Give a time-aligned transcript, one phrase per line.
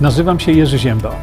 [0.00, 1.16] Nazywam się Jerzy Ziemba.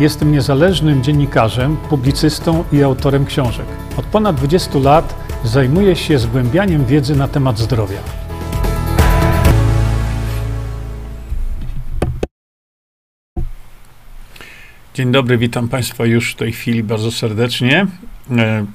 [0.00, 3.66] Jestem niezależnym dziennikarzem, publicystą i autorem książek.
[3.96, 5.14] Od ponad 20 lat
[5.44, 7.98] zajmuję się zgłębianiem wiedzy na temat zdrowia.
[14.94, 17.86] Dzień dobry, witam Państwa już w tej chwili bardzo serdecznie.
[18.30, 18.66] E,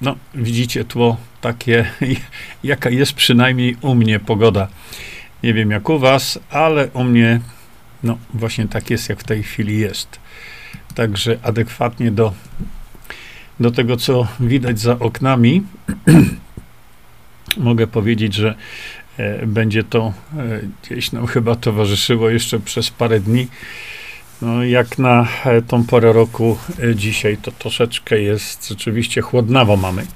[0.00, 1.90] no, widzicie tło takie,
[2.64, 4.68] jaka jest przynajmniej u mnie pogoda.
[5.42, 7.40] Nie wiem jak u Was, ale u mnie,
[8.04, 10.18] no właśnie tak jest, jak w tej chwili jest.
[10.94, 12.32] Także adekwatnie do,
[13.60, 15.62] do tego, co widać za oknami,
[17.56, 18.54] mogę powiedzieć, że
[19.16, 23.46] e, będzie to e, gdzieś nam chyba towarzyszyło jeszcze przez parę dni.
[24.42, 30.06] No, jak na e, tą porę roku e, dzisiaj, to troszeczkę jest rzeczywiście chłodnawo mamy.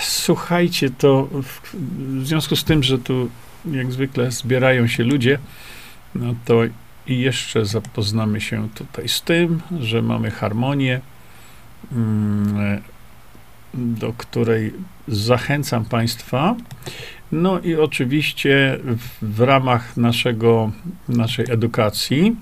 [0.00, 1.74] Słuchajcie, to w,
[2.22, 3.30] w związku z tym, że tu
[3.72, 5.38] jak zwykle zbierają się ludzie,
[6.14, 6.60] no to
[7.06, 11.00] i jeszcze zapoznamy się tutaj z tym, że mamy harmonię,
[11.92, 12.80] mm,
[13.74, 14.72] do której
[15.08, 16.56] zachęcam Państwa.
[17.32, 18.78] No i oczywiście
[19.22, 20.70] w, ramach naszego,
[21.08, 22.36] naszej edukacji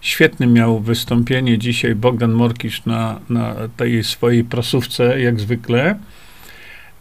[0.00, 5.98] Świetny miał wystąpienie dzisiaj Bogdan Morkisz na, na tej swojej prosówce, jak zwykle.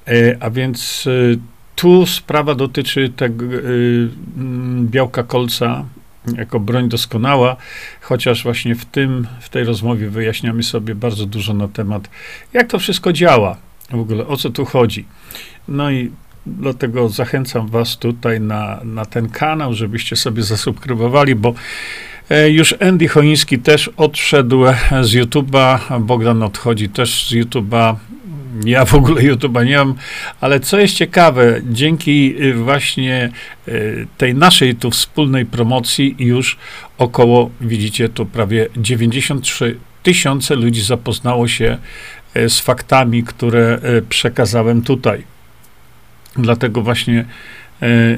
[0.07, 1.37] E, a więc e,
[1.75, 3.59] tu sprawa dotyczy tego e,
[4.81, 5.85] białka kolca
[6.37, 7.55] jako broń doskonała,
[8.01, 12.09] chociaż właśnie w tym, w tej rozmowie wyjaśniamy sobie bardzo dużo na temat,
[12.53, 13.57] jak to wszystko działa,
[13.91, 15.05] w ogóle o co tu chodzi.
[15.67, 16.11] No i
[16.45, 21.53] dlatego zachęcam was tutaj na, na ten kanał, żebyście sobie zasubskrybowali, bo
[22.29, 24.65] już Andy Choiński też odszedł
[25.01, 27.95] z YouTube'a, Bogdan odchodzi też z YouTube'a.
[28.65, 29.95] Ja w ogóle YouTube'a nie mam,
[30.41, 33.31] ale co jest ciekawe, dzięki y, właśnie
[33.67, 36.57] y, tej naszej tu wspólnej promocji już
[36.97, 41.77] około, widzicie, tu prawie 93 tysiące ludzi zapoznało się
[42.37, 43.79] y, z faktami, które
[44.09, 45.23] przekazałem tutaj.
[46.37, 47.64] Dlatego właśnie E,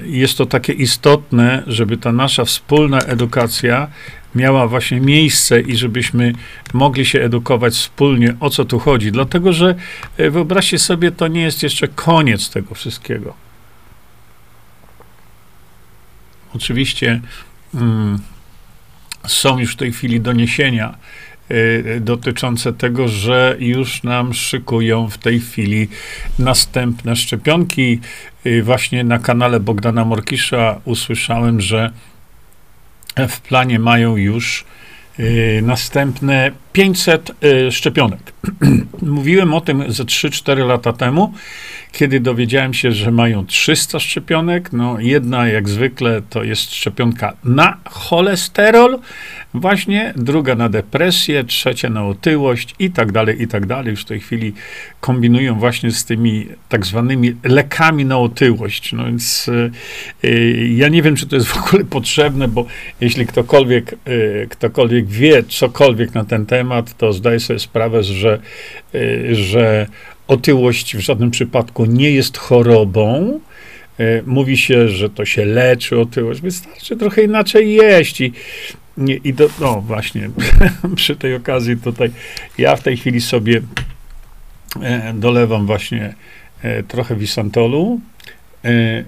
[0.05, 3.87] jest to takie istotne, żeby ta nasza wspólna edukacja
[4.35, 6.33] miała właśnie miejsce i żebyśmy
[6.73, 9.11] mogli się edukować wspólnie, o co tu chodzi.
[9.11, 9.75] Dlatego, że
[10.17, 13.33] e, wyobraźcie sobie, to nie jest jeszcze koniec tego wszystkiego.
[16.55, 17.21] Oczywiście
[17.75, 18.19] mm,
[19.27, 20.97] są już w tej chwili doniesienia
[22.01, 25.87] dotyczące tego, że już nam szykują w tej chwili
[26.39, 27.99] następne szczepionki.
[28.45, 31.91] Y, właśnie na kanale Bogdana Morkisza usłyszałem, że
[33.27, 34.65] w planie mają już
[35.19, 38.33] y, następne 500 y, szczepionek.
[39.01, 41.33] Mówiłem o tym ze 3-4 lata temu,
[41.91, 44.73] kiedy dowiedziałem się, że mają 300 szczepionek.
[44.73, 48.99] No, jedna jak zwykle to jest szczepionka na cholesterol,
[49.53, 53.91] właśnie, druga na depresję, trzecia na otyłość i tak dalej, i tak dalej.
[53.91, 54.53] Już w tej chwili
[54.99, 58.93] kombinują właśnie z tymi tak zwanymi lekami na otyłość.
[58.93, 59.49] No więc
[60.23, 62.65] yy, ja nie wiem, czy to jest w ogóle potrzebne, bo
[63.01, 63.95] jeśli ktokolwiek,
[64.49, 66.66] ktokolwiek wie cokolwiek na ten temat,
[66.97, 68.39] to zdaje sobie sprawę, że,
[68.93, 69.87] yy, że
[70.27, 73.39] otyłość w żadnym przypadku nie jest chorobą.
[74.25, 78.33] Mówi się, że to się leczy otyłość, wystarczy trochę inaczej jeść i
[79.23, 80.29] I do, no właśnie,
[80.95, 82.11] przy tej okazji tutaj
[82.57, 83.61] ja w tej chwili sobie
[84.81, 86.15] e, dolewam właśnie
[86.61, 87.99] e, trochę wisantolu.
[88.65, 89.03] E,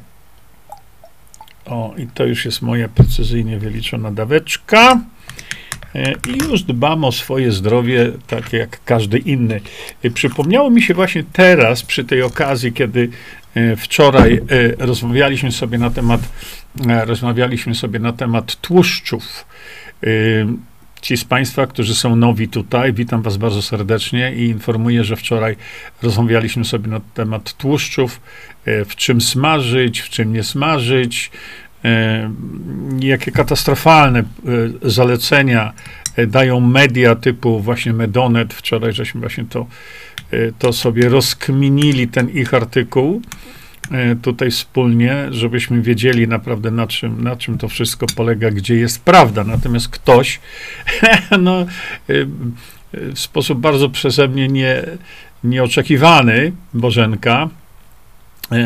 [1.66, 5.02] o, i to już jest moja precyzyjnie wyliczona daweczka.
[5.95, 9.62] E, I już dbam o swoje zdrowie, tak jak każdy inny.
[10.03, 13.09] E, przypomniało mi się właśnie teraz, przy tej okazji, kiedy
[13.56, 14.41] e, wczoraj
[14.78, 16.22] rozmawialiśmy sobie na temat,
[17.06, 19.45] rozmawialiśmy sobie na temat tłuszczów.
[21.01, 25.56] Ci z Państwa, którzy są nowi tutaj, witam Was bardzo serdecznie i informuję, że wczoraj
[26.01, 28.22] rozmawialiśmy sobie na temat tłuszczów,
[28.66, 31.31] w czym smażyć, w czym nie smażyć,
[33.00, 34.24] jakie katastrofalne
[34.81, 35.74] zalecenia
[36.28, 38.54] dają media typu właśnie Medonet.
[38.54, 39.66] Wczoraj żeśmy właśnie to,
[40.60, 43.22] to sobie rozkminili, ten ich artykuł
[44.22, 49.44] tutaj wspólnie, żebyśmy wiedzieli naprawdę na czym, na czym to wszystko polega, gdzie jest prawda.
[49.44, 50.40] Natomiast ktoś,
[51.40, 51.66] no,
[52.94, 54.84] w sposób bardzo przeze mnie nie,
[55.44, 57.69] nieoczekiwany, Bożenka, E,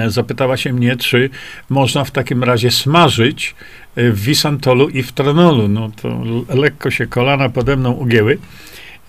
[0.07, 1.29] zapytała się mnie, czy
[1.69, 3.55] można w takim razie smażyć
[3.95, 5.67] e, w wisantolu i w tranolu.
[5.67, 8.37] No to lekko się kolana pode mną ugięły.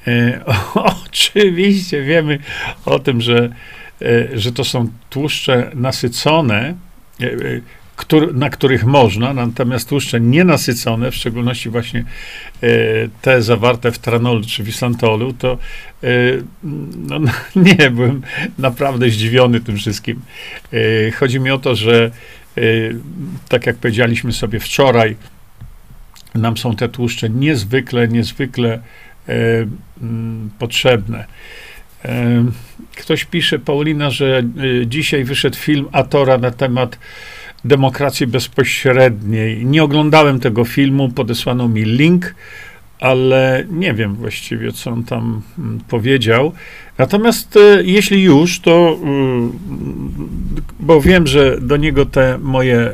[0.07, 0.41] E,
[1.07, 2.39] oczywiście wiemy
[2.85, 3.51] o tym, że,
[4.03, 6.75] e, że to są tłuszcze nasycone.
[7.21, 7.27] E,
[7.97, 12.05] który, na których można, natomiast tłuszcze nienasycone, w szczególności właśnie
[12.63, 12.67] e,
[13.23, 15.59] te zawarte w tranolu czy wisantolu, to
[16.03, 16.09] e,
[17.09, 17.21] no,
[17.79, 18.23] nie, byłem
[18.59, 20.21] naprawdę zdziwiony tym wszystkim.
[20.73, 22.11] E, chodzi mi o to, że
[23.49, 25.17] tak jak powiedzieliśmy sobie wczoraj,
[26.35, 28.81] nam są te tłuszcze niezwykle, niezwykle
[30.59, 31.25] potrzebne.
[32.97, 34.43] Ktoś pisze, Paulina, że
[34.87, 36.99] dzisiaj wyszedł film Atora na temat
[37.65, 39.67] demokracji bezpośredniej.
[39.67, 42.35] Nie oglądałem tego filmu, podesłano mi link,
[43.01, 46.53] ale nie wiem właściwie, co on tam mm, powiedział.
[46.99, 49.53] Natomiast e, jeśli już, to mm,
[50.81, 52.93] bo wiem, że do niego te moje, e,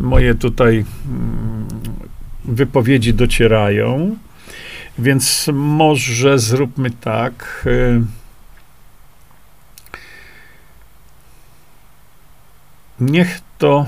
[0.00, 1.66] moje tutaj mm,
[2.44, 4.16] wypowiedzi docierają,
[4.98, 7.64] więc może zróbmy tak.
[7.66, 8.02] E,
[13.00, 13.86] niech to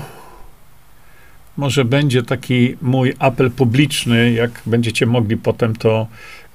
[1.57, 6.07] może będzie taki mój apel publiczny, jak będziecie mogli potem to,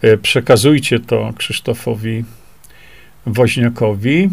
[0.03, 2.25] e, przekazujcie to Krzysztofowi
[3.27, 4.31] Woźniakowi,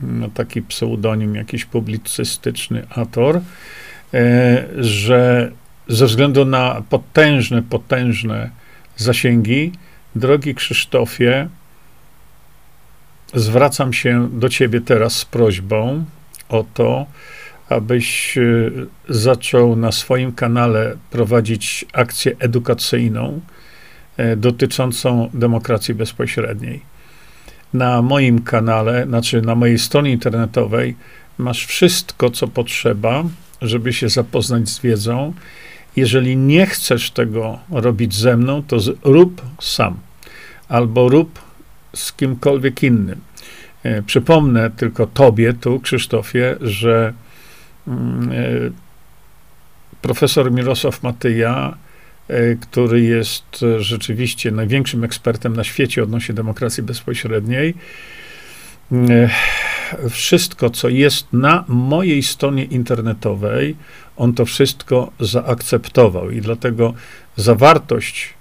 [0.00, 3.40] no taki pseudonim jakiś publicystyczny Ator,
[4.14, 5.52] e, że
[5.88, 8.50] ze względu na potężne, potężne
[8.96, 9.72] zasięgi,
[10.16, 11.48] drogi Krzysztofie,
[13.34, 16.04] zwracam się do ciebie teraz z prośbą
[16.48, 17.06] o to,
[17.74, 18.42] abyś e,
[19.08, 23.40] zaczął na swoim kanale prowadzić akcję edukacyjną
[24.16, 26.80] e, dotyczącą demokracji bezpośredniej.
[27.74, 30.96] Na moim kanale, znaczy na mojej stronie internetowej,
[31.38, 33.24] masz wszystko, co potrzeba,
[33.62, 35.32] żeby się zapoznać z wiedzą.
[35.96, 39.96] Jeżeli nie chcesz tego robić ze mną, to rób sam
[40.68, 41.38] albo rób
[41.94, 43.20] z kimkolwiek innym.
[43.82, 47.12] E, przypomnę tylko Tobie tu, Krzysztofie, że
[50.02, 51.76] profesor Mirosław Matyja,
[52.28, 57.74] e, który jest rzeczywiście największym ekspertem na świecie odnośnie demokracji bezpośredniej.
[58.92, 59.30] E,
[60.10, 63.76] wszystko, co jest na mojej stronie internetowej,
[64.16, 66.94] on to wszystko zaakceptował i dlatego
[67.36, 68.34] zawartość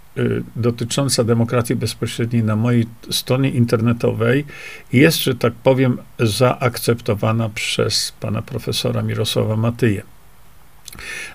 [0.56, 4.46] dotycząca demokracji bezpośredniej na mojej stronie internetowej
[4.94, 10.04] jest, że tak powiem, zaakceptowana przez pana profesora Mirosława Matyję.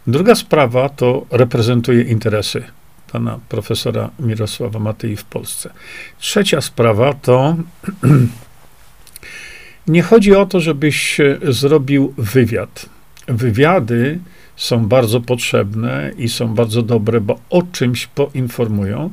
[0.06, 2.64] Druga sprawa to reprezentuje interesy
[3.12, 5.70] pana profesora Mirosława Matyi w Polsce.
[6.18, 7.56] Trzecia sprawa to
[9.88, 12.86] nie chodzi o to, żebyś zrobił wywiad.
[13.28, 14.18] Wywiady
[14.56, 19.10] są bardzo potrzebne i są bardzo dobre, bo o czymś poinformują,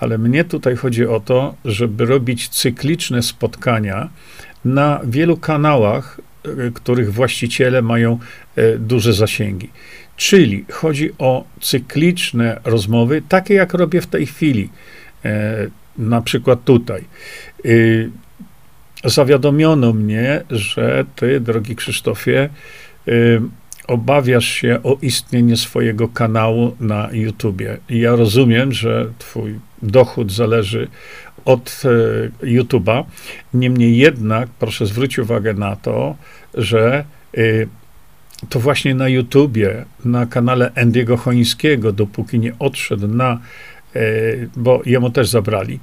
[0.00, 4.08] ale mnie tutaj chodzi o to, żeby robić cykliczne spotkania
[4.64, 8.18] na wielu kanałach, e, których właściciele mają
[8.56, 9.70] e, duże zasięgi.
[10.16, 14.70] Czyli chodzi o cykliczne rozmowy, takie jak robię w tej chwili,
[15.24, 15.66] e,
[15.98, 17.04] na przykład tutaj.
[19.04, 22.48] Zawiadomiono mnie, że ty, drogi Krzysztofie,
[23.88, 27.78] obawiasz się o istnienie swojego kanału na YouTubie.
[27.88, 30.88] I ja rozumiem, że twój dochód zależy
[31.44, 31.82] od
[32.42, 33.04] e, YouTube'a.
[33.54, 36.16] Niemniej jednak, proszę zwrócić uwagę na to,
[36.54, 37.04] że
[37.38, 37.68] y,
[38.48, 43.40] to właśnie na YouTubie, na kanale Andiego Chońskiego, dopóki nie odszedł na,
[43.96, 45.80] y, bo jemu też zabrali,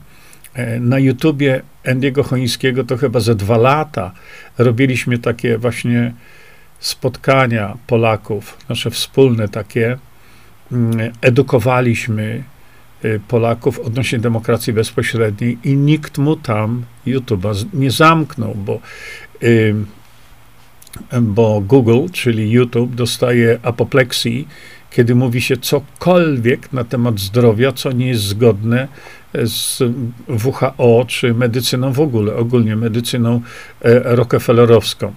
[0.80, 4.12] na YouTubie Andiego Chońskiego to chyba ze dwa lata
[4.58, 6.14] robiliśmy takie właśnie
[6.80, 9.98] spotkania Polaków, nasze wspólne takie,
[10.72, 12.44] mm, edukowaliśmy
[13.06, 18.80] y, Polaków odnośnie demokracji bezpośredniej i nikt mu tam YouTube'a nie zamknął, bo,
[21.22, 24.48] bo Google, czyli YouTube, dostaje apopleksji,
[24.92, 28.88] kiedy mówi się cokolwiek na temat zdrowia, co nie jest zgodne
[29.44, 29.84] z
[30.46, 33.42] WHO czy medycyną w ogóle, ogólnie medycyną
[33.82, 35.14] e, rockefellerowską.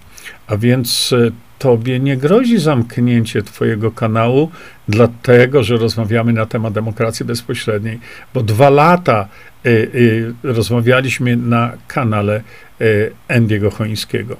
[0.46, 4.50] A więc e, tobie nie grozi zamknięcie twojego kanału,
[4.88, 8.00] dlatego że rozmawiamy na temat demokracji bezpośredniej,
[8.34, 9.28] bo dwa lata
[9.66, 12.42] y, y, rozmawialiśmy na kanale
[12.80, 14.36] y, Endiego Chońskiego.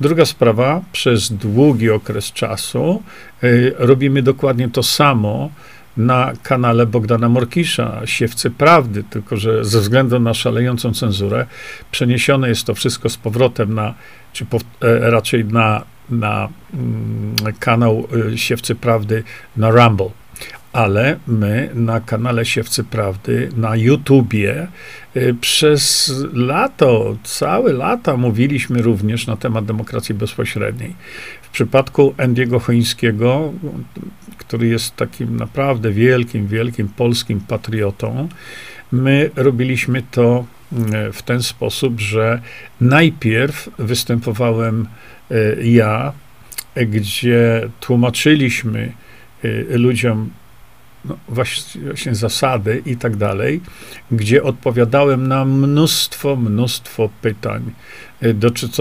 [0.00, 3.02] Druga sprawa, przez długi okres czasu
[3.44, 5.50] y, robimy dokładnie to samo
[5.96, 11.46] na kanale Bogdana Morkisza, Siewcy Prawdy, tylko że ze względu na szalejącą cenzurę
[11.90, 13.94] przeniesione jest to wszystko z powrotem na,
[14.32, 14.60] czy po, e,
[15.10, 19.22] raczej na na mm, kanał y, Siewcy Prawdy
[19.56, 20.10] na Rumble.
[20.72, 24.68] Ale my na kanale Siewcy Prawdy na YouTubie
[25.16, 30.94] y, przez lato, całe lata mówiliśmy również na temat demokracji bezpośredniej.
[31.42, 33.52] W przypadku Andiego Chońskiego,
[34.38, 38.28] który jest takim naprawdę wielkim, wielkim polskim patriotą,
[38.92, 42.40] my robiliśmy to mm, w ten sposób, że
[42.80, 44.86] najpierw występowałem
[45.62, 46.12] ja,
[46.76, 48.92] gdzie tłumaczyliśmy
[49.44, 50.30] e, ludziom
[51.04, 53.60] no, właśnie, zasady i tak dalej,
[54.10, 57.72] gdzie odpowiadałem na mnóstwo, mnóstwo pytań
[58.20, 58.34] e,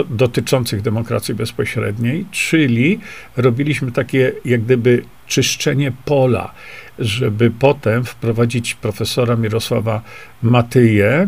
[0.10, 3.00] dotyczących demokracji bezpośredniej, czyli
[3.38, 6.54] robiliśmy takie jak gdyby czyszczenie pola,
[7.00, 10.02] żeby potem wprowadzić profesora Mirosława
[10.42, 11.28] Matyję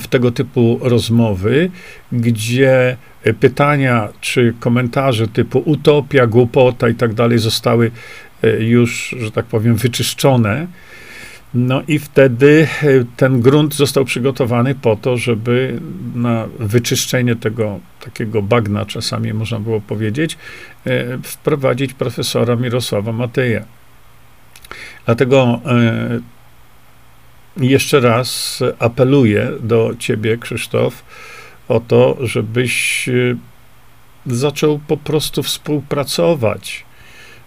[0.00, 1.70] w tego typu rozmowy,
[2.12, 2.96] gdzie
[3.40, 7.90] pytania czy komentarze typu utopia, głupota i tak dalej zostały
[8.42, 10.66] e, już, że tak powiem, wyczyszczone.
[11.54, 12.86] No i wtedy e,
[13.16, 15.80] ten grunt został przygotowany po to, żeby
[16.14, 20.38] na wyczyszczenie tego takiego bagna, czasami można było powiedzieć,
[20.86, 23.64] e, wprowadzić profesora Mirosława Mateja.
[25.06, 25.60] Dlatego
[27.56, 31.04] jeszcze raz apeluję do ciebie, Krzysztof,
[31.68, 33.12] o to, żebyś e,
[34.26, 36.84] zaczął po prostu współpracować.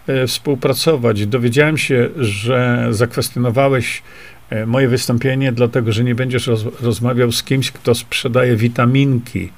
[0.06, 1.26] E, współpracować.
[1.26, 4.02] Dowiedziałem się, że zakwestionowałeś
[4.50, 9.52] e, moje wystąpienie, dlatego że nie będziesz roz, rozmawiał z kimś, kto sprzedaje witaminki.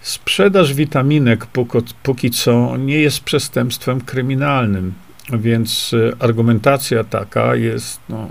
[0.00, 4.92] Sprzedaż witaminek póki, póki co nie jest przestępstwem kryminalnym,
[5.32, 8.28] więc argumentacja taka jest no,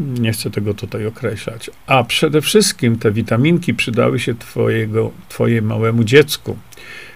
[0.00, 1.70] nie chcę tego tutaj określać.
[1.86, 6.56] A przede wszystkim te witaminki przydały się twojego, twojemu małemu dziecku,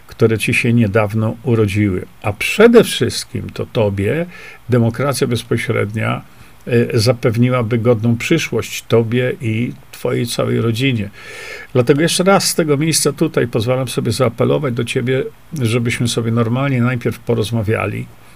[0.06, 2.06] które ci się niedawno urodziły.
[2.22, 4.26] A przede wszystkim to tobie
[4.68, 6.22] demokracja bezpośrednia
[6.68, 11.10] y, zapewniłaby godną przyszłość tobie i twojej całej rodzinie.
[11.72, 15.24] Dlatego jeszcze raz z tego miejsca tutaj pozwalam sobie zaapelować do ciebie,
[15.62, 18.33] żebyśmy sobie normalnie najpierw porozmawiali E,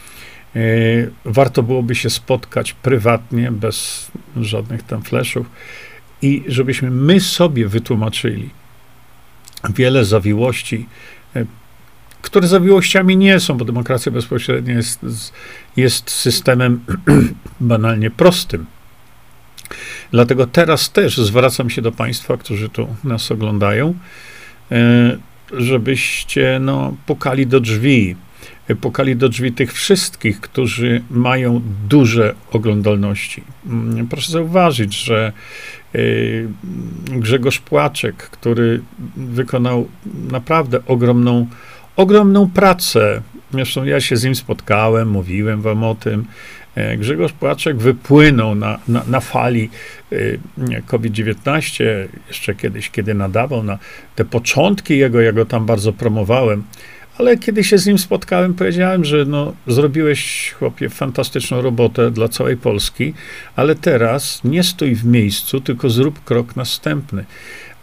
[1.24, 5.46] warto byłoby się spotkać prywatnie, bez żadnych tam fleszów,
[6.22, 8.50] i żebyśmy my sobie wytłumaczyli
[9.74, 10.86] wiele zawiłości,
[11.36, 11.44] e,
[12.22, 15.00] które zawiłościami nie są, bo demokracja bezpośrednia jest,
[15.76, 16.84] jest systemem
[17.60, 18.66] banalnie prostym.
[20.10, 23.94] Dlatego teraz też zwracam się do Państwa, którzy tu nas oglądają,
[24.70, 25.18] e,
[25.52, 28.16] żebyście no, pukali do drzwi
[28.76, 33.42] pukali do drzwi tych wszystkich, którzy mają duże oglądalności.
[33.66, 35.32] Mm, proszę zauważyć, że
[35.94, 36.48] y,
[37.04, 38.80] Grzegorz Płaczek, który
[39.16, 39.88] wykonał
[40.30, 41.46] naprawdę ogromną,
[41.96, 43.22] ogromną pracę.
[43.50, 46.24] Zresztą ja się z nim spotkałem, mówiłem wam o tym.
[46.74, 49.70] E, Grzegorz Płaczek wypłynął na, na, na fali
[50.12, 50.38] y,
[50.86, 51.84] COVID-19,
[52.28, 53.78] jeszcze kiedyś, kiedy nadawał na
[54.14, 56.62] te początki jego, ja go tam bardzo promowałem
[57.18, 62.56] ale kiedy się z nim spotkałem, powiedziałem, że no, zrobiłeś, chłopie, fantastyczną robotę dla całej
[62.56, 63.14] Polski,
[63.56, 67.24] ale teraz nie stój w miejscu, tylko zrób krok następny.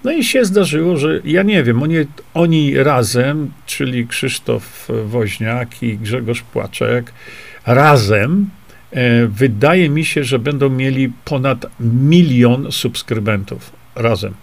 [0.04, 1.96] No i się zdarzyło, że ja nie wiem, oni,
[2.34, 7.14] oni razem, czyli Krzysztof Woźniak i Grzegorz Płaczek,
[7.66, 8.50] razem
[8.92, 13.72] e, wydaje mi się, że będą mieli ponad milion subskrybentów.
[13.96, 14.34] Razem.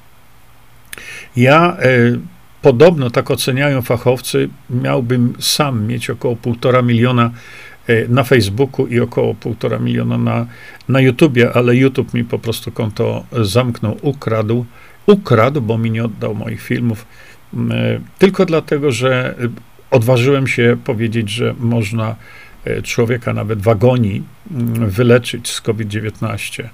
[1.36, 2.18] Ja e,
[2.62, 7.30] Podobno, tak oceniają fachowcy, miałbym sam mieć około półtora miliona
[7.86, 10.46] e, na Facebooku i około półtora miliona na,
[10.88, 14.66] na YouTubie, ale YouTube mi po prostu konto zamknął, ukradł,
[15.06, 17.06] ukradł, bo mi nie oddał moich filmów,
[17.54, 19.34] e, tylko dlatego, że
[19.90, 22.16] odważyłem się powiedzieć, że można
[22.64, 24.22] e, człowieka nawet w agonii
[24.80, 26.68] wyleczyć z COVID-19.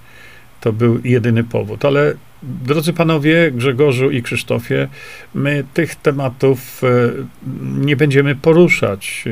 [0.60, 4.88] To był jedyny powód, ale Drodzy panowie, Grzegorzu i Krzysztofie,
[5.34, 6.88] my tych tematów e,
[7.62, 9.24] nie będziemy poruszać.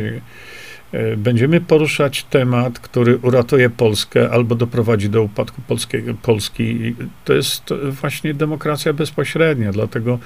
[0.92, 6.94] E, będziemy poruszać temat, który uratuje Polskę albo doprowadzi do upadku polskiego, Polski.
[7.24, 10.18] To jest właśnie demokracja bezpośrednia, dlatego,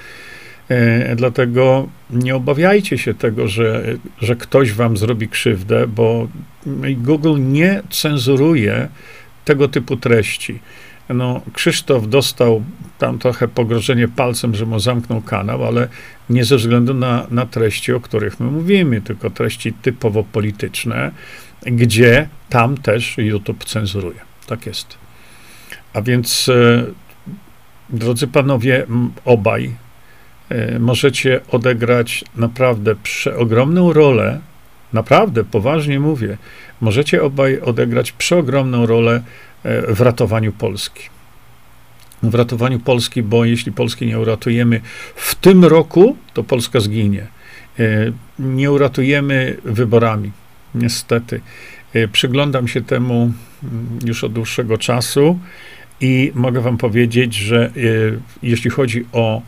[0.69, 3.85] e, dlatego nie obawiajcie się tego, że,
[4.21, 6.29] że ktoś wam zrobi krzywdę, bo
[6.97, 8.89] Google nie cenzuruje
[9.45, 10.61] tego typu treści
[11.15, 12.63] no, Krzysztof dostał
[12.99, 15.89] tam trochę pogrożenie palcem, że mu zamknął kanał, ale
[16.31, 21.11] nie ze względu na, na treści, o których my mówimy, tylko treści typowo polityczne,
[21.63, 24.21] gdzie tam też YouTube cenzuruje.
[24.47, 24.99] Tak jest.
[25.93, 26.85] A więc, e,
[27.91, 28.87] drodzy panowie,
[29.25, 29.75] obaj
[30.49, 34.41] e, możecie odegrać naprawdę przeogromną rolę,
[34.93, 36.37] naprawdę, poważnie mówię,
[36.81, 39.23] możecie obaj odegrać przeogromną rolę
[39.65, 41.09] w ratowaniu Polski.
[42.23, 44.81] W ratowaniu Polski, bo jeśli Polski nie uratujemy
[45.15, 47.27] w tym roku, to Polska zginie.
[48.39, 50.33] Nie uratujemy wyborami,
[50.75, 51.41] niestety.
[52.13, 55.39] Przyglądam się temu mm, już od dłuższego czasu
[56.01, 57.71] i mogę Wam powiedzieć, że
[58.43, 59.43] jeśli chodzi o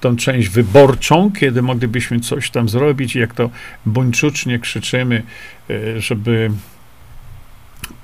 [0.00, 3.50] tą część wyborczą, kiedy moglibyśmy coś tam zrobić, jak to
[3.86, 5.22] buńczucznie krzyczymy,
[5.98, 6.50] żeby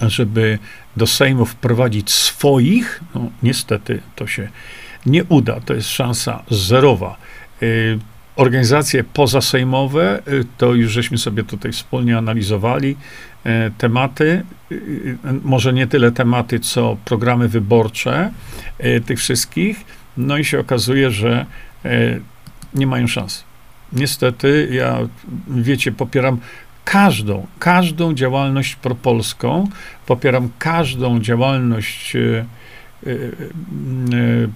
[0.00, 0.58] żeby
[0.96, 4.48] do Sejmu wprowadzić swoich, no niestety to się
[5.06, 5.60] nie uda.
[5.60, 7.16] To jest szansa zerowa.
[7.62, 7.98] Y,
[8.36, 12.96] organizacje pozasejmowe, y, to już żeśmy sobie tutaj wspólnie analizowali
[13.46, 14.44] y, tematy,
[15.42, 18.30] może nie tyle tematy, co programy wyborcze
[19.06, 19.84] tych wszystkich,
[20.16, 21.46] no i się okazuje, że
[22.74, 23.44] nie mają szans.
[23.92, 24.98] Niestety, ja,
[25.48, 26.38] wiecie, popieram
[26.86, 29.68] każdą, każdą działalność propolską,
[30.06, 33.18] popieram każdą działalność, e, e, e,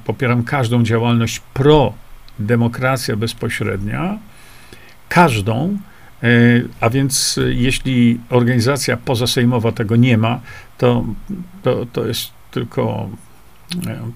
[0.05, 1.93] popieram każdą działalność pro
[2.39, 4.19] demokracja bezpośrednia,
[5.09, 5.79] każdą,
[6.81, 10.41] a więc jeśli organizacja pozasejmowa tego nie ma,
[10.79, 11.05] to,
[11.63, 13.09] to, to jest tylko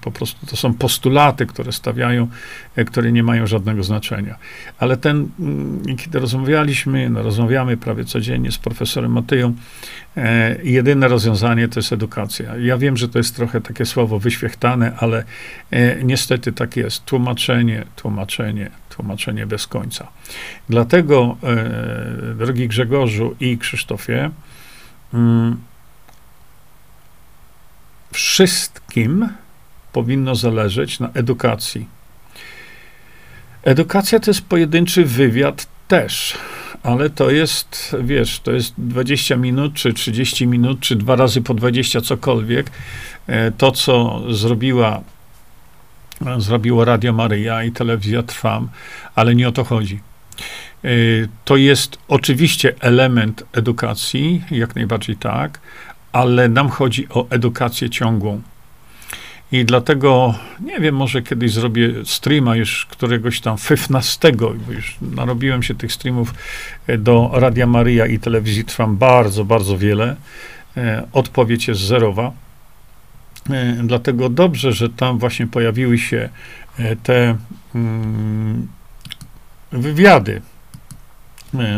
[0.01, 2.29] po prostu to są postulaty, które stawiają,
[2.77, 4.39] e, które nie mają żadnego znaczenia.
[4.79, 9.55] Ale ten, mm, kiedy rozmawialiśmy, no rozmawiamy prawie codziennie z profesorem Matyją,
[10.17, 12.57] e, jedyne rozwiązanie to jest edukacja.
[12.57, 15.25] Ja wiem, że to jest trochę takie słowo wyświechtane, ale
[15.71, 17.05] e, niestety tak jest.
[17.05, 20.09] Tłumaczenie, tłumaczenie, tłumaczenie bez końca.
[20.69, 24.31] Dlatego, e, drogi Grzegorzu i Krzysztofie,
[25.15, 25.57] mm,
[28.13, 29.29] wszystkim
[29.95, 31.87] powinno zależeć na edukacji.
[33.63, 36.35] Edukacja to jest pojedynczy wywiad też,
[36.83, 41.55] ale to jest, wiesz, to jest 20 minut, czy 30 minut, czy dwa razy po
[41.55, 42.71] 20, cokolwiek.
[43.27, 45.01] E, to, co zrobiła,
[46.39, 48.69] zrobiło Radio Maryja i telewizja Trwam,
[49.15, 50.01] ale nie o to chodzi.
[50.85, 50.89] E,
[51.45, 55.61] to jest oczywiście element edukacji, jak najbardziej tak,
[56.13, 58.43] ale nam chodzi o edukację ciągłą.
[59.55, 65.63] I dlatego, nie wiem, może kiedyś zrobię streama już któregoś tam 15, bo już narobiłem
[65.63, 66.35] się tych streamów
[66.87, 70.17] e, do Radia Maria i telewizji Trwam bardzo, bardzo wiele.
[70.77, 72.33] E, odpowiedź jest zerowa.
[73.51, 76.29] E, dlatego dobrze, że tam właśnie pojawiły się
[77.03, 77.37] te
[77.75, 78.69] mm,
[79.73, 80.43] wywiady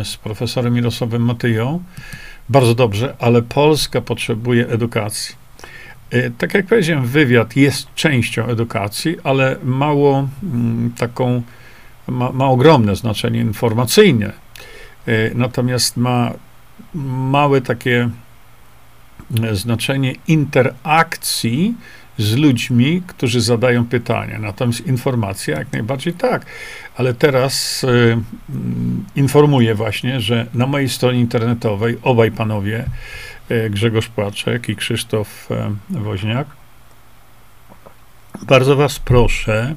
[0.05, 1.83] z profesorem Mirosławem Matyją.
[2.49, 5.46] Bardzo dobrze, ale Polska potrzebuje edukacji.
[6.11, 11.43] E, tak jak powiedziałem, wywiad jest częścią edukacji, ale mało mm, taką,
[12.07, 14.33] ma, ma ogromne znaczenie informacyjne.
[15.07, 16.33] E, natomiast ma
[16.95, 18.11] małe takie
[19.43, 21.75] e, znaczenie interakcji
[22.19, 24.39] z ludźmi, którzy zadają pytania.
[24.39, 26.47] Natomiast informacja jak najbardziej tak.
[26.97, 28.19] Ale teraz y,
[29.17, 32.85] informuję właśnie, że na mojej stronie internetowej obaj panowie
[33.71, 36.47] Grzegorz Płaczek i Krzysztof e, Woźniak.
[38.43, 39.75] Bardzo Was proszę,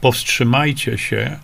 [0.00, 1.38] powstrzymajcie się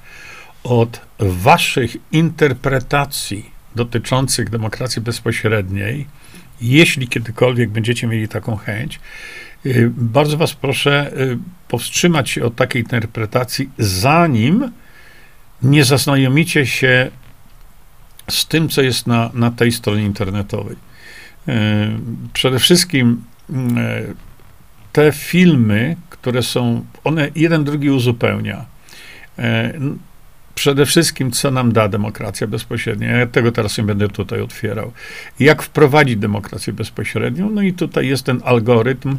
[0.64, 6.06] od Waszych interpretacji dotyczących demokracji bezpośredniej,
[6.60, 9.00] jeśli kiedykolwiek będziecie mieli taką chęć.
[9.66, 11.12] E, bardzo Was proszę
[11.68, 14.72] powstrzymać się od takiej interpretacji, zanim
[15.62, 17.10] nie zaznajomicie się
[18.30, 20.76] z tym, co jest na, na tej stronie internetowej.
[21.48, 21.88] E,
[22.32, 23.22] przede wszystkim
[23.76, 24.02] e,
[24.92, 28.64] te filmy, które są, one jeden drugi uzupełnia.
[29.38, 29.72] E,
[30.54, 33.08] przede wszystkim, co nam da demokracja bezpośrednia.
[33.08, 34.92] Ja tego teraz nie będę tutaj otwierał.
[35.40, 37.50] Jak wprowadzić demokrację bezpośrednią?
[37.50, 39.16] No i tutaj jest ten algorytm,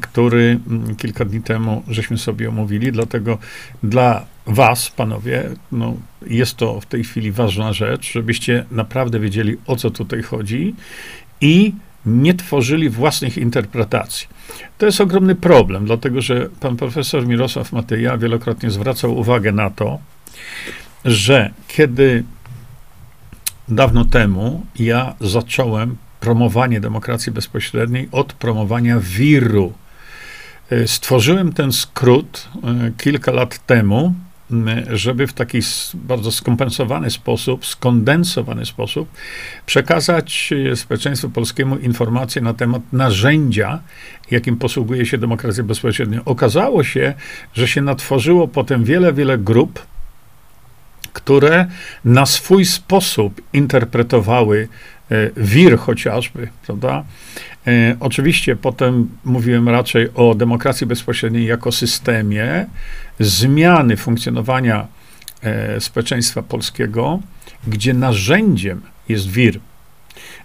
[0.00, 0.58] który
[0.98, 3.38] kilka dni temu żeśmy sobie omówili, dlatego
[3.82, 5.94] dla was, panowie, no,
[6.26, 10.74] jest to w tej chwili ważna rzecz, żebyście naprawdę wiedzieli, o co tutaj chodzi
[11.40, 11.74] i
[12.06, 14.28] nie tworzyli własnych interpretacji.
[14.78, 19.98] To jest ogromny problem, dlatego że pan profesor Mirosław Matyja wielokrotnie zwracał uwagę na to,
[21.04, 22.24] że kiedy
[23.68, 29.72] dawno temu ja zacząłem promowanie demokracji bezpośredniej od promowania wiru.
[30.70, 34.14] E, stworzyłem ten skrót e, kilka lat temu,
[34.90, 35.58] żeby w taki
[35.94, 39.08] bardzo skompensowany sposób, skondensowany sposób
[39.66, 43.80] przekazać e, społeczeństwu polskiemu informacje na temat narzędzia,
[44.30, 46.24] jakim posługuje się demokracja bezpośrednia.
[46.24, 47.14] Okazało się,
[47.54, 49.86] że się natworzyło potem wiele, wiele grup,
[51.12, 51.66] które
[52.04, 54.68] na swój sposób interpretowały
[55.36, 57.04] wir chociażby, prawda?
[57.66, 62.66] E, oczywiście potem mówiłem raczej o demokracji bezpośredniej jako systemie
[63.20, 64.86] zmiany funkcjonowania
[65.42, 67.20] e, społeczeństwa polskiego,
[67.66, 69.60] gdzie narzędziem jest wir.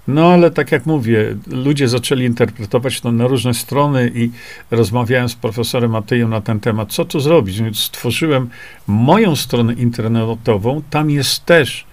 [0.07, 4.29] No ale tak jak mówię, ludzie zaczęli interpretować to na różne strony i
[4.71, 7.61] rozmawiałem z profesorem Matyją na ten temat, co tu zrobić.
[7.61, 8.49] Więc stworzyłem
[8.87, 11.85] moją stronę internetową, tam jest też,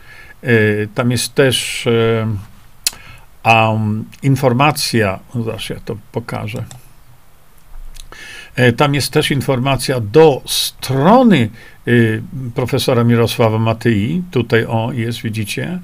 [0.42, 0.56] e,
[0.94, 2.26] tam jest też e,
[3.48, 6.64] um, informacja, no zaraz ja to pokażę.
[8.58, 11.50] E, tam jest też informacja do strony
[11.88, 12.22] y,
[12.54, 14.22] profesora Mirosława Matyi.
[14.30, 15.78] Tutaj o jest, widzicie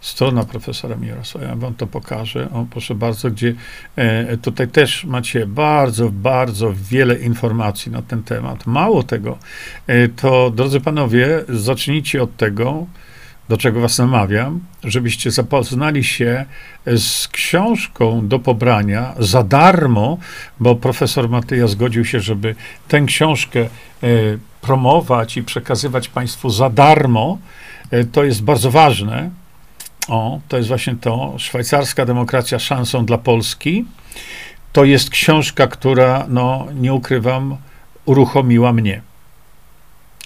[0.00, 3.54] strona profesora Mirosława, ja wam to pokażę, o proszę bardzo, gdzie
[3.96, 8.66] e, tutaj też macie bardzo, bardzo wiele informacji na ten temat.
[8.66, 9.38] Mało tego,
[9.86, 12.86] e, to drodzy panowie, zacznijcie od tego,
[13.48, 16.44] do czego was namawiam, żebyście zapoznali się
[16.86, 20.18] z książką do pobrania za darmo,
[20.60, 22.54] bo profesor Matyja zgodził się, żeby
[22.88, 23.68] tę książkę e,
[24.60, 27.38] promować i przekazywać państwu za darmo.
[27.90, 29.30] E, to jest bardzo ważne.
[30.08, 31.34] O, to jest właśnie to.
[31.38, 33.84] Szwajcarska demokracja szansą dla Polski.
[34.72, 37.56] To jest książka, która, no, nie ukrywam,
[38.04, 39.07] uruchomiła mnie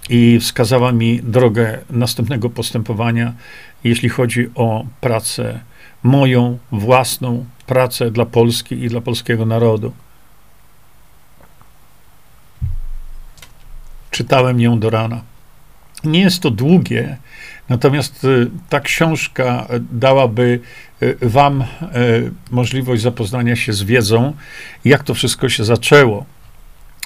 [0.09, 3.33] i wskazała mi drogę następnego postępowania,
[3.85, 5.61] jeśli chodzi o pracę
[6.03, 9.93] moją, własną pracę dla Polski i dla polskiego narodu.
[14.11, 15.23] Czytałem ją do rana.
[16.05, 17.17] Nie jest to długie,
[17.69, 20.61] natomiast y, ta książka dałaby
[21.03, 21.67] y, Wam y,
[22.51, 24.33] możliwość zapoznania się z wiedzą,
[24.85, 26.25] jak to wszystko się zaczęło.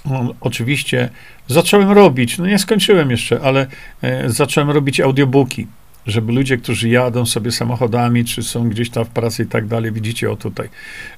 [0.04, 1.08] No, oczywiście
[1.48, 3.66] zacząłem robić, no nie skończyłem jeszcze, ale
[4.02, 5.66] e, zacząłem robić audiobooki,
[6.06, 9.92] żeby ludzie, którzy jadą sobie samochodami, czy są gdzieś tam w pracy i tak dalej,
[9.92, 10.68] widzicie o tutaj,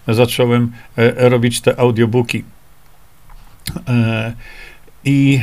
[0.09, 2.45] zacząłem e, robić te audiobooki.
[3.89, 4.33] E,
[5.05, 5.41] I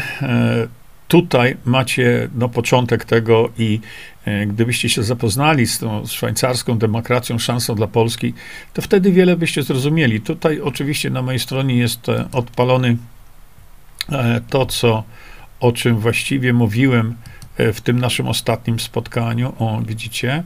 [1.08, 3.80] tutaj macie no, początek tego i
[4.48, 8.34] gdybyście się zapoznali z tą szwajcarską demokracją, szansą dla Polski,
[8.74, 10.22] to wtedy wiele byście zrozumieli.
[10.22, 12.98] Tutaj oczywiście na mojej stronie jest odpalony
[14.50, 15.04] to, co,
[15.60, 17.16] o czym właściwie mówiłem
[17.58, 20.44] e, w tym naszym ostatnim spotkaniu, o widzicie,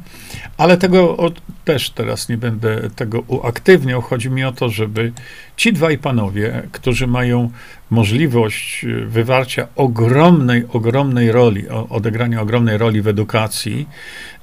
[0.57, 1.31] ale tego o,
[1.65, 4.01] też teraz nie będę tego uaktywniał.
[4.01, 5.11] Chodzi mi o to, żeby
[5.57, 7.51] ci dwaj panowie, którzy mają
[7.89, 13.87] możliwość e, wywarcia ogromnej, ogromnej roli, odegrania ogromnej roli w edukacji,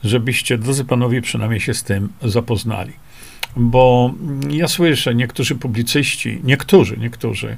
[0.04, 3.05] żebyście, drodzy panowie, przynajmniej się z tym zapoznali
[3.56, 4.14] bo
[4.50, 7.56] ja słyszę, niektórzy publicyści, niektórzy, niektórzy,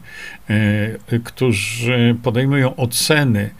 [0.51, 3.51] e, którzy podejmują oceny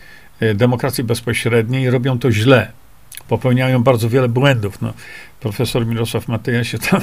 [0.41, 2.73] e, demokracji bezpośredniej, robią to źle.
[3.29, 4.81] Popełniają bardzo wiele błędów.
[4.81, 4.93] No,
[5.41, 7.01] profesor Mirosław Mateja się tam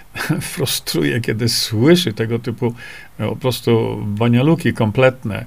[0.40, 2.74] frustruje, kiedy słyszy tego typu
[3.18, 5.44] e, po prostu banialuki kompletne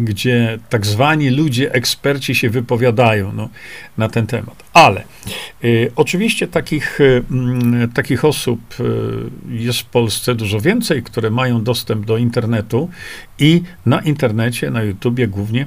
[0.00, 3.48] gdzie tak zwani ludzie, eksperci się wypowiadają no,
[3.98, 4.64] na ten temat.
[4.72, 5.04] Ale
[5.64, 7.24] y, oczywiście takich, y,
[7.94, 8.84] takich osób y,
[9.48, 12.90] jest w Polsce dużo więcej, które mają dostęp do internetu
[13.38, 15.66] i na internecie, na YouTubie głównie.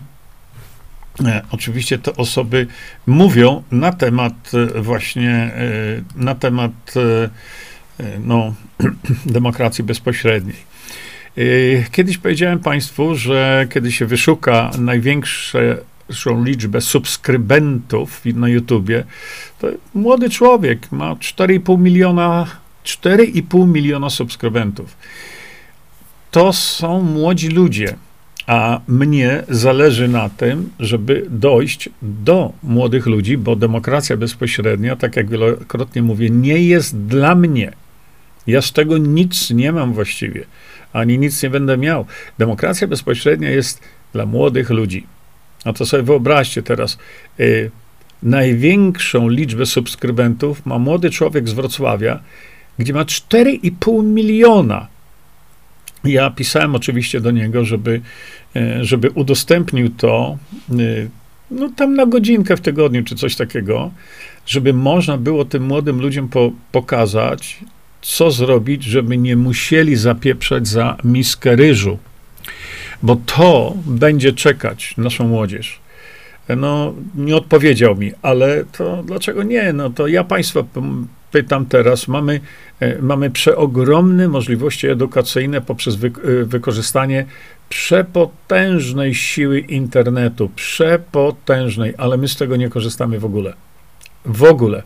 [1.51, 2.67] Oczywiście te osoby
[3.07, 5.51] mówią na temat właśnie,
[6.15, 6.93] na temat
[8.23, 8.53] no,
[9.25, 10.55] demokracji bezpośredniej.
[11.37, 19.03] Y, kiedyś powiedziałem Państwu, że kiedy się wyszuka największą liczbę subskrybentów na YouTubie,
[19.59, 22.47] to młody człowiek ma 4,5 miliona,
[22.85, 24.97] 4,5 miliona subskrybentów.
[26.31, 27.95] To są młodzi ludzie,
[28.47, 35.29] a mnie zależy na tym, żeby dojść do młodych ludzi, bo demokracja bezpośrednia, tak jak
[35.29, 37.71] wielokrotnie mówię, nie jest dla mnie.
[38.47, 40.45] Ja z tego nic nie mam właściwie
[40.93, 42.05] ani nic nie będę miał.
[42.37, 43.81] Demokracja bezpośrednia jest
[44.13, 45.05] dla młodych ludzi.
[45.65, 46.97] A to sobie wyobraźcie teraz.
[47.39, 47.71] Y,
[48.23, 52.19] największą liczbę subskrybentów ma młody człowiek z Wrocławia,
[52.79, 54.87] gdzie ma 4,5 miliona.
[56.03, 58.01] Ja pisałem oczywiście do niego, żeby,
[58.55, 60.37] y, żeby udostępnił to,
[60.79, 61.09] y,
[61.51, 63.91] no tam na godzinkę w tygodniu, czy coś takiego,
[64.45, 67.59] żeby można było tym młodym ludziom po, pokazać,
[68.01, 71.97] co zrobić, żeby nie musieli zapieprzać za miskę ryżu,
[73.03, 75.79] bo to będzie czekać naszą młodzież.
[76.57, 79.73] No, nie odpowiedział mi, ale to dlaczego nie?
[79.73, 80.63] No to ja Państwa
[81.31, 82.07] pytam teraz.
[82.07, 82.39] Mamy,
[82.79, 87.25] e, mamy przeogromne możliwości edukacyjne poprzez wy, e, wykorzystanie
[87.69, 93.53] przepotężnej siły internetu, przepotężnej, ale my z tego nie korzystamy w ogóle.
[94.25, 94.83] W ogóle.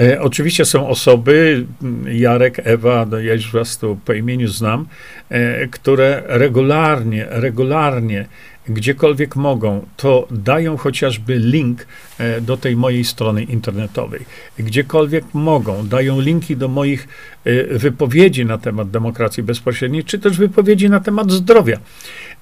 [0.00, 1.66] E, oczywiście są osoby,
[2.12, 4.86] Jarek, Ewa, no ja już was tu po imieniu znam,
[5.28, 8.26] e, które regularnie, regularnie
[8.68, 11.86] gdziekolwiek mogą, to dają chociażby link
[12.18, 14.20] e, do tej mojej strony internetowej.
[14.58, 17.08] Gdziekolwiek mogą, dają linki do moich
[17.44, 21.78] e, wypowiedzi na temat demokracji bezpośredniej, czy też wypowiedzi na temat zdrowia.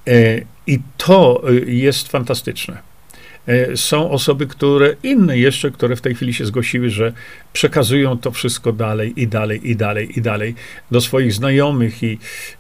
[0.06, 2.93] E, I to jest fantastyczne.
[3.46, 7.12] E, są osoby, które, inne jeszcze, które w tej chwili się zgłosiły, że
[7.52, 10.54] przekazują to wszystko dalej i dalej i dalej i dalej
[10.90, 12.18] do swoich znajomych i,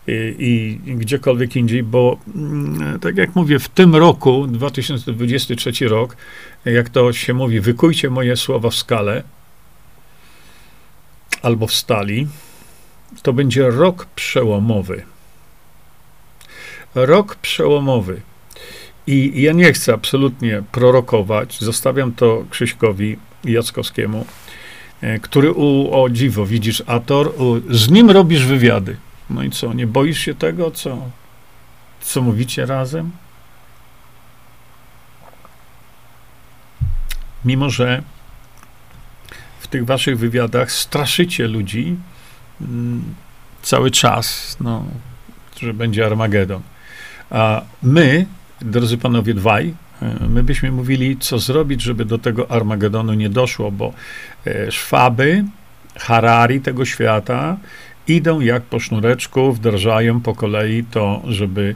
[0.08, 6.16] i, i gdziekolwiek indziej, bo mm, tak jak mówię, w tym roku, 2023 rok,
[6.64, 9.22] jak to się mówi, wykujcie moje słowa w skale
[11.42, 12.26] albo w stali,
[13.22, 15.02] to będzie rok przełomowy.
[16.94, 18.20] Rok przełomowy.
[19.06, 24.26] I ja nie chcę absolutnie prorokować, zostawiam to Krzyśkowi Jackowskiemu,
[25.00, 28.96] e, który u, o dziwo, widzisz, Ator, u, z nim robisz wywiady.
[29.30, 30.98] No i co, nie boisz się tego, co,
[32.00, 33.10] co mówicie razem?
[37.44, 38.02] Mimo, że
[39.60, 41.96] w tych waszych wywiadach straszycie ludzi
[42.60, 43.14] mm,
[43.62, 44.84] cały czas, no,
[45.60, 46.62] że będzie Armagedon.
[47.30, 48.26] A my
[48.60, 53.70] drodzy panowie dwaj, e, my byśmy mówili, co zrobić, żeby do tego Armagedonu nie doszło,
[53.70, 53.92] bo
[54.46, 55.44] e, Szwaby,
[55.96, 57.56] Harari tego świata
[58.08, 61.74] idą jak po sznureczku, wdrażają po kolei to, żeby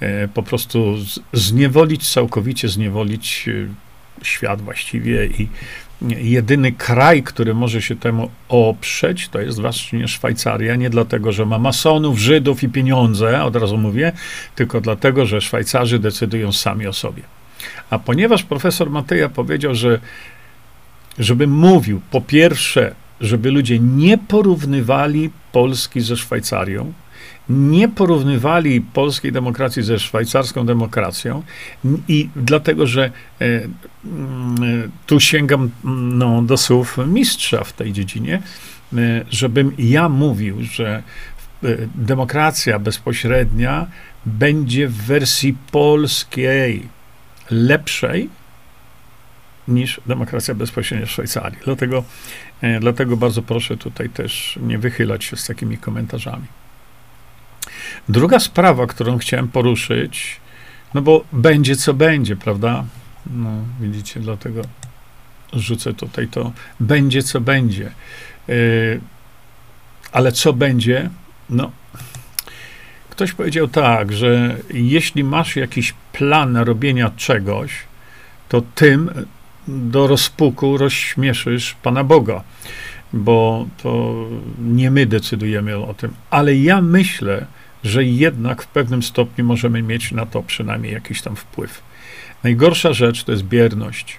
[0.00, 0.96] e, po prostu
[1.32, 3.48] zniewolić, całkowicie zniewolić
[4.22, 5.48] świat właściwie i
[6.02, 10.76] jedyny kraj, który może się temu oprzeć, to jest właśnie Szwajcaria.
[10.76, 14.12] Nie dlatego, że ma masonów, Żydów i pieniądze, od razu mówię,
[14.54, 17.22] tylko dlatego, że Szwajcarzy decydują sami o sobie.
[17.90, 20.00] A ponieważ profesor Mateja powiedział, że
[21.18, 26.92] żeby mówił, po pierwsze, żeby ludzie nie porównywali Polski ze Szwajcarią,
[27.48, 31.42] nie porównywali polskiej demokracji ze szwajcarską demokracją
[32.08, 33.44] i dlatego, że e,
[34.04, 38.42] mm, tu sięgam no, do słów mistrza w tej dziedzinie,
[38.92, 41.02] e, żebym ja mówił, że
[41.64, 43.86] e, demokracja bezpośrednia
[44.26, 46.82] będzie w wersji polskiej
[47.50, 48.30] lepszej
[49.68, 51.58] niż demokracja bezpośrednia w Szwajcarii.
[51.64, 52.04] Dlatego,
[52.80, 56.46] dlatego bardzo proszę tutaj też nie wychylać się z takimi komentarzami.
[58.08, 60.40] Druga sprawa, którą chciałem poruszyć,
[60.94, 62.84] no bo będzie co będzie, prawda?
[63.30, 64.62] No, widzicie, dlatego
[65.52, 66.52] rzucę tutaj to.
[66.80, 67.90] Będzie co będzie.
[68.48, 69.00] Yy,
[70.12, 71.10] ale co będzie?
[71.50, 71.70] No,
[73.10, 77.72] ktoś powiedział tak, że jeśli masz jakiś plan robienia czegoś,
[78.48, 79.10] to tym
[79.68, 82.42] do rozpuku rozśmieszysz Pana Boga,
[83.12, 84.14] bo to
[84.58, 86.10] nie my decydujemy o tym.
[86.30, 87.46] Ale ja myślę,
[87.84, 91.82] że jednak w pewnym stopniu możemy mieć na to przynajmniej jakiś tam wpływ.
[92.42, 94.18] Najgorsza rzecz to jest bierność.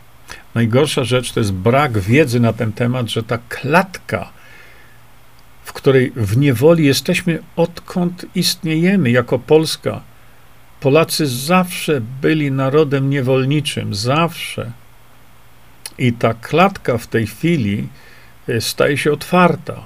[0.55, 4.29] Najgorsza rzecz to jest brak wiedzy na ten temat, że ta klatka,
[5.63, 10.01] w której w niewoli jesteśmy, odkąd istniejemy jako Polska.
[10.79, 14.71] Polacy zawsze byli narodem niewolniczym, zawsze.
[15.97, 17.87] I ta klatka w tej chwili
[18.47, 19.85] e, staje się otwarta.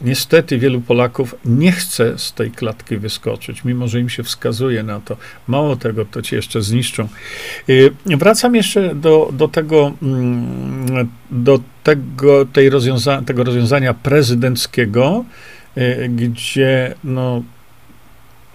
[0.00, 5.00] Niestety wielu Polaków nie chce z tej klatki wyskoczyć, mimo że im się wskazuje na
[5.00, 5.16] to.
[5.48, 7.08] Mało tego, to ci jeszcze zniszczą.
[7.68, 15.24] Y, wracam jeszcze do, do tego, mm, do tego, tej rozwiąza tego rozwiązania prezydenckiego,
[15.78, 17.42] y, gdzie no,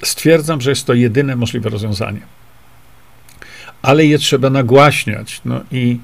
[0.03, 2.21] stwierdzam, że jest to jedyne możliwe rozwiązanie.
[3.81, 5.41] Ale je trzeba nagłaśniać.
[5.45, 5.99] No i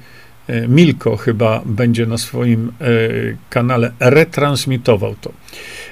[0.68, 2.88] Milko chyba będzie na swoim e,
[3.50, 5.34] kanale retransmitował to.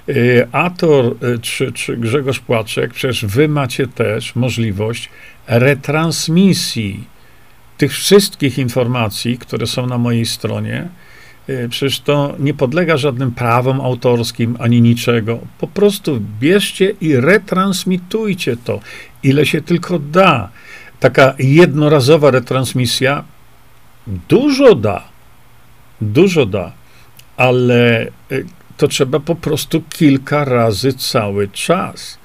[0.09, 0.13] E,
[0.51, 5.09] Ator czy, czy Grzegorz Płaczek, przecież wy macie też możliwość
[5.47, 7.03] retransmisji
[7.77, 10.87] tych wszystkich informacji, które są na mojej stronie.
[11.69, 15.39] Przecież to nie podlega żadnym prawom autorskim ani niczego.
[15.59, 18.79] Po prostu bierzcie i retransmitujcie to,
[19.23, 20.49] ile się tylko da.
[20.99, 23.23] Taka jednorazowa retransmisja
[24.29, 25.03] dużo da,
[26.01, 26.71] dużo da,
[27.37, 28.45] ale y,
[28.77, 32.17] to trzeba po prostu kilka razy cały czas.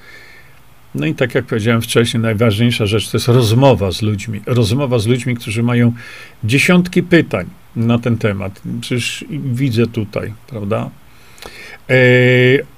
[0.94, 4.40] No i tak jak powiedziałem wcześniej, najważniejsza rzecz to jest rozmowa z ludźmi.
[4.46, 5.92] Rozmowa z ludźmi, którzy mają
[6.44, 8.62] dziesiątki pytań na ten temat.
[8.80, 10.90] Przecież widzę tutaj, prawda?
[11.90, 11.94] E,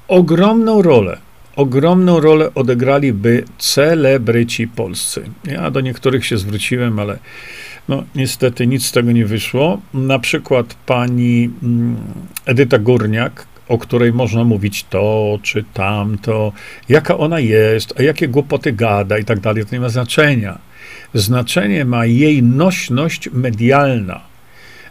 [0.09, 1.19] ogromną rolę,
[1.57, 5.25] ogromną rolę odegraliby celebryci polscy.
[5.45, 7.19] Ja do niektórych się zwróciłem, ale
[7.89, 9.81] no, niestety nic z tego nie wyszło.
[9.95, 11.97] Na przykład pani mm,
[12.47, 16.53] Edyta Górniak, o której można mówić to czy tamto,
[16.89, 20.59] jaka ona jest, a jakie głupoty gada i tak dalej, to nie ma znaczenia.
[21.15, 24.21] znaczenie ma jej nośność medialna.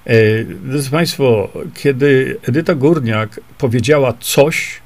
[0.05, 4.81] E, drodzy Państwo, kiedy Edyta Górniak powiedziała coś,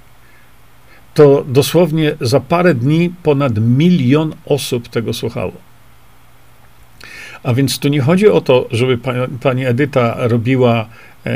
[1.13, 5.66] to dosłownie za parę dni ponad milion osób tego słuchało.
[7.43, 8.99] A więc tu nie chodzi o to, żeby
[9.41, 10.87] pani Edyta robiła
[11.25, 11.31] e,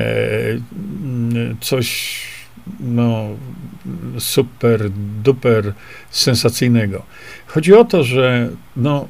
[1.61, 2.19] coś
[2.79, 3.29] no,
[4.19, 4.89] super,
[5.23, 5.73] duper
[6.09, 7.03] sensacyjnego.
[7.47, 9.07] Chodzi o to, że no,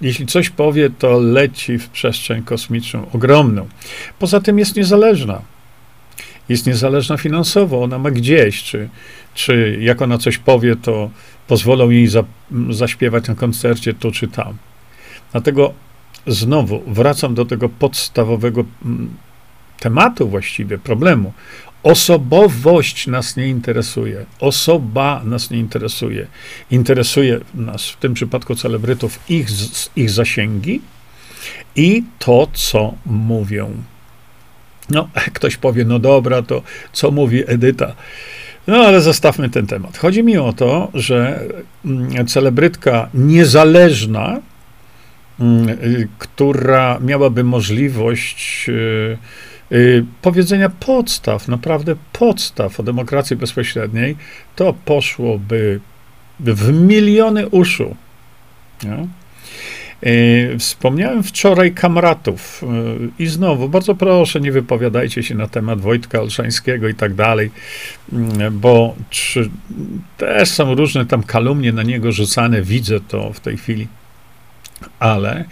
[0.00, 3.68] jeśli coś powie, to leci w przestrzeń kosmiczną ogromną.
[4.18, 5.42] Poza tym jest niezależna.
[6.48, 8.88] Jest niezależna finansowo, ona ma gdzieś, czy,
[9.34, 11.10] czy jak ona coś powie, to
[11.48, 12.24] pozwolą jej za,
[12.70, 14.56] zaśpiewać na koncercie tu czy tam.
[15.32, 15.74] Dlatego
[16.26, 19.16] znowu wracam do tego podstawowego mm,
[19.80, 21.32] tematu właściwie, problemu.
[21.82, 26.26] Osobowość nas nie interesuje, osoba nas nie interesuje.
[26.70, 29.48] Interesuje nas w tym przypadku celebrytów ich,
[29.96, 30.80] ich zasięgi
[31.76, 33.70] i to, co mówią.
[34.90, 37.94] No, ktoś powie, no dobra, to co mówi Edyta?
[38.66, 39.98] No, ale zostawmy ten temat.
[39.98, 41.44] Chodzi mi o to, że
[41.84, 44.40] mm, celebrytka niezależna,
[46.18, 49.18] która miałaby możliwość y,
[49.72, 54.16] Y, powiedzenia podstaw, naprawdę podstaw o demokracji bezpośredniej,
[54.56, 55.80] to poszłoby
[56.40, 57.96] w miliony uszu.
[58.82, 59.06] Nie?
[60.10, 66.20] Y, wspomniałem wczoraj kamratów y, i znowu bardzo proszę, nie wypowiadajcie się na temat Wojtka
[66.20, 67.50] Olszańskiego i tak dalej,
[68.52, 69.50] bo czy,
[70.16, 73.88] też są różne tam kalumnie na niego rzucane, widzę to w tej chwili,
[74.98, 75.44] ale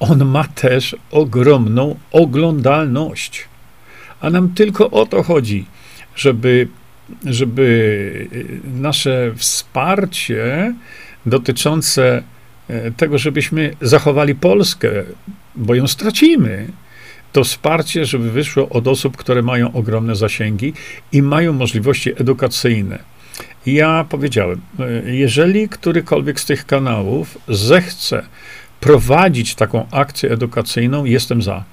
[0.00, 3.48] on ma też ogromną oglądalność.
[4.20, 5.66] A nam tylko o to chodzi,
[6.16, 6.68] żeby,
[7.24, 8.28] żeby
[8.64, 10.74] nasze wsparcie
[11.26, 12.22] dotyczące
[12.68, 14.90] e, tego, żebyśmy zachowali Polskę,
[15.54, 16.68] bo ją stracimy,
[17.32, 20.72] to wsparcie, żeby wyszło od osób, które mają ogromne zasięgi
[21.12, 22.98] i mają możliwości edukacyjne.
[23.66, 28.22] Ja powiedziałem, e, jeżeli którykolwiek z tych kanałów zechce
[28.82, 31.64] prowadzić taką akcję edukacyjną, jestem za.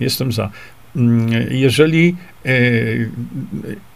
[0.00, 0.50] Jestem za.
[0.96, 2.50] Mm, jeżeli e,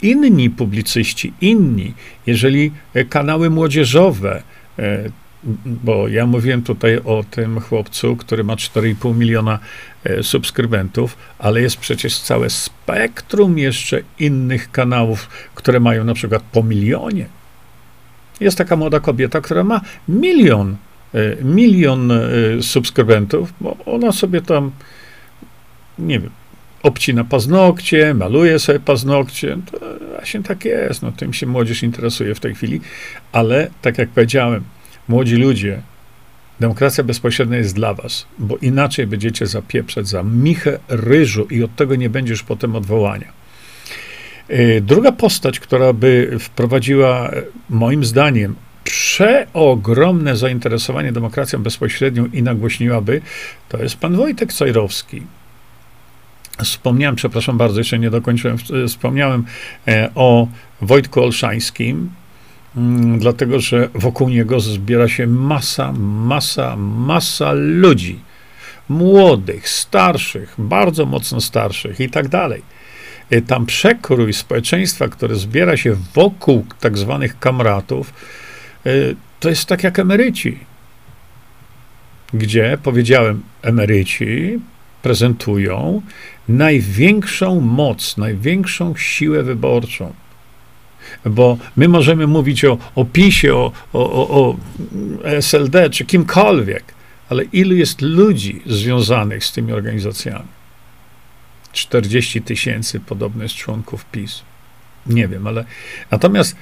[0.03, 1.95] inni publicyści, inni,
[2.27, 2.73] jeżeli
[3.09, 4.43] kanały młodzieżowe,
[4.79, 5.11] e,
[5.67, 9.59] bo ja mówiłem tutaj o tym chłopcu, który ma 4,5 miliona
[10.05, 16.63] e, subskrybentów, ale jest przecież całe spektrum jeszcze innych kanałów, które mają na przykład po
[16.63, 17.27] milionie.
[18.41, 20.77] Jest taka młoda kobieta, która ma milion,
[21.43, 22.13] milion
[22.61, 24.71] subskrybentów, bo ona sobie tam,
[25.99, 26.31] nie wiem,
[26.83, 29.57] obcina paznokcie, maluje sobie paznokcie.
[29.71, 29.79] To
[30.15, 31.03] właśnie tak jest.
[31.03, 32.81] No, tym się młodzież interesuje w tej chwili.
[33.33, 34.65] Ale tak jak powiedziałem,
[35.09, 35.83] młodzi ludzie,
[36.61, 41.97] demokracja bezpośrednia jest dla was, bo inaczej będziecie zapieprzać za michę ryżu i od tego
[41.97, 43.33] nie będzie już potem odwołania.
[44.49, 47.31] E, druga postać, która by wprowadziła,
[47.71, 48.55] moim zdaniem,
[48.91, 53.21] przeogromne zainteresowanie demokracją bezpośrednią i nagłośniłaby,
[53.69, 55.23] to jest pan Wojtek Cojrowski.
[56.65, 58.57] Wspomniałem, przepraszam bardzo, jeszcze nie dokończyłem,
[58.89, 59.45] wspomniałem
[59.89, 60.49] e, o
[60.81, 62.11] Wojtku Olszańskim,
[62.77, 68.21] mm, dlatego że wokół niego zbiera się masa, masa, masa ludzi.
[68.89, 72.63] Młodych, starszych, bardzo mocno starszych i tak dalej.
[73.31, 78.50] E, tam przekrój społeczeństwa, które zbiera się wokół tak zwanych kamratów, e,
[79.41, 80.59] to jest tak jak emeryci.
[82.35, 84.59] Gdzie, powiedziałem, emeryci
[85.03, 86.03] prezentują
[86.49, 90.13] największą moc, największą siłę wyborczą.
[91.25, 94.57] Bo my możemy mówić o, o PiSie, o, o, o
[95.25, 96.85] SLD czy kimkolwiek,
[97.29, 100.49] ale ilu jest ludzi związanych z tymi organizacjami?
[101.73, 104.43] 40 tysięcy podobnych członków PiS.
[105.07, 105.65] Nie wiem, ale
[106.11, 106.57] natomiast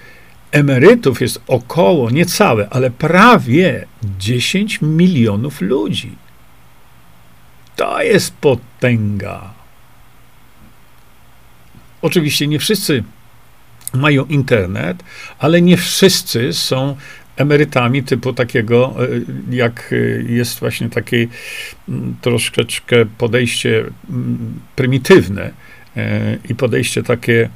[0.52, 3.86] emerytów jest około, niecałe, ale prawie
[4.18, 6.16] 10 milionów ludzi.
[7.76, 9.54] To jest potęga.
[12.02, 13.04] Oczywiście nie wszyscy
[13.94, 15.02] mają internet,
[15.38, 16.96] ale nie wszyscy są
[17.36, 19.06] emerytami typu takiego, e,
[19.56, 19.94] jak
[20.28, 21.26] jest właśnie takie
[22.20, 23.84] troszeczkę podejście
[24.76, 25.50] prymitywne
[25.96, 27.48] e, i podejście takie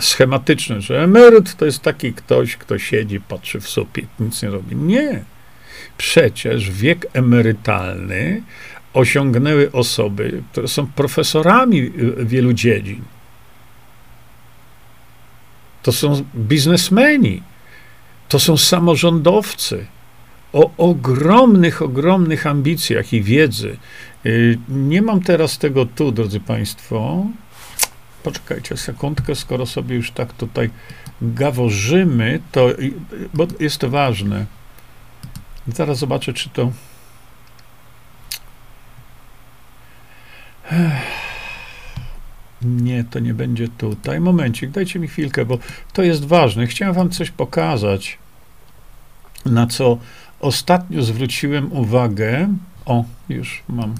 [0.00, 4.76] schematyczne, że emeryt to jest taki ktoś, kto siedzi, patrzy w sufit, nic nie robi.
[4.76, 5.24] Nie.
[5.98, 8.42] Przecież wiek emerytalny
[8.92, 13.04] osiągnęły osoby, które są profesorami wielu dziedzin.
[15.82, 17.42] To są biznesmeni,
[18.28, 19.86] to są samorządowcy,
[20.52, 23.76] o ogromnych, ogromnych ambicjach i wiedzy.
[24.26, 27.26] Y, nie mam teraz tego tu, drodzy Państwo.
[28.28, 30.70] Poczekajcie sekundkę, skoro sobie już tak tutaj
[31.22, 32.68] gaworzymy, to,
[33.34, 34.46] bo jest to ważne.
[35.68, 36.72] Zaraz zobaczę, czy to.
[42.62, 44.20] Nie, to nie będzie tutaj.
[44.20, 45.58] Momencik, dajcie mi chwilkę, bo
[45.92, 46.66] to jest ważne.
[46.66, 48.18] Chciałem wam coś pokazać,
[49.46, 49.98] na co
[50.40, 52.48] ostatnio zwróciłem uwagę.
[52.86, 53.94] O, już mam.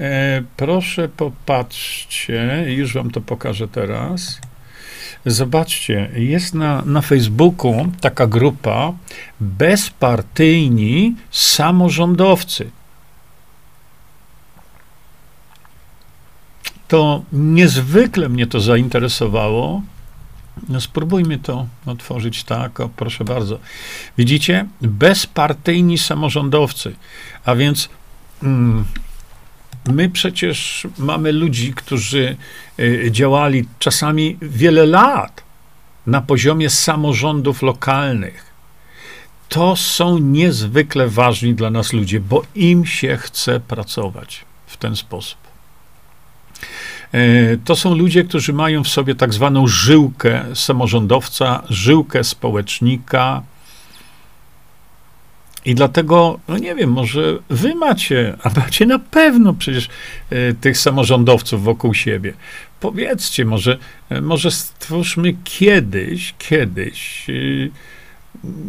[0.00, 4.40] E, proszę popatrzcie, już wam to pokażę teraz.
[5.26, 8.92] Zobaczcie, jest na, na Facebooku taka grupa
[9.40, 12.70] bezpartyjni samorządowcy.
[16.88, 19.82] To niezwykle mnie to zainteresowało.
[20.68, 23.58] No spróbujmy to otworzyć tak, o, proszę bardzo.
[24.18, 24.66] Widzicie?
[24.80, 26.94] Bezpartyjni samorządowcy.
[27.44, 27.88] A więc
[28.42, 28.84] mm,
[29.86, 32.36] My przecież mamy ludzi, którzy
[32.78, 35.42] e, działali czasami wiele lat
[36.06, 38.52] na poziomie samorządów lokalnych.
[39.48, 45.38] To są niezwykle ważni dla nas ludzie, bo im się chce pracować w ten sposób.
[47.12, 53.42] E, to są ludzie, którzy mają w sobie tak zwaną żyłkę samorządowca, żyłkę społecznika,
[55.64, 59.88] i dlatego, no nie wiem, może wy macie, a macie na pewno przecież
[60.30, 62.34] e, tych samorządowców wokół siebie.
[62.80, 63.78] Powiedzcie, może,
[64.10, 67.32] e, może stwórzmy kiedyś, kiedyś, e,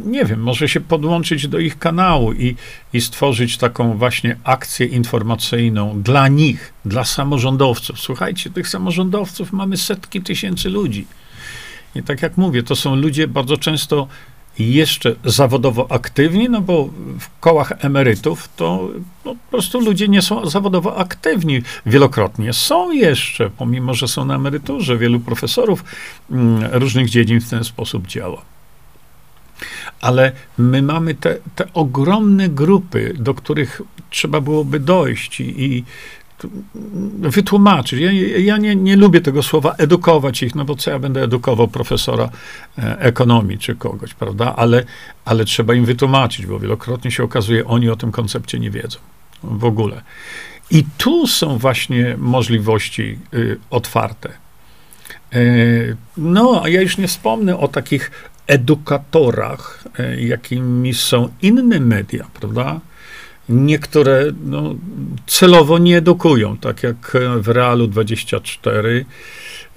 [0.06, 2.56] nie wiem, może się podłączyć do ich kanału i,
[2.94, 8.00] i stworzyć taką właśnie akcję informacyjną dla nich, dla samorządowców.
[8.00, 11.06] Słuchajcie, tych samorządowców mamy setki tysięcy ludzi.
[11.96, 14.08] I tak jak mówię, to są ludzie bardzo często
[14.60, 16.89] jeszcze zawodowo aktywni, no bo
[17.20, 18.89] w kołach emerytów to
[19.26, 22.54] no, po prostu ludzie nie są zawodowo aktywni wielokrotnie.
[22.54, 25.84] Są jeszcze, pomimo że są na emeryturze, wielu profesorów
[26.32, 28.41] mm, różnych dziedzin w ten sposób działa.
[30.01, 35.84] Ale my mamy te, te ogromne grupy, do których trzeba byłoby dojść i, i
[37.20, 38.00] wytłumaczyć.
[38.00, 41.68] Ja, ja nie, nie, lubię tego słowa edukować ich, no bo co ja będę edukował
[41.68, 42.30] profesora
[42.78, 44.56] e, ekonomii czy kogoś, prawda?
[44.56, 44.84] Ale,
[45.26, 49.00] ale trzeba im wytłumaczyć, bo wielokrotnie się okazuje, oni o tym koncepcie nie wiedzą
[49.44, 50.02] w ogóle.
[50.72, 54.30] I tu są właśnie możliwości y, otwarte.
[55.36, 58.12] Y, no, a ja już nie wspomnę o takich
[58.48, 62.80] edukatorach, y, jakimi są inne media, prawda?
[63.50, 64.76] Niektóre no,
[65.28, 69.06] celowo nie edukują, tak jak w Realu 24.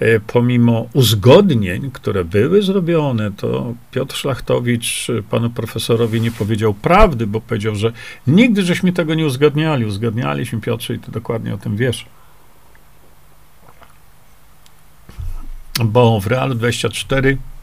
[0.00, 7.40] E, pomimo uzgodnień, które były zrobione, to Piotr Szlachtowicz panu profesorowi nie powiedział prawdy, bo
[7.40, 7.92] powiedział, że
[8.26, 9.84] nigdy żeśmy tego nie uzgadniali.
[9.84, 12.06] Uzgadnialiśmy, Piotrze, i ty dokładnie o tym wiesz.
[15.84, 17.55] Bo w Realu 24 E,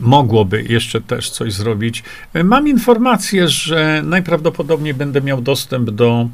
[0.00, 2.02] mogłoby jeszcze też coś zrobić.
[2.34, 6.28] E, mam informację, że najprawdopodobniej będę miał dostęp do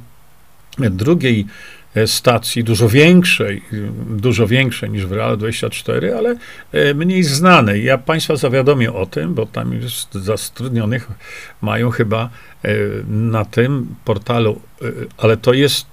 [0.79, 1.47] drugiej
[1.95, 3.63] e, stacji, dużo większej,
[4.11, 6.37] dużo większej niż w Real 24, ale
[6.95, 7.85] mniej znanej.
[7.85, 11.09] Ja Państwa zawiadomię o tym, bo tam jest zatrudnionych,
[11.61, 12.31] mają chyba
[13.09, 14.61] na tym portalu,
[15.19, 15.87] ale to jest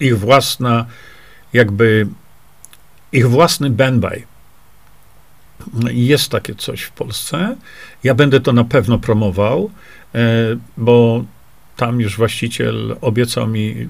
[0.00, 0.86] ich własna,
[1.52, 2.06] jakby
[3.12, 4.31] ich własny Benbay
[5.90, 7.56] jest takie coś w Polsce.
[8.04, 9.70] Ja będę to na pewno promował,
[10.14, 10.18] e,
[10.76, 11.24] bo
[11.76, 13.88] tam już właściciel obiecał mi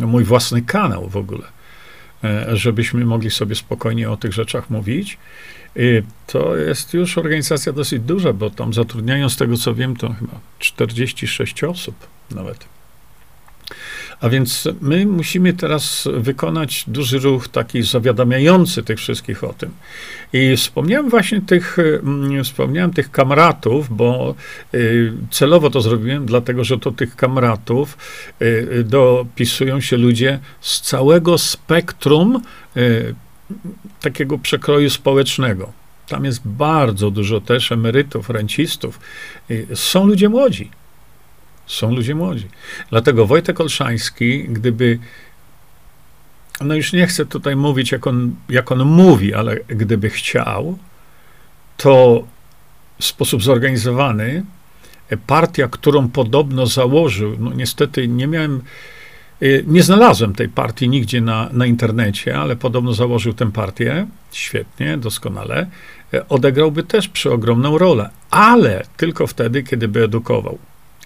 [0.00, 1.44] mój własny kanał w ogóle,
[2.24, 5.18] e, żebyśmy mogli sobie spokojnie o tych rzeczach mówić.
[6.26, 10.40] To jest już organizacja dosyć duża, bo tam zatrudniają, z tego co wiem, to chyba
[10.58, 11.94] 46 osób
[12.30, 12.77] nawet.
[14.20, 19.70] A więc my musimy teraz wykonać duży ruch taki zawiadamiający tych wszystkich o tym.
[20.32, 24.34] I wspomniałem właśnie tych, mm, wspomniałem tych kamratów, bo
[24.74, 27.98] y, celowo to zrobiłem, dlatego że to tych kamratów
[28.42, 32.42] y, dopisują się ludzie z całego spektrum
[32.76, 33.14] y,
[34.00, 35.72] takiego przekroju społecznego.
[36.08, 39.00] Tam jest bardzo dużo też emerytów, rencistów.
[39.74, 40.70] Są ludzie młodzi.
[41.68, 42.48] Są ludzie młodzi.
[42.90, 44.98] Dlatego Wojtek Olszański, gdyby
[46.60, 50.78] no już nie chcę tutaj mówić, jak on, jak on mówi, ale gdyby chciał,
[51.76, 52.24] to
[53.00, 54.44] w sposób zorganizowany
[55.26, 58.62] partia, którą podobno założył, no niestety nie miałem
[59.42, 64.06] Y, nie znalazłem tej partii nigdzie na, na internecie, ale podobno założył tę partię.
[64.32, 65.66] Świetnie, doskonale.
[66.14, 70.58] Y, odegrałby też przeogromną rolę, ale tylko wtedy, kiedy by edukował.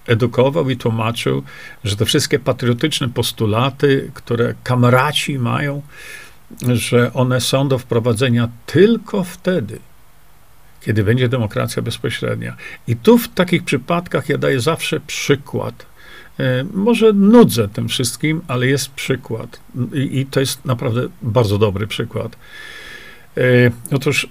[0.07, 1.43] Edukował i tłumaczył,
[1.85, 5.83] że te wszystkie patriotyczne postulaty, które kamraci mają,
[6.73, 9.79] że one są do wprowadzenia tylko wtedy,
[10.81, 12.57] kiedy będzie demokracja bezpośrednia.
[12.87, 15.87] I tu w takich przypadkach ja daję zawsze przykład
[16.41, 19.61] E, może nudzę tym wszystkim, ale jest przykład.
[19.93, 22.37] I, I, to jest naprawdę bardzo dobry przykład.
[23.37, 23.41] E,
[23.93, 24.29] otóż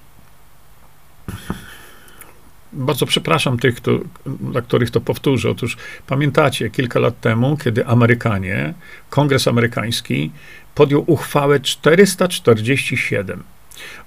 [2.73, 3.91] bardzo przepraszam tych, kto,
[4.25, 5.49] dla których to powtórzę.
[5.49, 8.73] Otóż pamiętacie, kilka lat temu, kiedy Amerykanie,
[9.09, 10.31] Kongres Amerykański
[10.75, 13.43] podjął uchwałę 447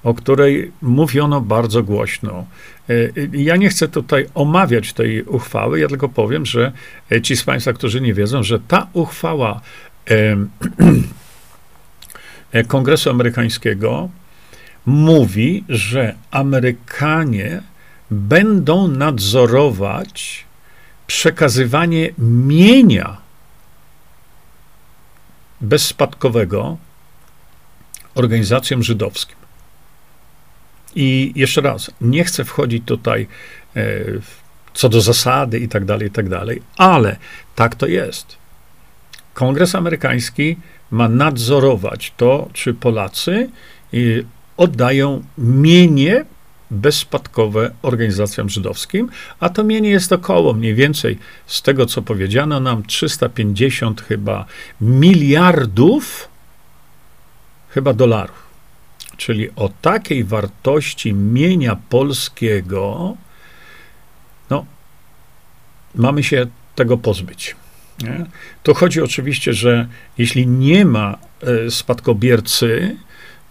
[0.03, 2.47] o której mówiono bardzo głośno.
[2.91, 2.95] E,
[3.33, 6.73] ja nie chcę tutaj omawiać tej uchwały, ja tylko powiem, że
[7.13, 9.61] e, ci z Państwa, którzy nie wiedzą, że ta uchwała
[12.53, 14.09] e, Kongresu Amerykańskiego
[14.87, 17.63] mówi, że Amerykanie
[18.11, 20.45] będą nadzorować
[21.07, 23.17] przekazywanie mienia
[25.61, 26.77] bezspadkowego
[28.15, 29.37] organizacjom żydowskim.
[30.95, 33.27] I jeszcze raz, nie chcę wchodzić tutaj
[33.77, 33.83] e,
[34.75, 37.17] co do zasady i tak dalej, i tak dalej, ale
[37.55, 38.37] tak to jest.
[39.35, 40.57] Kongres amerykański
[40.91, 43.51] ma nadzorować to, czy Polacy
[43.95, 43.97] e,
[44.57, 46.25] oddają mienie
[46.71, 49.09] bezspadkowe organizacjom żydowskim,
[49.41, 54.45] a to mienie jest około mniej więcej z tego, co powiedziano nam, 350 chyba
[54.81, 56.29] miliardów
[57.69, 58.45] chyba dolarów.
[59.17, 63.17] Czyli o takiej wartości mienia polskiego,
[64.51, 64.67] no,
[65.95, 67.57] mamy się tego pozbyć.
[68.03, 68.27] Nie?
[68.63, 69.89] To chodzi oczywiście, że
[70.19, 72.97] jeśli nie ma e, spadkobiercy,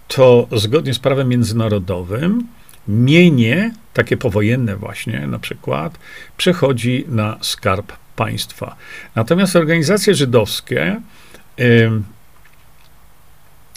[0.08, 2.48] to zgodnie z prawem międzynarodowym
[2.88, 6.00] mienie, takie powojenne właśnie na przykład,
[6.38, 8.76] przechodzi na skarb państwa.
[9.16, 11.02] Natomiast organizacje żydowskie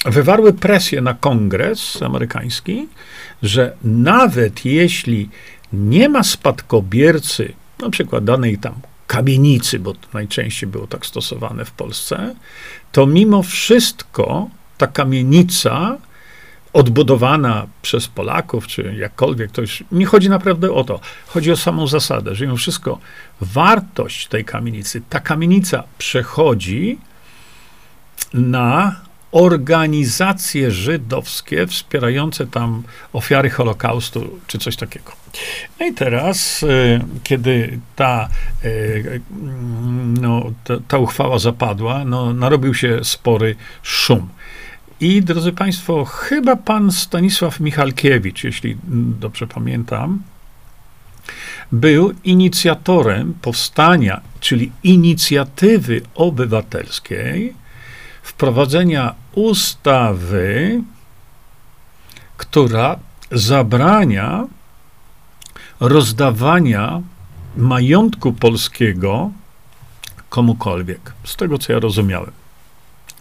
[0.04, 2.88] wywarły presję na kongres amerykański,
[3.42, 5.28] że nawet jeśli
[5.72, 8.74] nie ma spadkobiercy, na przykład danej tam
[9.07, 12.34] kamienicy, bo to najczęściej było tak stosowane w Polsce,
[12.92, 14.48] to mimo wszystko
[14.78, 15.98] ta kamienica
[16.77, 21.01] odbudowana przez Polaków, czy jakkolwiek, to już nie chodzi naprawdę o to.
[21.27, 22.99] Chodzi o samą zasadę, że mimo wszystko
[23.41, 26.99] wartość tej kamienicy, ta kamienica przechodzi
[28.35, 28.97] na
[29.33, 35.12] organizacje żydowskie wspierające tam ofiary Holokaustu, czy coś takiego.
[35.81, 38.29] No i teraz, y, kiedy ta,
[38.64, 39.20] y,
[40.20, 44.29] no, ta, ta uchwała zapadła, no, narobił się spory szum.
[45.01, 48.76] I drodzy Państwo, chyba pan Stanisław Michalkiewicz, jeśli
[49.20, 50.22] dobrze pamiętam,
[51.72, 57.55] był inicjatorem powstania, czyli inicjatywy obywatelskiej,
[58.22, 60.82] wprowadzenia ustawy,
[62.36, 62.99] która
[63.32, 64.47] zabrania
[65.80, 67.03] rozdawania
[67.57, 69.30] majątku polskiego
[70.28, 71.12] komukolwiek.
[71.24, 72.45] Z tego, co ja rozumiałem.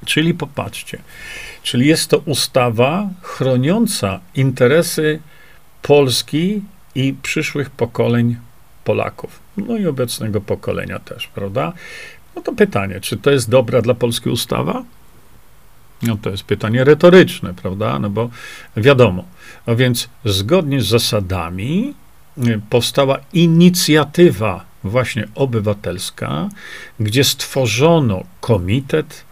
[0.05, 1.01] Czyli popatrzcie,
[1.63, 5.19] czyli jest to ustawa chroniąca interesy
[5.81, 6.61] Polski
[6.95, 8.37] i przyszłych pokoleń
[8.83, 9.39] Polaków.
[9.57, 11.73] No i obecnego pokolenia też, prawda?
[12.35, 14.83] No to pytanie, czy to jest dobra dla Polski ustawa?
[16.01, 17.99] No to jest pytanie retoryczne, prawda?
[17.99, 18.29] No bo
[18.77, 19.25] wiadomo.
[19.65, 21.93] A więc zgodnie z zasadami
[22.37, 26.49] y, powstała inicjatywa właśnie obywatelska,
[26.99, 29.25] gdzie stworzono komitet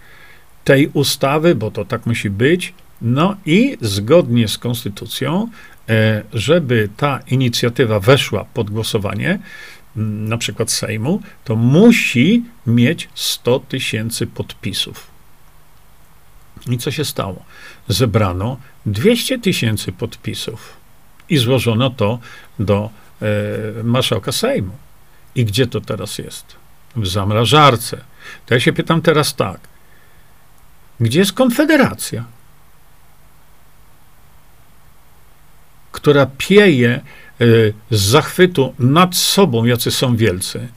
[0.64, 5.50] tej ustawy, bo to tak musi być, no i zgodnie z konstytucją,
[5.90, 9.40] e, żeby ta inicjatywa weszła pod głosowanie,
[9.96, 15.08] na przykład Sejmu, to musi mieć 100 tysięcy podpisów.
[16.70, 17.44] I co się stało?
[17.88, 20.78] Zebrano 200 tysięcy podpisów
[21.30, 22.20] i złożono to
[22.60, 22.90] do
[23.22, 24.72] e, marszałka Sejmu.
[25.36, 26.56] I gdzie to teraz jest?
[26.96, 27.98] W zamrażarce.
[28.46, 29.73] To ja się pytam teraz tak.
[31.00, 32.26] Gdzie jest Konfederacja?
[35.92, 37.02] Która pieje
[37.42, 40.68] y, z zachwytu nad sobą, jacy są wielcy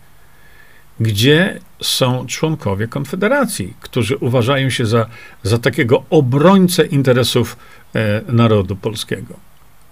[1.01, 5.07] gdzie są członkowie Konfederacji, którzy uważają się za,
[5.43, 7.57] za takiego obrońcę interesów
[7.95, 9.35] e, narodu polskiego.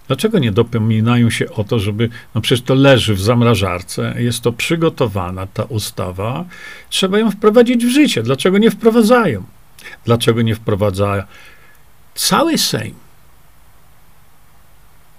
[0.07, 4.53] Dlaczego nie dopominają się o to, żeby, no przecież to leży w zamrażarce, jest to
[4.53, 6.45] przygotowana ta ustawa,
[6.91, 8.22] trzeba ją wprowadzić w życie.
[8.22, 9.43] Dlaczego nie wprowadzają?
[10.05, 11.26] Dlaczego nie wprowadza
[12.14, 12.95] cały Sejm?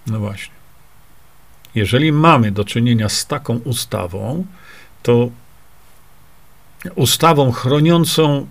[0.08, 0.56] No właśnie.
[1.76, 4.46] Jeżeli mamy do czynienia z taką ustawą,
[5.04, 5.30] to
[6.96, 8.48] ustawą chroniącą,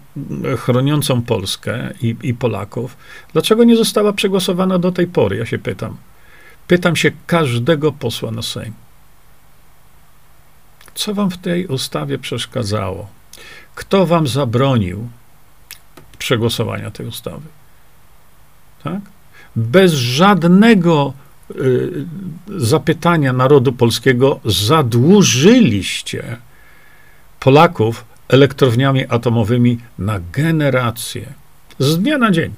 [0.58, 2.96] chroniącą Polskę i, i Polaków,
[3.32, 5.36] dlaczego nie została przegłosowana do tej pory?
[5.36, 5.96] Ja się pytam.
[6.66, 8.72] Pytam się każdego posła na Sejm.
[10.94, 13.08] Co wam w tej ustawie przeszkadzało?
[13.74, 15.08] Kto wam zabronił
[16.16, 17.46] przegłosowania tej ustawy?
[18.84, 19.00] Tak?
[19.56, 21.12] Bez żadnego
[21.50, 22.06] y,
[22.48, 26.36] zapytania narodu polskiego zadłużyliście
[27.40, 31.32] Polaków elektrowniami atomowymi na generację.
[31.78, 32.54] Z dnia na dzień.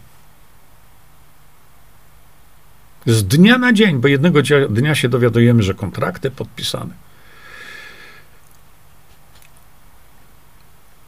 [3.06, 4.40] Z dnia na dzień, bo jednego
[4.70, 7.05] dnia się dowiadujemy, że kontrakty podpisane.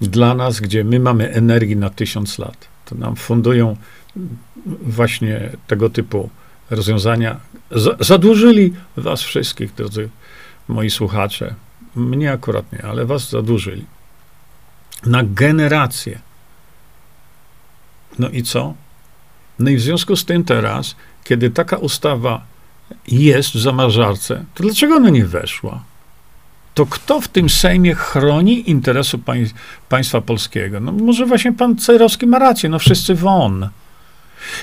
[0.01, 3.77] Dla nas, gdzie my mamy energii na tysiąc lat, to nam fundują
[4.83, 6.31] właśnie tego typu
[6.71, 7.41] rozwiązania.
[8.01, 10.09] Zadłużyli was wszystkich, drodzy
[10.69, 11.55] moi słuchacze.
[11.95, 13.85] Mnie akurat nie, ale was zadłużyli.
[15.07, 16.19] Na generację.
[18.19, 18.75] No i co?
[19.59, 22.43] No i w związku z tym teraz kiedy taka ustawa
[23.09, 25.85] jest w zamrażarce, to dlaczego ona nie weszła?
[26.79, 29.47] To kto w tym Sejmie chroni interesu pań,
[29.89, 30.81] państwa polskiego?
[30.81, 33.69] No może właśnie pan Cejrowski ma rację, no wszyscy won.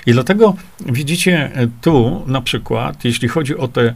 [0.05, 0.55] I dlatego
[0.85, 1.51] widzicie
[1.81, 3.93] tu na przykład, jeśli chodzi o te,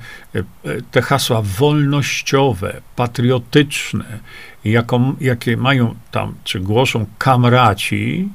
[0.92, 4.20] te hasła wolnościowe, patriotyczne,
[4.66, 8.30] jaką, jakie mają tam, czy głoszą kamraci,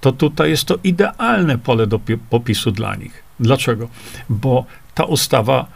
[0.00, 3.22] to tutaj jest to idealne pole do popisu dla nich.
[3.40, 3.88] Dlaczego?
[4.28, 4.64] Bo
[4.94, 5.66] ta ustawa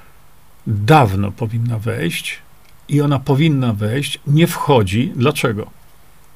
[0.66, 2.47] dawno powinna wejść
[2.88, 5.12] i ona powinna wejść, nie wchodzi.
[5.16, 5.70] Dlaczego?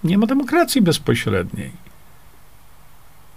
[0.05, 1.71] Nie ma demokracji bezpośredniej.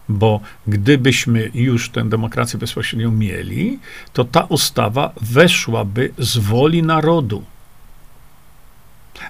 [0.09, 3.79] Bo gdybyśmy już tę demokrację bezpośrednią mieli,
[4.13, 7.43] to ta ustawa weszłaby z woli narodu.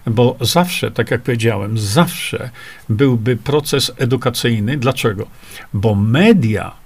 [0.06, 2.50] Bo zawsze, tak jak powiedziałem, zawsze
[2.90, 4.78] byłby proces edukacyjny.
[4.78, 5.28] Dlaczego?
[5.74, 6.86] Bo media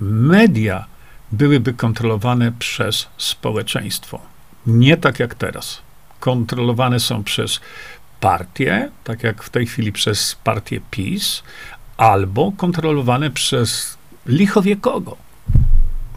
[0.00, 0.86] media
[1.32, 4.20] byłyby kontrolowane przez społeczeństwo.
[4.66, 5.82] Nie tak jak teraz.
[6.20, 7.60] Kontrolowane są przez
[8.20, 11.42] partie, tak jak w tej chwili przez partię PiS,
[11.96, 15.16] albo kontrolowane przez lichowie kogo.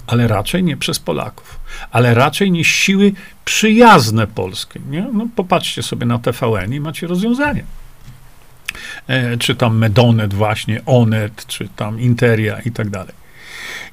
[0.08, 1.60] Ale raczej nie przez Polaków,
[1.92, 3.14] ale raczej nie siły
[3.46, 4.80] przyjazne polskie.
[4.90, 5.08] Nie?
[5.14, 7.64] No, popatrzcie sobie na TVN i macie rozwiązanie.
[9.08, 13.14] E, czy tam Medonet właśnie, Onet, czy tam Interia i tak dalej.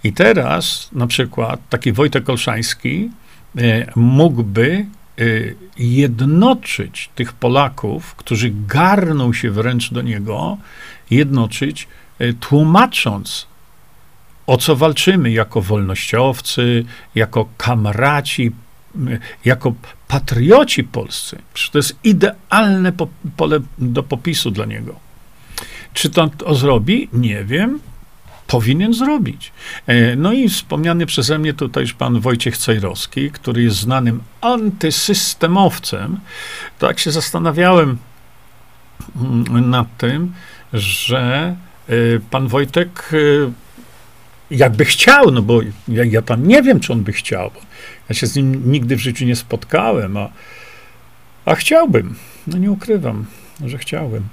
[0.05, 3.11] I teraz na przykład taki Wojtek Olszański
[3.59, 4.87] e, mógłby
[5.79, 10.57] jednoczyć tych Polaków, którzy garną się wręcz do niego,
[11.11, 11.89] jednoczyć,
[12.19, 13.47] e, tłumacząc,
[14.47, 18.53] o co walczymy jako wolnościowcy, jako kamraci,
[19.45, 19.75] jako
[20.09, 21.39] patrioci polscy.
[21.55, 22.93] Przecież to jest idealne
[23.37, 24.95] pole do popisu dla niego.
[25.93, 27.09] Czy to, to zrobi?
[27.13, 27.81] Nie wiem
[28.47, 29.53] powinien zrobić.
[29.87, 36.21] E, no i wspomniany przeze mnie tutaj już pan Wojciech Cejrowski, który jest znanym antysystemowcem,
[36.79, 37.99] tak się zastanawiałem
[39.17, 40.33] mm, nad tym,
[40.73, 41.57] że
[41.89, 41.95] e,
[42.31, 43.17] pan Wojtek e,
[44.51, 47.51] jakby chciał, no bo ja, ja tam nie wiem, czy on by chciał,
[48.09, 50.29] ja się z nim nigdy w życiu nie spotkałem, a,
[51.45, 52.15] a chciałbym,
[52.47, 53.27] no nie ukrywam,
[53.65, 54.29] że chciałbym.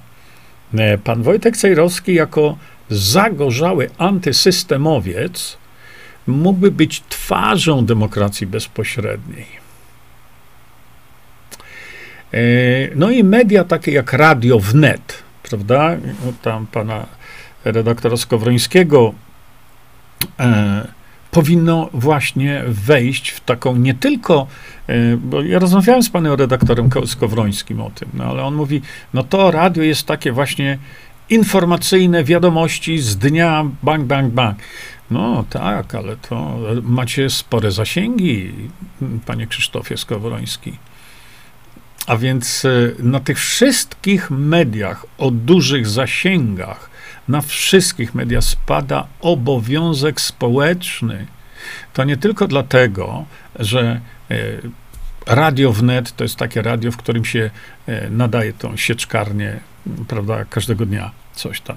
[1.04, 2.56] Pan Wojtek Cejrowski jako
[2.90, 5.56] zagorzały antysystemowiec
[6.26, 9.46] mógłby być twarzą demokracji bezpośredniej.
[12.32, 12.38] E,
[12.94, 15.96] no i media takie jak Radio Wnet, prawda?
[16.24, 17.06] No tam pana
[17.64, 19.14] redaktora Skowrońskiego
[20.40, 20.86] e,
[21.30, 24.46] powinno właśnie wejść w taką nie tylko,
[24.86, 28.82] e, bo ja rozmawiałem z panem redaktorem Skowrońskim o tym, no ale on mówi,
[29.14, 30.78] no to radio jest takie właśnie
[31.30, 34.58] informacyjne wiadomości z dnia bang, bang, bang.
[35.10, 38.52] No tak, ale to macie spore zasięgi,
[39.26, 40.78] panie Krzysztofie Skowroński.
[42.06, 42.68] A więc e,
[42.98, 46.90] na tych wszystkich mediach o dużych zasięgach,
[47.28, 51.26] na wszystkich mediach spada obowiązek społeczny.
[51.92, 53.24] To nie tylko dlatego,
[53.58, 54.00] że
[54.30, 54.36] e,
[55.26, 57.50] radio wnet to jest takie radio, w którym się
[57.86, 59.60] e, nadaje tą sieczkarnię
[60.08, 61.76] prawda, każdego dnia coś tam.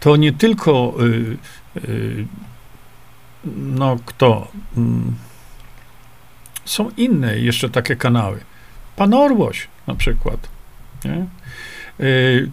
[0.00, 1.36] To nie tylko y,
[1.88, 2.26] y,
[3.56, 4.48] no kto?
[4.76, 5.14] Mm,
[6.64, 8.40] są inne jeszcze takie kanały.
[8.96, 10.48] Pan Orłoś na przykład.
[11.04, 11.26] Nie?
[12.06, 12.50] Y,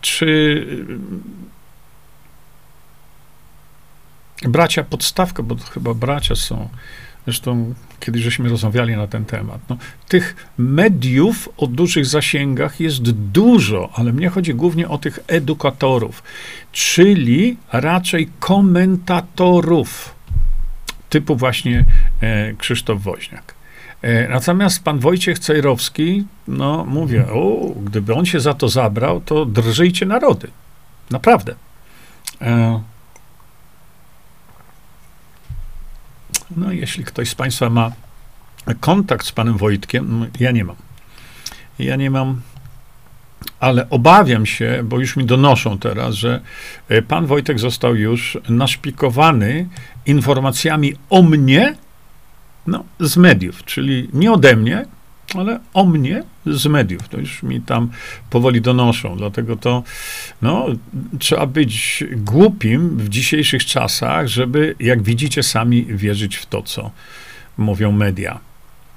[0.00, 0.66] czy
[4.42, 6.68] bracia Podstawka, bo chyba bracia są,
[7.24, 9.60] zresztą kiedyś żeśmy rozmawiali na ten temat.
[9.68, 9.76] No,
[10.08, 16.22] tych mediów o dużych zasięgach jest dużo, ale mnie chodzi głównie o tych edukatorów,
[16.72, 20.14] czyli raczej komentatorów,
[21.08, 21.84] typu właśnie
[22.20, 23.54] e, Krzysztof Woźniak.
[24.02, 29.46] E, natomiast pan Wojciech Cejrowski, no mówię, o, gdyby on się za to zabrał, to
[29.46, 30.48] drżyjcie narody.
[31.10, 31.54] Naprawdę.
[32.42, 32.80] E,
[36.56, 37.92] no, jeśli ktoś z Państwa ma
[38.80, 40.76] kontakt z panem Wojtkiem, ja nie mam.
[41.78, 42.40] Ja nie mam,
[43.60, 46.40] ale obawiam się, bo już mi donoszą teraz, że
[46.88, 49.68] e, pan Wojtek został już naszpikowany
[50.06, 51.76] informacjami o mnie,
[52.66, 54.86] no, z mediów, czyli nie ode mnie,
[55.38, 57.08] ale o mnie z mediów.
[57.08, 57.90] To już mi tam
[58.30, 59.16] powoli donoszą.
[59.16, 59.82] Dlatego to
[60.42, 60.66] no,
[61.18, 66.90] trzeba być głupim w dzisiejszych czasach, żeby, jak widzicie, sami wierzyć w to, co
[67.58, 68.40] mówią media.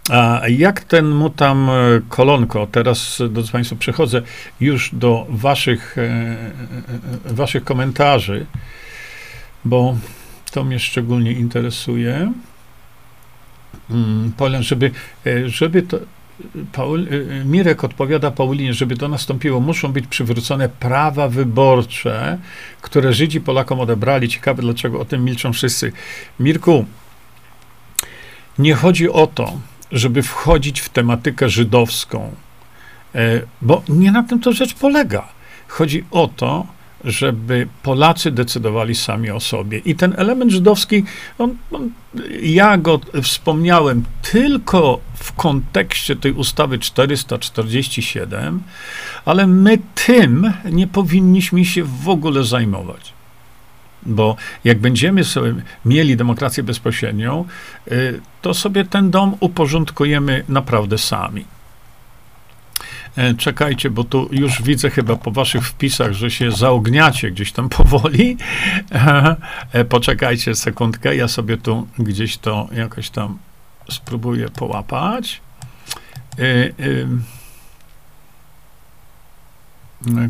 [0.09, 1.73] A jak ten mu tam e,
[2.09, 4.21] kolonko, teraz, drodzy Państwo, przechodzę
[4.59, 8.45] już do waszych, e, e, waszych komentarzy,
[9.65, 9.97] bo
[10.51, 12.31] to mnie szczególnie interesuje.
[13.89, 14.91] Mm, Powiem, żeby,
[15.45, 15.99] żeby to,
[16.71, 17.07] Paul,
[17.45, 22.37] Mirek odpowiada Paulinie, żeby to nastąpiło, muszą być przywrócone prawa wyborcze,
[22.81, 24.29] które Żydzi Polakom odebrali.
[24.29, 25.91] Ciekawe, dlaczego o tym milczą wszyscy.
[26.39, 26.85] Mirku,
[28.59, 29.57] nie chodzi o to,
[29.91, 32.35] żeby wchodzić w tematykę żydowską,
[33.15, 35.27] e, bo nie na tym to rzecz polega.
[35.67, 36.67] Chodzi o to,
[37.05, 39.77] żeby Polacy decydowali sami o sobie.
[39.77, 41.03] I ten element żydowski,
[41.37, 41.89] on, on,
[42.41, 48.63] ja go wspomniałem tylko w kontekście tej ustawy 447,
[49.25, 53.13] ale my tym nie powinniśmy się w ogóle zajmować.
[54.05, 57.45] Bo jak będziemy sobie mieli demokrację bezpośrednią,
[57.91, 61.45] y, to sobie ten dom uporządkujemy naprawdę sami.
[63.15, 67.69] E, czekajcie, bo tu już widzę chyba po waszych wpisach, że się zaogniacie gdzieś tam
[67.77, 68.37] powoli.
[69.73, 73.37] E, poczekajcie sekundkę, ja sobie tu gdzieś to jakoś tam
[73.89, 75.41] spróbuję połapać.
[76.39, 76.43] E,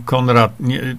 [0.05, 0.95] Konrad, nie,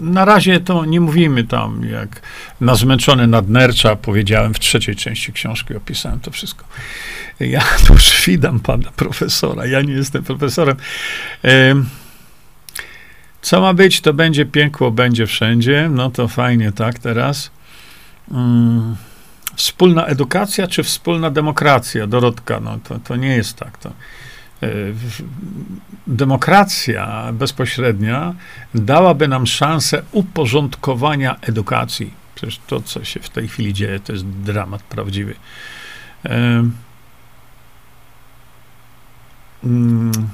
[0.00, 2.22] na razie to nie mówimy tam, jak
[2.60, 6.64] na zmęczony nadnercza powiedziałem w trzeciej części książki, opisałem to wszystko.
[7.40, 7.94] Ja tu
[8.26, 10.76] widam pana profesora, ja nie jestem profesorem.
[13.42, 15.88] Co ma być, to będzie piękło, będzie wszędzie.
[15.92, 17.50] No to fajnie, tak, teraz.
[18.30, 18.96] Hmm.
[19.56, 22.06] Wspólna edukacja czy wspólna demokracja?
[22.06, 23.78] Dorotka, no to, to nie jest tak.
[23.78, 23.92] To,
[26.06, 28.34] demokracja bezpośrednia
[28.74, 32.14] dałaby nam szansę uporządkowania edukacji.
[32.34, 35.34] Przecież to, co się w tej chwili dzieje, to jest dramat prawdziwy.
[39.64, 40.28] Mm.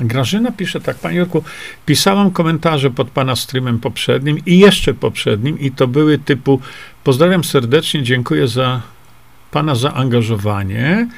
[0.00, 1.44] Grażyna pisze tak, panie Jorku,
[1.86, 6.60] pisałam komentarze pod pana streamem poprzednim i jeszcze poprzednim i to były typu
[7.04, 8.82] pozdrawiam serdecznie, dziękuję za
[9.50, 11.08] pana zaangażowanie,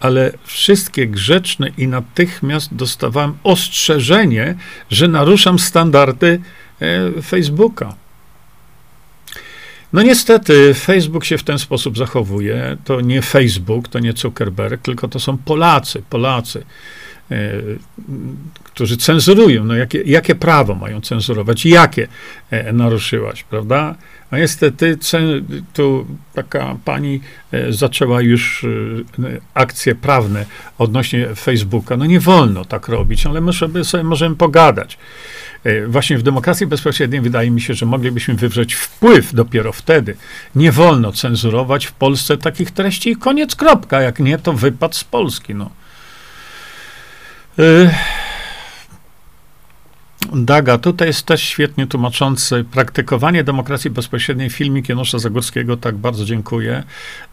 [0.00, 4.54] ale wszystkie grzeczne i natychmiast dostawałem ostrzeżenie,
[4.90, 6.40] że naruszam standardy
[6.80, 7.94] e, Facebooka.
[9.92, 12.76] No niestety, Facebook się w ten sposób zachowuje.
[12.84, 16.64] To nie Facebook, to nie Zuckerberg, tylko to są Polacy, Polacy,
[17.30, 17.52] e,
[18.64, 19.64] którzy cenzurują.
[19.64, 21.66] No jakie, jakie prawo mają cenzurować?
[21.66, 22.08] Jakie
[22.50, 23.94] e, naruszyłaś, prawda?
[24.30, 24.98] A niestety
[25.72, 27.20] tu taka pani
[27.52, 28.66] e, zaczęła już
[29.54, 30.46] akcje prawne
[30.78, 31.96] odnośnie Facebooka.
[31.96, 34.98] No nie wolno tak robić, ale my sobie, sobie możemy pogadać.
[35.64, 40.16] E, właśnie w demokracji bezpośredniej wydaje mi się, że moglibyśmy wywrzeć wpływ dopiero wtedy.
[40.54, 44.00] Nie wolno cenzurować w Polsce takich treści i koniec, kropka.
[44.00, 45.54] Jak nie, to wypad z Polski.
[45.54, 45.70] No.
[47.58, 47.94] E,
[50.32, 56.82] Daga, tutaj jest też świetnie tłumaczący praktykowanie demokracji bezpośredniej filmik Janusza Zagórskiego, tak bardzo dziękuję.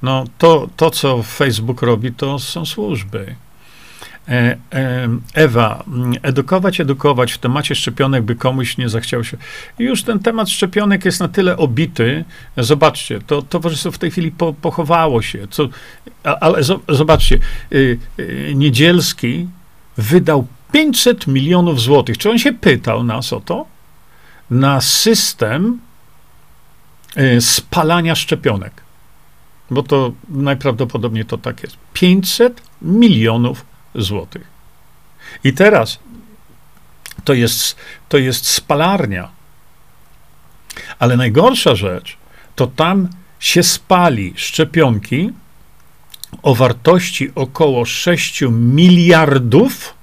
[0.01, 3.35] No to, to co Facebook robi, to są służby.
[4.27, 5.83] E, e, Ewa,
[6.21, 9.37] edukować, edukować w temacie szczepionek, by komuś nie zachciał się.
[9.79, 12.25] Już ten temat szczepionek jest na tyle obity.
[12.57, 15.47] Zobaczcie, to towarzystwo w tej chwili po, pochowało się.
[15.49, 15.69] Co,
[16.23, 17.39] ale zobaczcie,
[17.73, 19.47] y, y, Niedzielski
[19.97, 22.17] wydał 500 milionów złotych.
[22.17, 23.65] Czy on się pytał nas o to?
[24.49, 25.79] Na system
[27.15, 28.73] e, spalania szczepionek,
[29.71, 31.77] bo to najprawdopodobniej to tak jest.
[31.93, 33.65] 500 milionów
[33.95, 34.47] złotych.
[35.43, 35.99] I teraz
[37.23, 37.75] to jest,
[38.09, 39.29] to jest spalarnia.
[40.99, 42.17] Ale najgorsza rzecz,
[42.55, 43.09] to tam
[43.39, 45.29] się spali szczepionki
[46.43, 49.94] o wartości około 6 miliardów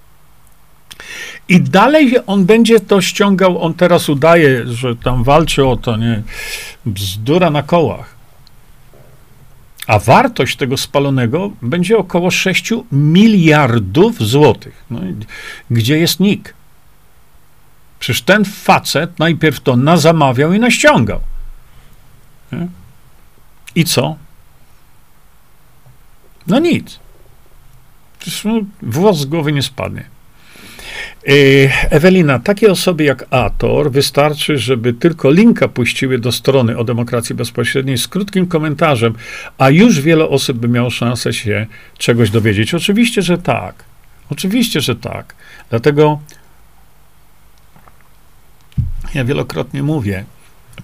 [1.48, 6.22] i dalej on będzie to ściągał, on teraz udaje, że tam walczy o to, nie,
[6.86, 8.14] bzdura na kołach.
[9.86, 14.84] A wartość tego spalonego będzie około 6 miliardów złotych.
[14.90, 15.00] No,
[15.70, 16.54] gdzie jest NIK?
[17.98, 21.20] Przecież ten facet najpierw to nazamawiał i naściągał.
[22.52, 22.68] Nie?
[23.74, 24.16] I co?
[26.46, 26.98] No nic.
[28.18, 30.11] Przecież no, włos z głowy nie spadnie.
[31.28, 31.32] E,
[31.90, 37.98] Ewelina, takie osoby jak Ator wystarczy, żeby tylko linka puściły do strony o demokracji bezpośredniej
[37.98, 39.14] z krótkim komentarzem,
[39.58, 41.66] a już wiele osób by miało szansę się
[41.98, 42.74] czegoś dowiedzieć.
[42.74, 43.84] Oczywiście, że tak.
[44.30, 45.34] Oczywiście, że tak.
[45.70, 46.20] Dlatego
[49.14, 50.24] ja wielokrotnie mówię,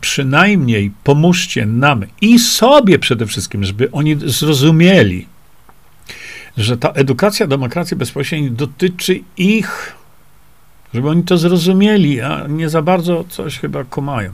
[0.01, 5.27] przynajmniej pomóżcie nam i sobie przede wszystkim, żeby oni zrozumieli,
[6.57, 9.98] że ta edukacja demokracji bezpośredniej dotyczy ich,
[10.95, 14.33] żeby oni to zrozumieli, a nie za bardzo coś chyba kumają.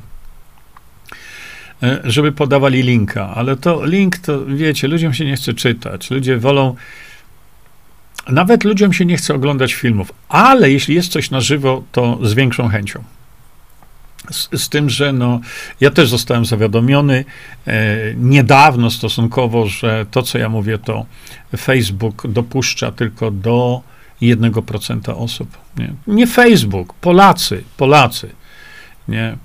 [1.82, 6.11] E, żeby podawali linka, ale to link to wiecie, ludziom się nie chce czytać.
[6.11, 6.74] Ludzie wolą.
[8.28, 12.34] Nawet ludziom się nie chce oglądać filmów, ale jeśli jest coś na żywo, to z
[12.34, 13.05] większą chęcią.
[14.30, 15.40] Z, z, tym, że no,
[15.80, 17.24] ja też zostałem zawiadomiony
[17.66, 21.07] e, niedawno stosunkowo, że to, co ja mówię, to
[21.57, 23.82] Facebook dopuszcza tylko do
[24.23, 25.49] 1% osób.
[25.79, 28.31] Nie, nie Facebook, Polacy, Polacy.
[29.09, 29.37] Nie.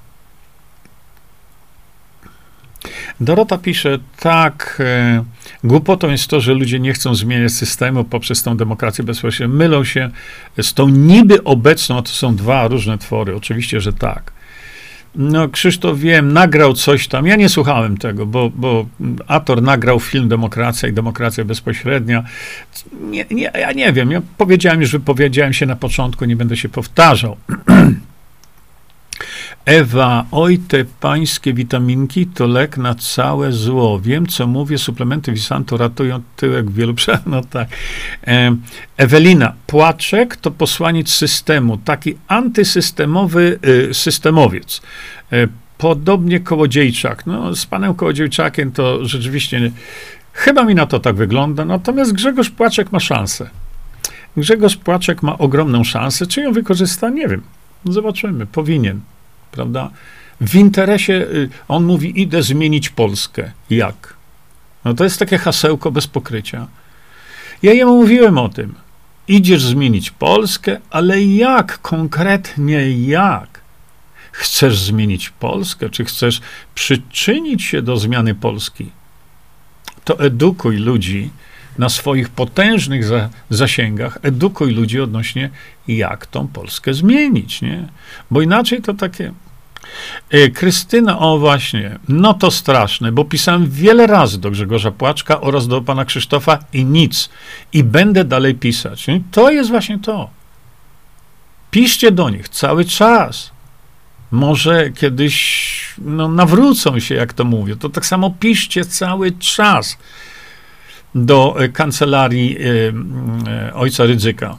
[3.22, 5.24] Dorota pisze, tak, e,
[5.64, 9.56] głupotą jest to, że ludzie nie chcą zmieniać systemu poprzez tą demokrację bezpośrednią.
[9.56, 10.10] Mylą się
[10.62, 13.36] z tą niby obecną, to są dwa różne twory.
[13.36, 14.32] Oczywiście, że tak.
[15.16, 17.26] No, Krzysztof, wiem, nagrał coś tam.
[17.26, 18.86] Ja nie słuchałem tego, bo, bo
[19.28, 22.24] Ator nagrał film Demokracja i Demokracja Bezpośrednia.
[23.02, 24.12] Nie, nie, ja nie wiem.
[24.12, 27.38] Ja powiedziałem już, wypowiedziałem się na początku, nie będę się powtarzał.
[29.70, 34.00] Ewa, oj, te pańskie witaminki to lek na całe zło.
[34.00, 36.94] Wiem, co mówię, suplementy Wisantu ratują tyłek wielu
[37.26, 37.70] No tak.
[38.28, 38.56] E,
[38.98, 43.60] Ewelina, płaczek to posłaniec systemu, taki antysystemowy
[43.90, 44.82] y, systemowiec.
[45.32, 45.48] E,
[45.78, 47.26] podobnie Kołodziejczak.
[47.26, 49.72] No, z panem Kołodziejczakiem to rzeczywiście
[50.34, 53.50] chyba mi na to tak wygląda, natomiast Grzegorz Płaczek ma szansę.
[54.38, 56.28] Grzegorz Płaczek ma ogromną szansę.
[56.28, 57.10] Czy ją wykorzysta?
[57.10, 57.42] Nie wiem.
[57.86, 58.46] Zobaczymy.
[58.46, 59.02] Powinien
[59.52, 59.92] prawda?
[60.42, 63.52] W interesie, y, on mówi, idę zmienić Polskę.
[63.70, 64.14] Jak?
[64.86, 66.68] No to jest takie hasełko bez pokrycia.
[67.64, 68.76] Ja jemu mówiłem o tym.
[69.28, 71.82] Idziesz zmienić Polskę, ale jak?
[71.82, 73.62] Konkretnie jak?
[74.32, 76.42] Chcesz zmienić Polskę, czy chcesz
[76.76, 78.92] przyczynić się do zmiany Polski?
[80.04, 81.30] To edukuj ludzi
[81.78, 85.50] na swoich potężnych za, zasięgach, edukuj ludzi odnośnie,
[85.88, 87.88] jak tą Polskę zmienić, nie?
[88.32, 89.34] Bo inaczej to takie,
[90.30, 95.68] E, Krystyna, o właśnie, no to straszne, bo pisałem wiele razy do Grzegorza Płaczka oraz
[95.68, 97.30] do pana Krzysztofa i nic.
[97.74, 99.08] I będę dalej pisać.
[99.32, 100.30] To jest właśnie to.
[101.72, 103.52] Piszcie do nich cały czas.
[104.32, 107.76] Może kiedyś no, nawrócą się, jak to mówię.
[107.76, 109.98] To tak samo piszcie cały czas
[111.16, 112.94] do e, kancelarii y,
[113.70, 114.58] y, ojca Rydzyka.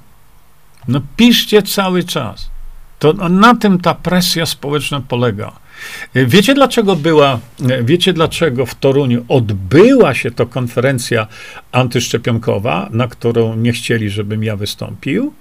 [0.89, 2.51] No piszcie cały czas.
[2.99, 5.53] To na tym ta presja społeczna polega.
[6.15, 7.39] Wiecie dlaczego była,
[7.83, 11.27] wiecie dlaczego w Toruniu odbyła się to konferencja
[11.73, 15.35] antyszczepionkowa, na którą nie chcieli, żebym ja wystąpił?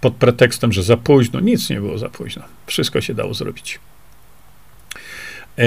[0.00, 1.40] Pod pretekstem, że za późno.
[1.40, 2.42] Nic nie było za późno.
[2.66, 3.80] Wszystko się dało zrobić.
[5.58, 5.64] E,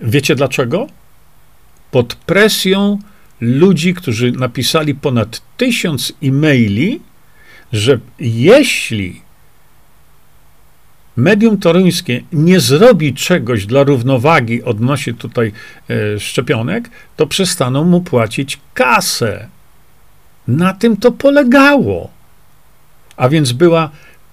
[0.00, 0.86] wiecie dlaczego?
[1.90, 2.98] Pod presją
[3.42, 7.00] ludzi, którzy napisali ponad tysiąc e-maili,
[7.72, 9.20] że jeśli
[11.16, 15.52] medium toruńskie nie zrobi czegoś dla równowagi odnośnie tutaj
[15.90, 19.48] e, szczepionek, to przestaną mu płacić kasę.
[20.48, 22.10] Na tym to polegało.
[23.16, 23.90] A więc była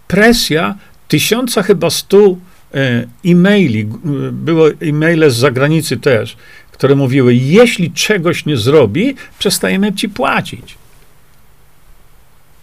[0.08, 0.76] presja
[1.08, 2.40] tysiąca chyba stu
[2.74, 3.90] e, e-maili,
[4.32, 6.38] były e-maile z zagranicy też,
[6.80, 10.78] które mówiły, jeśli czegoś nie zrobi, przestajemy ci płacić.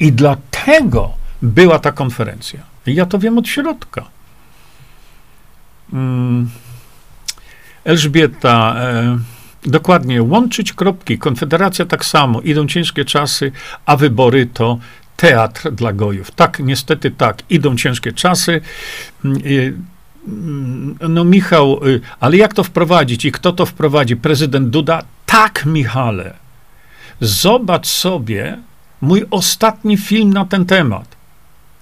[0.00, 1.12] I dlatego
[1.42, 2.60] była ta konferencja.
[2.86, 4.04] Ja to wiem od środka.
[5.92, 6.50] Mm.
[7.84, 9.18] Elżbieta, e,
[9.66, 11.18] dokładnie, łączyć kropki.
[11.18, 12.40] Konfederacja tak samo.
[12.40, 13.52] Idą ciężkie czasy,
[13.86, 14.78] a wybory to
[15.16, 16.30] teatr dla gojów.
[16.30, 17.42] Tak, niestety tak.
[17.50, 18.60] Idą ciężkie czasy.
[19.24, 19.42] Mm,
[21.08, 24.16] no Michał, y, ale jak to wprowadzić i kto to wprowadzi?
[24.16, 25.02] Prezydent Duda?
[25.26, 26.34] Tak, Michale.
[27.20, 28.58] Zobacz sobie
[29.00, 31.16] mój ostatni film na ten temat.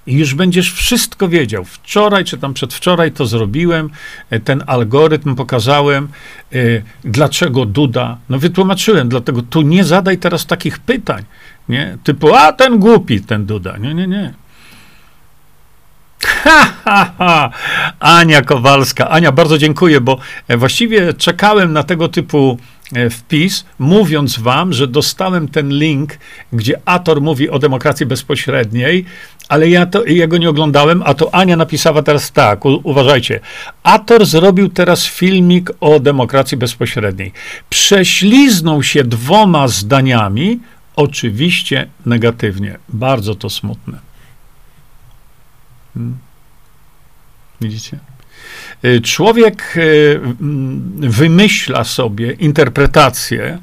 [0.07, 1.64] I już będziesz wszystko wiedział.
[1.64, 3.90] Wczoraj czy tam przedwczoraj to zrobiłem,
[4.30, 6.09] e, ten algorytm pokazałem,
[6.53, 6.57] e,
[7.05, 8.18] dlaczego Duda.
[8.28, 11.24] No wytłumaczyłem, dlatego tu nie zadaj teraz takich pytań,
[11.68, 11.99] nie?
[12.05, 13.76] Typu, a ten głupi, ten Duda.
[13.76, 14.34] Nie, nie, nie.
[16.25, 17.51] Ha, ha, ha.
[18.01, 19.09] Ania Kowalska.
[19.09, 20.18] Ania, bardzo dziękuję, bo
[20.49, 22.59] e, właściwie czekałem na tego typu
[22.93, 26.18] E, wpis, mówiąc wam, że dostałem ten link,
[26.53, 29.05] gdzie Ator mówi o demokracji bezpośredniej,
[29.49, 33.41] ale ja, to, ja go nie oglądałem, a to Ania napisała teraz tak, u, uważajcie.
[33.83, 37.33] Ator zrobił teraz filmik o demokracji bezpośredniej.
[37.70, 40.61] Prześliznął się dwoma zdaniami,
[40.97, 42.79] oczywiście negatywnie.
[42.89, 44.13] Bardzo to smutne.
[45.95, 46.18] Hmm.
[47.61, 47.99] Widzicie?
[48.84, 50.20] Y, człowiek y,
[51.01, 53.59] wymyśla sobie interpretacje,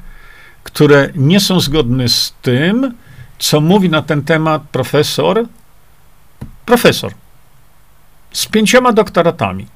[0.64, 2.94] które nie są zgodne z tym,
[3.40, 5.46] co mówi na ten temat profesor,
[6.66, 7.12] profesor
[8.32, 9.68] z pięcioma doktoratami,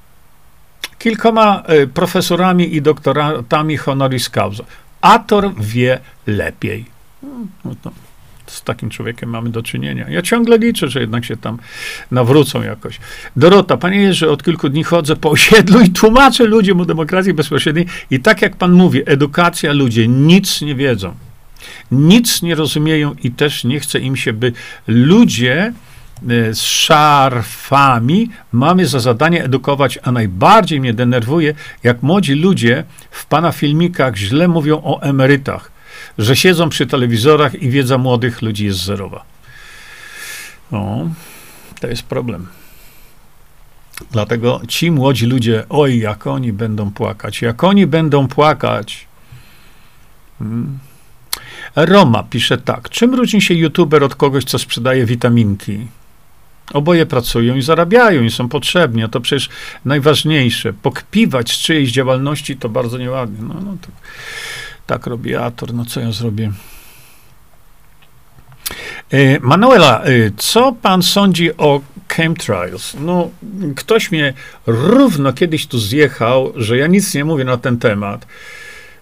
[1.00, 4.64] kilkoma y, profesorami i doktoratami honoris causa.
[5.02, 6.86] Ator wie lepiej.
[7.66, 7.92] No to
[8.48, 10.10] z takim człowiekiem mamy do czynienia.
[10.10, 11.58] Ja ciągle liczę, że jednak się tam
[12.12, 13.00] nawrócą jakoś.
[13.36, 17.86] Dorota, panie Jerzy, od kilku dni chodzę po osiedlu i tłumaczę ludziom o demokracji bezpośredniej
[18.12, 21.14] i tak jak pan mówi, edukacja, ludzie nic nie wiedzą.
[21.92, 24.54] Nic nie rozumieją i też nie chce im się, by
[24.88, 25.74] ludzie
[26.30, 33.26] e, z szarfami mamy za zadanie edukować, a najbardziej mnie denerwuje, jak młodzi ludzie w
[33.26, 35.75] pana filmikach źle mówią o emerytach
[36.18, 39.24] że siedzą przy telewizorach i wiedza młodych ludzi jest zerowa.
[40.72, 41.10] No,
[41.80, 42.48] to jest problem.
[44.12, 49.08] Dlatego ci młodzi ludzie, oj, jak oni będą płakać, jak oni będą płakać.
[50.40, 50.80] Hmm.
[51.76, 52.90] Roma pisze tak.
[52.90, 55.88] Czym różni się youtuber od kogoś, co sprzedaje witaminki?
[56.74, 59.50] Oboje pracują i zarabiają i są potrzebni, a to przecież
[59.86, 60.74] najważniejsze.
[60.74, 63.48] Pokpiwać z czyjejś działalności to bardzo nieładnie.
[63.48, 63.88] No, no to
[64.88, 66.52] tak robi Ator, no co ja zrobię?
[69.12, 72.96] E, Manuela, e, co pan sądzi o chemtrails?
[73.00, 73.30] No,
[73.76, 74.34] ktoś mnie
[74.68, 78.28] równo kiedyś tu zjechał, że ja nic nie mówię na ten temat.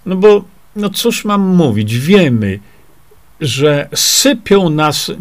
[0.06, 0.44] No bo,
[0.76, 1.98] no cóż mam mówić?
[1.98, 2.60] Wiemy,
[3.42, 5.12] że sypią nas,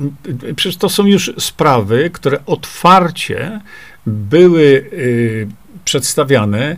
[0.56, 3.60] przecież to są już sprawy, które otwarcie
[4.06, 5.48] były y,
[5.84, 6.76] przedstawiane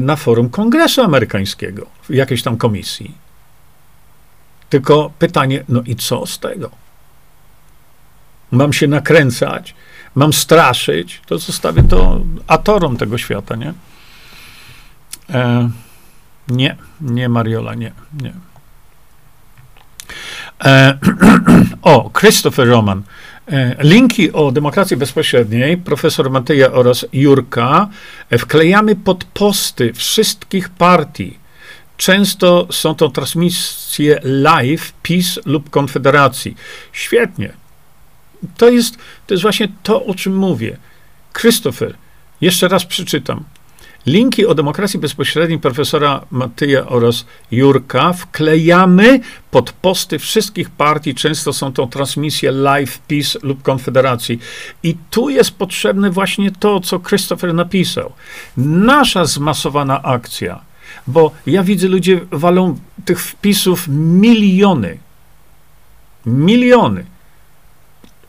[0.00, 3.23] na forum Kongresu Amerykańskiego, w jakiejś tam komisji.
[4.74, 6.70] Tylko pytanie, no i co z tego?
[8.50, 9.74] Mam się nakręcać,
[10.14, 13.72] mam straszyć, to zostawię to atorom tego świata, nie?
[15.30, 15.70] E,
[16.48, 18.32] nie, nie, Mariola, nie, nie.
[20.64, 20.98] E,
[21.82, 23.02] o, Christopher Roman.
[23.48, 27.88] E, linki o demokracji bezpośredniej, profesor Mateja oraz Jurka,
[28.30, 31.43] e, wklejamy pod posty wszystkich partii
[31.96, 36.56] Często są to transmisje live PiS lub Konfederacji.
[36.92, 37.52] Świetnie.
[38.56, 40.76] To jest, to jest właśnie to, o czym mówię.
[41.40, 41.94] Christopher,
[42.40, 43.44] jeszcze raz przeczytam.
[44.06, 49.20] Linki o demokracji bezpośredniej profesora Matyja oraz Jurka wklejamy
[49.50, 51.14] pod posty wszystkich partii.
[51.14, 54.38] Często są to transmisje live PiS lub Konfederacji.
[54.82, 58.12] I tu jest potrzebne właśnie to, co Christopher napisał.
[58.56, 60.60] Nasza zmasowana akcja
[61.06, 64.98] bo ja widzę, ludzie walą tych wpisów miliony.
[66.26, 67.04] Miliony.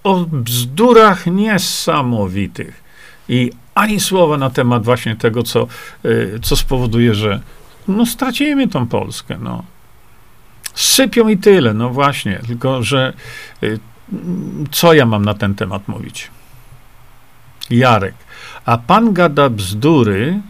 [0.03, 2.83] O bzdurach niesamowitych.
[3.29, 5.67] I ani słowa na temat właśnie tego, co,
[6.05, 7.39] y, co spowoduje, że
[7.87, 9.37] no, stracimy tą Polskę.
[9.41, 9.63] No.
[10.75, 12.39] Sypią i tyle, no właśnie.
[12.47, 13.13] Tylko, że
[13.63, 13.79] y,
[14.71, 16.31] co ja mam na ten temat mówić?
[17.69, 18.15] Jarek.
[18.65, 20.41] A pan gada bzdury.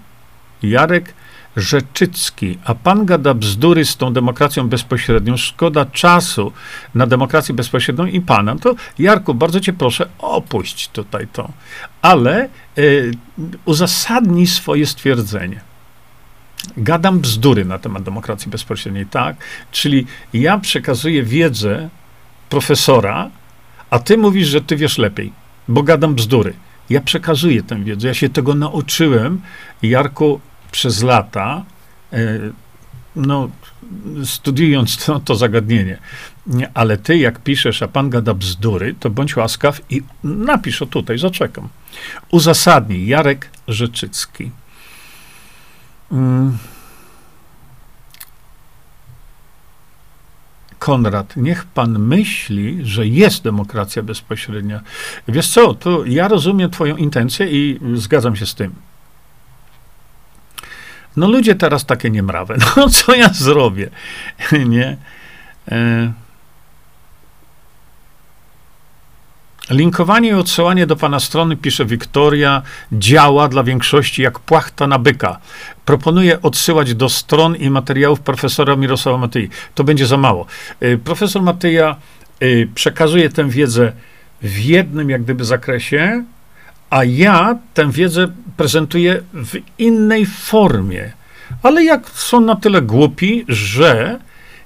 [0.63, 1.13] Jarek
[1.55, 6.51] Rzeczycki, a pan gada bzdury z tą demokracją bezpośrednią, szkoda czasu
[6.95, 11.51] na demokrację bezpośrednią i pana, to Jarku, bardzo cię proszę, opuść tutaj to,
[12.01, 13.11] ale y,
[13.65, 15.61] uzasadnij swoje stwierdzenie.
[16.77, 19.35] Gadam bzdury na temat demokracji bezpośredniej, tak?
[19.71, 21.89] Czyli ja przekazuję wiedzę
[22.49, 23.29] profesora,
[23.89, 25.33] a ty mówisz, że ty wiesz lepiej,
[25.67, 26.53] bo gadam bzdury.
[26.89, 29.41] Ja przekazuję tę wiedzę, ja się tego nauczyłem,
[29.83, 30.39] Jarku,
[30.75, 31.65] przez lata
[33.15, 33.49] no,
[34.23, 35.97] studiując to, to zagadnienie.
[36.73, 41.17] Ale ty, jak piszesz, a pan gada bzdury, to bądź łaskaw i napisz o tutaj,
[41.17, 41.69] zaczekam.
[42.31, 44.51] Uzasadnij Jarek Rzeczycki.
[46.11, 46.57] Mm.
[50.79, 54.81] Konrad, niech pan myśli, że jest demokracja bezpośrednia.
[55.27, 58.75] Wiesz co, to ja rozumiem twoją intencję i zgadzam się z tym.
[61.17, 62.55] No ludzie teraz takie niemrawe.
[62.77, 63.89] No co ja zrobię?
[64.69, 64.97] Nie?
[65.71, 66.11] E...
[69.69, 72.61] Linkowanie i odsyłanie do pana strony, pisze Wiktoria,
[72.91, 75.39] działa dla większości jak płachta na byka.
[75.85, 79.49] Proponuję odsyłać do stron i materiałów profesora Mirosława Matyi.
[79.75, 80.45] To będzie za mało.
[80.79, 81.95] E, profesor Matyja
[82.39, 82.45] e,
[82.75, 83.91] przekazuje tę wiedzę
[84.41, 86.23] w jednym jak gdyby zakresie,
[86.89, 88.27] a ja tę wiedzę
[88.57, 91.11] prezentuję w innej formie.
[91.63, 94.19] Ale jak są na tyle głupi, że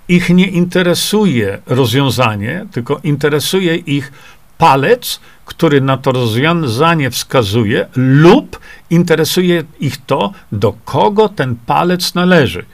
[0.07, 4.11] ich nie interesuje rozwiązanie, tylko interesuje ich
[4.57, 8.59] palec, który na to rozwiązanie wskazuje, lub
[8.89, 12.65] interesuje ich to, do kogo ten palec należy.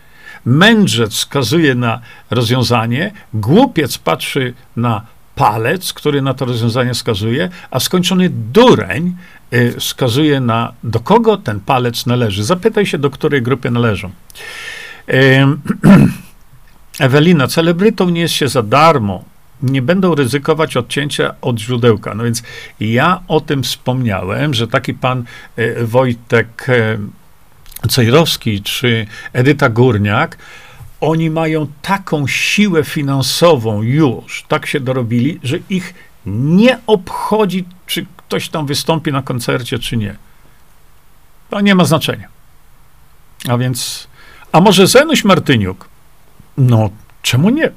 [0.45, 5.01] Mędrzec wskazuje na rozwiązanie, głupiec patrzy na
[5.35, 9.15] palec, który na to rozwiązanie wskazuje, a skończony dureń
[9.53, 12.43] y, wskazuje na, do kogo ten palec należy.
[12.43, 14.11] Zapytaj się, do której grupy należą.
[16.99, 19.23] Ewelina, celebrytą nie jest się za darmo.
[19.63, 22.15] Nie będą ryzykować odcięcia od źródełka.
[22.15, 22.43] No więc
[22.79, 25.23] ja o tym wspomniałem, że taki pan
[25.59, 26.99] y, Wojtek y,
[27.89, 30.37] Cejrowski czy Edyta Górniak
[31.05, 35.93] oni mają taką siłę finansową już, tak się dorobili, że ich
[36.25, 40.15] nie obchodzi, czy ktoś tam wystąpi na koncercie, czy nie.
[41.49, 42.27] To nie ma znaczenia.
[43.47, 44.07] A więc,
[44.51, 45.89] a może Zenuś Martyniuk?
[46.57, 46.89] No,
[47.21, 47.71] czemu nie?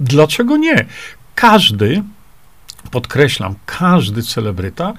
[0.00, 0.86] Dlaczego nie?
[1.34, 2.02] Każdy,
[2.90, 4.92] podkreślam, każdy celebryta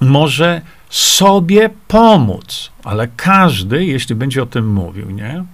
[0.00, 0.60] może
[0.90, 5.44] sobie pomóc, ale każdy, jeśli będzie o tym mówił, nie?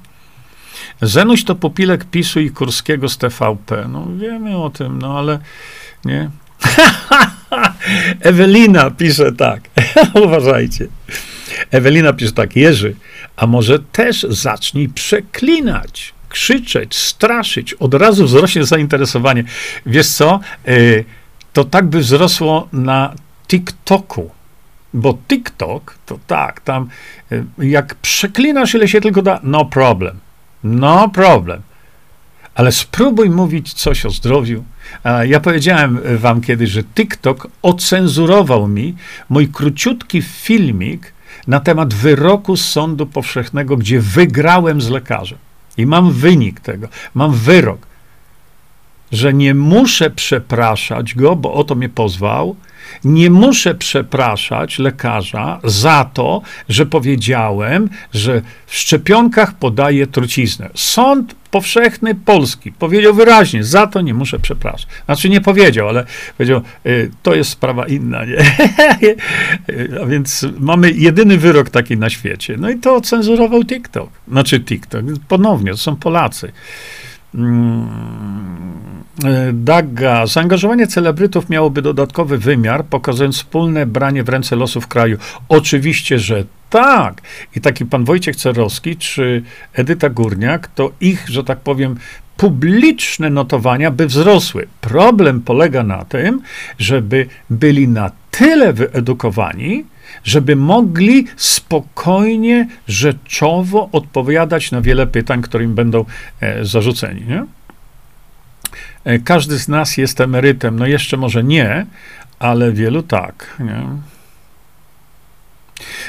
[1.03, 3.89] Zenuś to popilek PiSu i Kurskiego z TVP.
[3.89, 5.39] No wiemy o tym, no ale
[6.05, 6.31] nie.
[8.21, 9.61] Ewelina pisze tak.
[10.25, 10.87] Uważajcie.
[11.71, 12.57] Ewelina pisze tak.
[12.57, 12.97] Jerzy,
[13.37, 17.75] a może też zacznij przeklinać, krzyczeć, straszyć.
[17.75, 19.45] Od razu wzrośnie zainteresowanie.
[19.87, 20.41] Wiesz co?
[20.69, 21.05] Y,
[21.53, 23.15] to tak by wzrosło na
[23.49, 24.31] TikToku.
[24.95, 26.89] Bo TikTok, to tak, tam
[27.33, 30.21] y, jak przeklinasz ile się tylko da, no problem.
[30.67, 31.63] No problem.
[32.55, 34.65] Ale spróbuj mówić coś o zdrowiu.
[35.25, 38.95] Ja powiedziałem wam kiedyś, że TikTok ocenzurował mi
[39.29, 41.13] mój króciutki filmik
[41.47, 45.39] na temat wyroku sądu powszechnego, gdzie wygrałem z lekarzem.
[45.77, 47.86] I mam wynik tego, mam wyrok,
[49.13, 52.57] że nie muszę przepraszać go, bo o to mnie pozwał,
[53.05, 60.71] nie muszę przepraszać lekarza za to, że powiedziałem, że w szczepionkach podaje truciznę.
[60.75, 64.87] Sąd powszechny polski powiedział wyraźnie, za to nie muszę przepraszać.
[65.05, 66.05] Znaczy nie powiedział, ale
[66.39, 68.25] powiedział, y, to jest sprawa inna.
[68.25, 68.37] Nie?
[70.03, 72.57] A więc mamy jedyny wyrok taki na świecie.
[72.59, 74.11] No i to cenzurował TikTok.
[74.29, 75.05] Znaczy TikTok.
[75.29, 76.53] Ponownie, to są Polacy.
[77.35, 77.89] Mm,
[79.25, 85.19] e, Daga, zaangażowanie celebrytów miałoby dodatkowy wymiar, pokazując wspólne branie w ręce losów kraju.
[85.49, 87.23] Oczywiście, że tak.
[87.57, 89.43] I taki pan Wojciech Cerowski czy
[89.75, 91.97] Edyta Górniak, to ich, że tak powiem,
[92.37, 94.67] publiczne notowania by wzrosły.
[94.81, 96.41] Problem polega na tym,
[96.79, 99.85] żeby byli na tyle wyedukowani,
[100.25, 106.05] żeby mogli spokojnie, rzeczowo odpowiadać na wiele pytań, którym będą
[106.41, 107.25] e, zarzuceni.
[107.27, 107.45] Nie?
[109.05, 110.79] E, każdy z nas jest emerytem.
[110.79, 111.87] No jeszcze może nie,
[112.39, 113.57] ale wielu tak.
[113.61, 113.83] Nie?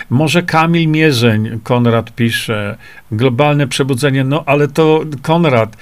[0.10, 2.78] Może Kamil Mierzeń, Konrad pisze,
[3.12, 5.78] globalne przebudzenie, no ale to Konrad,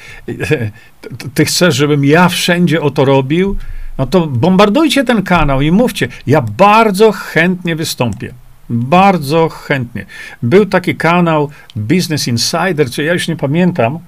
[1.33, 3.57] ty chcesz, żebym ja wszędzie o to robił?
[3.97, 6.07] No to bombardujcie ten kanał i mówcie.
[6.27, 8.33] Ja bardzo chętnie wystąpię.
[8.69, 10.05] Bardzo chętnie.
[10.41, 13.99] Był taki kanał Business Insider, czy ja już nie pamiętam,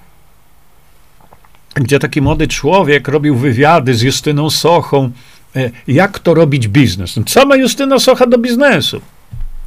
[1.74, 5.10] gdzie taki młody człowiek robił wywiady z Justyną Sochą,
[5.56, 7.16] e, jak to robić biznes.
[7.16, 9.00] No, co ma Justyna Socha do biznesu?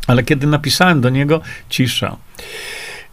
[0.07, 2.17] Ale kiedy napisałem do niego, cisza.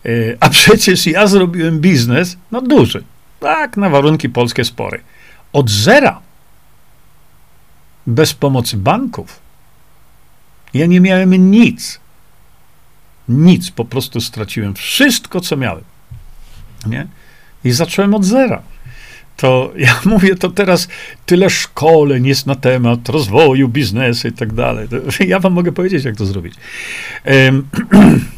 [0.07, 0.09] E,
[0.41, 3.03] a przecież ja zrobiłem biznes, no duży,
[3.41, 5.01] tak, na warunki polskie spory.
[5.53, 6.21] Od zera
[8.09, 9.41] bez pomocy banków.
[10.75, 12.01] Ja nie miałem nic.
[13.29, 15.85] Nic, po prostu straciłem wszystko, co miałem.
[16.87, 17.07] Nie?
[17.65, 18.63] I zacząłem od zera.
[19.37, 20.89] To ja mówię, to teraz
[21.27, 24.89] tyle szkoleń jest na temat rozwoju biznesu i tak dalej.
[25.29, 26.55] Ja wam mogę powiedzieć, jak to zrobić.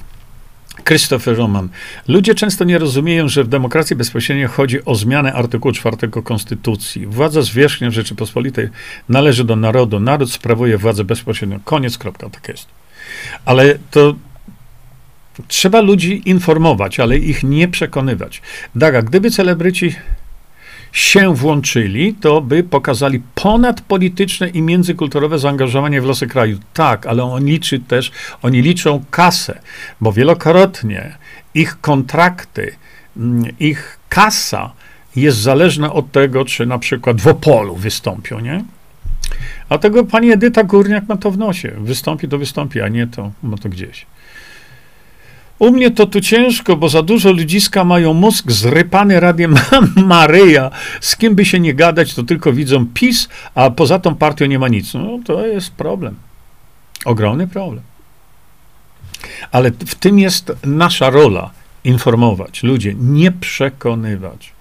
[0.84, 1.68] Christopher Roman.
[2.08, 7.06] Ludzie często nie rozumieją, że w demokracji bezpośrednio chodzi o zmianę artykułu 4 Konstytucji.
[7.06, 8.68] Władza zwierzchnia Rzeczypospolitej
[9.08, 10.00] należy do narodu.
[10.00, 11.58] Naród sprawuje władzę bezpośrednio.
[11.64, 12.66] Koniec, kropka, tak jest.
[13.44, 14.14] Ale to
[15.48, 18.42] trzeba ludzi informować, ale ich nie przekonywać.
[18.74, 19.94] Daga, gdyby celebryci
[20.92, 26.58] się włączyli, to by pokazali ponadpolityczne i międzykulturowe zaangażowanie w losy kraju.
[26.74, 28.12] Tak, ale on liczy też,
[28.42, 29.60] oni liczą kasę,
[30.00, 31.16] bo wielokrotnie
[31.54, 32.72] ich kontrakty,
[33.16, 34.72] mm, ich kasa
[35.16, 38.64] jest zależna od tego, czy na przykład w Opolu wystąpią, nie?
[39.68, 41.72] A tego pani Edyta Górniak ma to w nosie.
[41.78, 44.06] Wystąpi, to wystąpi, a nie to, ma to gdzieś.
[45.60, 49.54] U mnie to tu ciężko, bo za dużo ludziska mają mózg zrypany radiem
[49.96, 50.70] Maryja.
[51.00, 54.58] Z kim by się nie gadać, to tylko widzą PiS, a poza tą partią nie
[54.58, 54.94] ma nic.
[54.94, 56.14] No to jest problem.
[57.04, 57.82] Ogromny problem.
[59.52, 61.50] Ale w tym jest nasza rola
[61.84, 64.52] informować ludzie, nie przekonywać,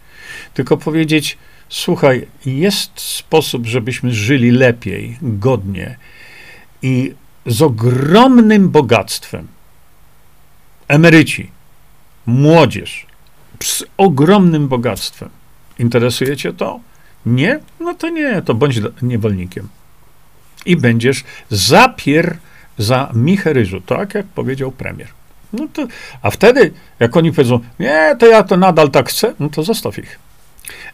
[0.53, 1.37] tylko powiedzieć:
[1.69, 5.97] Słuchaj, jest sposób, żebyśmy żyli lepiej, godnie
[6.81, 7.13] i
[7.45, 9.47] z ogromnym bogactwem
[10.89, 11.51] emeryci,
[12.25, 13.05] młodzież
[13.63, 15.29] z ogromnym bogactwem.
[15.79, 16.79] Interesuje cię to?
[17.25, 17.59] Nie?
[17.79, 19.67] No to nie, to bądź niewolnikiem.
[20.65, 22.37] I będziesz zapier
[22.77, 25.07] za michę ryżu, tak jak powiedział premier.
[25.53, 25.87] No to,
[26.21, 29.99] a wtedy, jak oni powiedzą, nie, to ja to nadal tak chcę, no to zostaw
[29.99, 30.19] ich.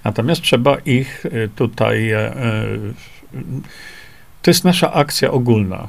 [0.04, 2.12] Natomiast trzeba ich e, tutaj.
[2.12, 2.66] E, e,
[4.42, 5.88] to jest nasza akcja ogólna.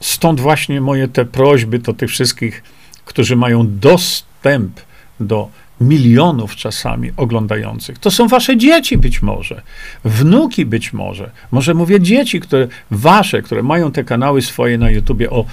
[0.00, 2.62] Stąd właśnie moje te prośby do tych wszystkich
[3.10, 4.80] którzy mają dostęp
[5.20, 5.48] do
[5.80, 7.98] milionów czasami oglądających.
[7.98, 9.62] To są wasze dzieci być może,
[10.04, 11.30] wnuki być może.
[11.50, 15.44] Może mówię dzieci, które wasze, które mają te kanały swoje na YouTubie o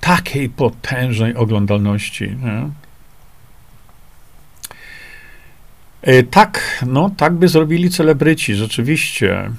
[0.00, 2.36] takiej potężnej oglądalności.
[2.42, 2.68] Nie?
[6.02, 9.50] E, tak, no, tak by zrobili celebryci, rzeczywiście.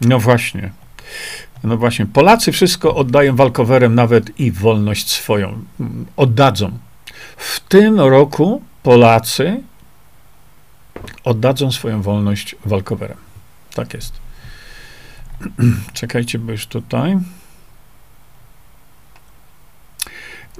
[0.00, 0.70] No właśnie.
[1.64, 5.64] No właśnie, Polacy wszystko oddają walkowerem, nawet i wolność swoją.
[6.16, 6.78] Oddadzą.
[7.36, 9.62] W tym roku Polacy
[11.24, 13.16] oddadzą swoją wolność walkowerem.
[13.74, 14.12] Tak jest.
[15.92, 17.18] Czekajcie, bo już tutaj.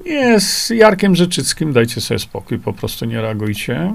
[0.04, 3.92] Nie, z Jarkiem Rzeczyckim dajcie sobie spokój, po prostu nie reagujcie.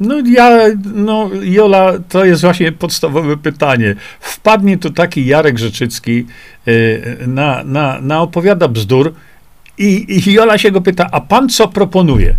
[0.00, 0.58] No ja,
[0.94, 3.94] no Jola, to jest właśnie podstawowe pytanie.
[4.20, 6.26] Wpadnie tu taki Jarek Rzeczycki,
[6.66, 9.12] yy, na, na, na opowiada bzdur
[9.78, 12.34] i, i Jola się go pyta, a pan co proponuje?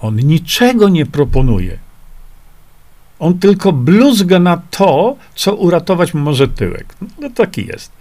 [0.00, 1.78] On niczego nie proponuje.
[3.18, 6.94] On tylko bluzga na to, co uratować może tyłek.
[7.20, 7.95] No taki jest.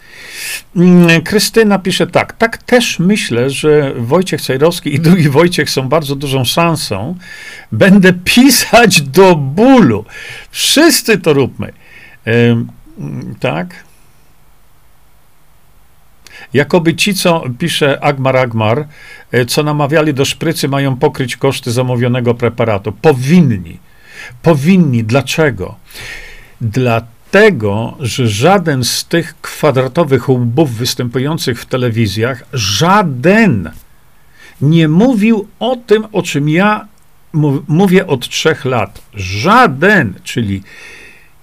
[0.76, 2.34] Mm, Krystyna pisze tak.
[2.34, 7.18] Tak też myślę, że Wojciech Cejrowski i drugi Wojciech są bardzo dużą szansą.
[7.72, 10.06] Będę pisać do bólu.
[10.52, 11.74] Wszyscy to róbmy.
[13.40, 13.84] Tak?
[16.54, 18.88] Jakoby ci, co pisze Agmar Agmar,
[19.32, 22.92] e, co namawiali do szprycy, mają pokryć koszty zamówionego preparatu.
[22.92, 23.80] Powinni.
[24.42, 25.04] Powinni.
[25.04, 25.76] Dlaczego?
[26.62, 27.15] Dlatego,
[28.00, 33.72] że żaden z tych kwadratowych łbów występujących w telewizjach, żaden
[34.62, 36.88] nie mówił o tym, o czym ja
[37.68, 39.02] mówię od trzech lat.
[39.14, 40.64] Żaden, czyli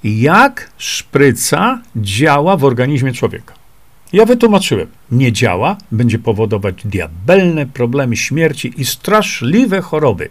[0.05, 3.55] jak szpryca działa w organizmie człowieka.
[4.13, 10.29] Ja wytłumaczyłem, nie działa, będzie powodować diabelne problemy śmierci i straszliwe choroby.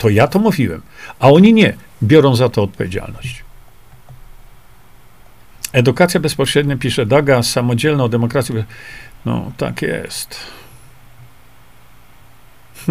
[0.00, 0.82] To ja to mówiłem,
[1.18, 3.44] a oni nie, biorą za to odpowiedzialność.
[5.72, 8.64] Edukacja bezpośrednia, pisze Daga, samodzielną demokrację.
[9.26, 10.36] No, tak jest.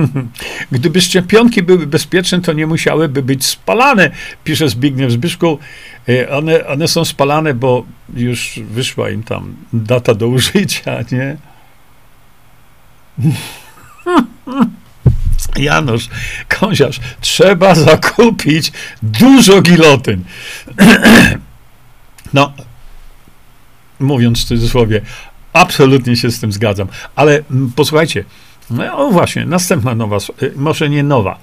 [0.72, 4.12] Gdyby szczepionki były bezpieczne, to nie musiałyby być spalane,
[4.44, 5.60] pisze Zbigniew Zbyszku.
[6.10, 11.38] E, one, one są spalane, bo już wyszła im tam data do użycia, nie?
[15.58, 16.10] Janusz,
[16.48, 18.72] Kąsiarz, trzeba zakupić
[19.04, 20.24] dużo gilotyn.
[22.34, 22.54] no,
[24.00, 25.02] mówiąc w cudzysłowie,
[25.54, 26.88] absolutnie się z tym zgadzam.
[27.16, 27.44] Ale
[27.76, 28.24] posłuchajcie,
[28.70, 31.40] no właśnie, następna nowa, y, może nie nowa.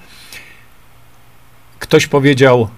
[1.79, 2.69] Ktoś powiedział,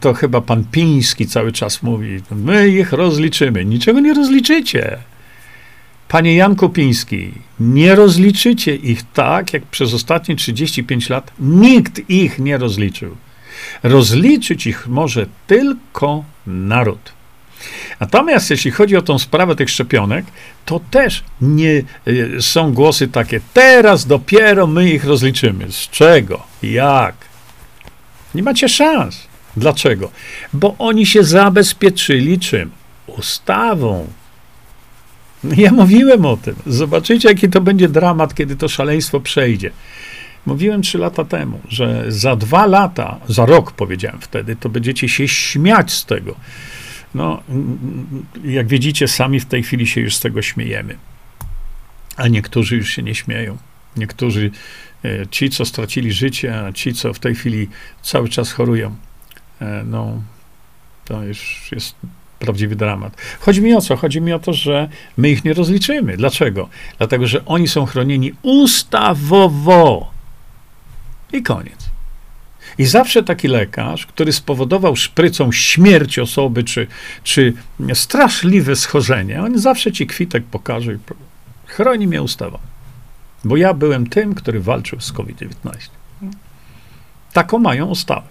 [0.00, 3.64] to chyba pan Piński cały czas mówi, my ich rozliczymy.
[3.64, 4.98] Niczego nie rozliczycie.
[6.14, 12.58] Panie Jan Kopiński, nie rozliczycie ich tak, jak przez ostatnie 35 lat nikt ich nie
[12.58, 13.16] rozliczył.
[13.82, 17.12] Rozliczyć ich może tylko naród.
[18.00, 20.24] Natomiast jeśli chodzi o tą sprawę tych szczepionek,
[20.64, 25.72] to też nie y, są głosy takie, teraz dopiero my ich rozliczymy.
[25.72, 26.42] Z czego?
[26.62, 27.14] Jak?
[28.34, 29.26] Nie macie szans.
[29.56, 30.10] Dlaczego?
[30.52, 32.70] Bo oni się zabezpieczyli czym?
[33.06, 34.06] Ustawą.
[35.56, 36.54] Ja mówiłem o tym.
[36.66, 39.70] Zobaczycie, jaki to będzie dramat, kiedy to szaleństwo przejdzie.
[40.46, 45.28] Mówiłem trzy lata temu, że za dwa lata, za rok powiedziałem wtedy, to będziecie się
[45.28, 46.34] śmiać z tego.
[47.14, 47.42] No,
[48.44, 50.96] jak widzicie, sami w tej chwili się już z tego śmiejemy.
[52.16, 53.58] A niektórzy już się nie śmieją.
[53.96, 54.50] Niektórzy,
[55.04, 57.68] e, ci, co stracili życie, a ci, co w tej chwili
[58.02, 58.96] cały czas chorują,
[59.60, 60.22] e, no,
[61.04, 61.96] to już jest
[62.38, 63.16] prawdziwy dramat.
[63.40, 63.96] Chodzi mi o co?
[63.96, 66.16] Chodzi mi o to, że my ich nie rozliczymy.
[66.16, 66.68] Dlaczego?
[66.98, 70.10] Dlatego, że oni są chronieni ustawowo.
[71.32, 71.90] I koniec.
[72.78, 76.86] I zawsze taki lekarz, który spowodował szprycą śmierć osoby, czy,
[77.22, 77.52] czy
[77.94, 80.98] straszliwe schorzenie, on zawsze ci kwitek pokaże i
[81.66, 82.58] chroni mnie ustawa.
[83.44, 85.48] Bo ja byłem tym, który walczył z COVID-19.
[87.32, 88.26] Taką mają ustawę.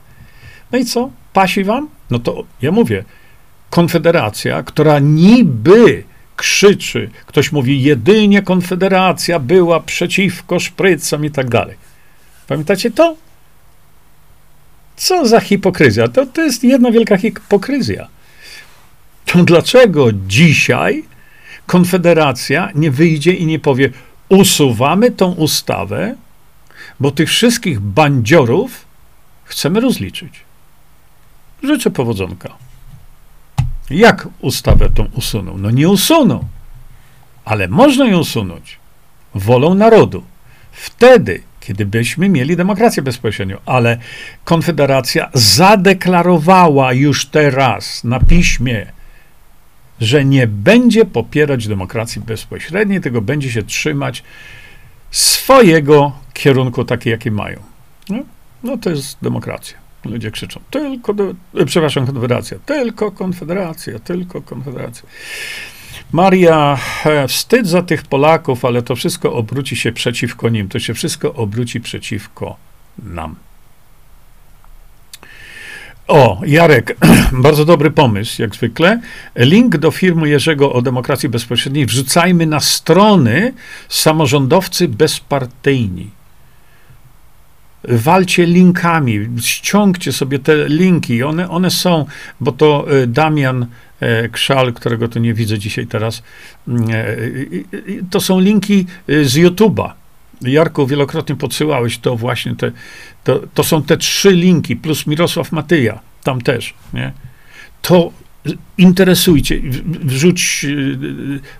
[0.71, 1.09] No i co?
[1.33, 1.89] Pasi wam?
[2.09, 3.03] No to ja mówię,
[3.73, 6.03] Konfederacja, która niby
[6.35, 11.77] krzyczy, ktoś mówi, jedynie Konfederacja była przeciwko szprycom i tak dalej.
[12.47, 13.15] Pamiętacie to?
[14.95, 16.07] Co za hipokryzja?
[16.07, 18.07] To, to jest jedna wielka hipokryzja.
[19.25, 21.03] To dlaczego dzisiaj
[21.65, 23.89] Konfederacja nie wyjdzie i nie powie,
[24.29, 26.15] usuwamy tą ustawę,
[26.99, 28.85] bo tych wszystkich bandziorów
[29.43, 30.33] chcemy rozliczyć.
[31.63, 32.72] Życzę powodzonka.
[33.93, 35.57] Jak ustawę tą usuną?
[35.57, 36.45] No nie usuną,
[37.45, 38.79] ale można ją usunąć
[39.35, 40.23] wolą narodu.
[40.71, 43.97] Wtedy, kiedy byśmy mieli demokrację bezpośrednią, ale
[44.43, 48.91] Konfederacja zadeklarowała już teraz na piśmie,
[49.99, 54.23] że nie będzie popierać demokracji bezpośredniej, tylko będzie się trzymać
[55.11, 57.59] swojego kierunku, taki jaki mają.
[58.09, 58.19] No,
[58.63, 59.82] no to jest demokracja.
[60.05, 65.09] Ludzie krzyczą, tylko, do, e, przepraszam, Konfederacja, tylko Konfederacja, tylko Konfederacja.
[66.11, 70.93] Maria, e, wstyd za tych Polaków, ale to wszystko obróci się przeciwko nim, to się
[70.93, 72.55] wszystko obróci przeciwko
[73.03, 73.35] nam.
[76.07, 76.97] O, Jarek,
[77.31, 79.01] bardzo dobry pomysł, jak zwykle.
[79.35, 83.53] Link do firmy Jerzego o demokracji bezpośredniej wrzucajmy na strony
[83.89, 86.09] samorządowcy bezpartyjni
[87.87, 92.05] walcie linkami, ściągcie sobie te linki, one, one są,
[92.39, 93.65] bo to e, Damian
[93.99, 96.23] e, Krzal, którego tu nie widzę dzisiaj teraz,
[96.67, 97.05] mm, e,
[98.09, 99.91] to są linki z YouTube'a.
[100.41, 102.71] Jarku, wielokrotnie podsyłałeś to właśnie, te,
[103.23, 107.11] to, to są te trzy linki, plus Mirosław Matyja, tam też, nie?
[107.81, 108.11] To
[108.77, 110.65] interesujcie, wrzuć,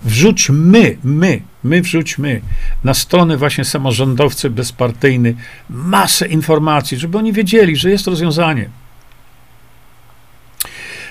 [0.02, 2.40] wrzuć my, my, my wrzućmy
[2.84, 5.34] na stronę właśnie samorządowcy bezpartyjny
[5.70, 8.68] masę informacji, żeby oni wiedzieli, że jest rozwiązanie.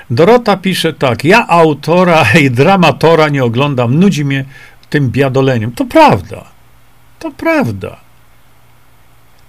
[0.10, 4.46] Dorota pisze tak, ja autora i dramatora nie oglądam, nudzi mnie
[4.90, 5.72] tym biadoleniem.
[5.72, 6.46] To prawda,
[7.20, 7.98] to prawda.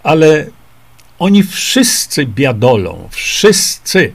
[0.03, 0.47] Ale
[1.19, 4.13] oni wszyscy biadolą, wszyscy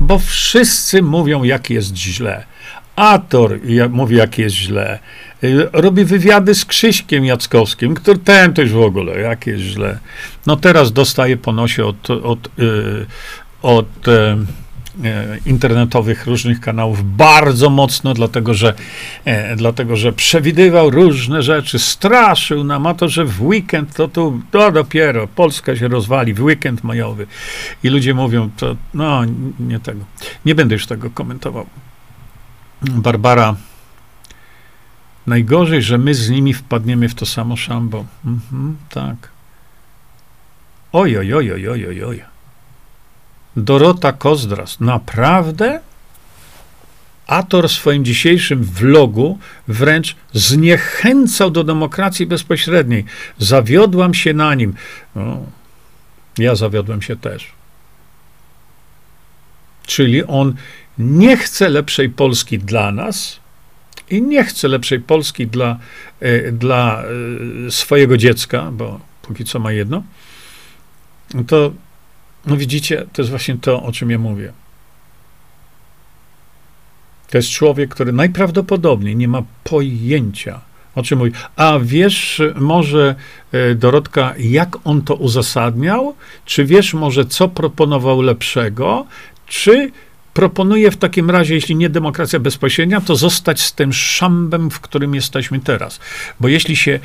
[0.00, 2.44] bo wszyscy mówią, jak jest źle.
[2.96, 3.58] Ator
[3.90, 4.98] mówi, jak jest źle.
[5.44, 9.98] Y, robi wywiady z Krzyśkiem Jackowskim, który ten już w ogóle, jak jest źle.
[10.46, 13.06] No teraz dostaje po nosie od, od, y,
[13.62, 14.08] od, od
[15.46, 18.74] internetowych różnych kanałów bardzo mocno, dlatego że,
[19.24, 24.40] e, dlatego że przewidywał różne rzeczy, straszył nam, a to, że w weekend to tu,
[24.50, 27.26] to dopiero Polska się rozwali, w weekend majowy.
[27.82, 29.22] I ludzie mówią, to no,
[29.60, 30.04] nie tego.
[30.44, 31.66] Nie będę już tego komentował.
[32.82, 33.56] Barbara,
[35.26, 38.04] najgorzej, że my z nimi wpadniemy w to samo szambo.
[38.24, 39.28] Mhm, tak.
[40.92, 42.31] Oj, oj, oj, oj, oj, oj.
[43.56, 44.80] Dorota Kozdras.
[44.80, 45.80] Naprawdę?
[47.26, 49.38] Ator w swoim dzisiejszym vlogu
[49.68, 53.04] wręcz zniechęcał do demokracji bezpośredniej.
[53.38, 54.74] Zawiodłam się na nim.
[55.14, 55.38] No,
[56.38, 57.52] ja zawiodłem się też.
[59.86, 60.54] Czyli on
[60.98, 63.40] nie chce lepszej Polski dla nas
[64.10, 65.78] i nie chce lepszej Polski dla,
[66.20, 67.02] e, dla
[67.66, 70.02] e, swojego dziecka, bo póki co ma jedno.
[71.46, 71.72] To
[72.46, 74.52] no widzicie, to jest właśnie to, o czym ja mówię.
[77.30, 80.60] To jest człowiek, który najprawdopodobniej nie ma pojęcia
[80.94, 81.32] O czym mówi?
[81.56, 83.14] A wiesz może,
[83.52, 86.14] e, Dorotka, jak on to uzasadniał?
[86.44, 89.06] Czy wiesz może, co proponował lepszego?
[89.46, 89.92] Czy
[90.34, 95.14] proponuje w takim razie, jeśli nie demokracja bezpośrednia, to zostać z tym szambem, w którym
[95.14, 96.00] jesteśmy teraz?
[96.40, 97.00] Bo jeśli się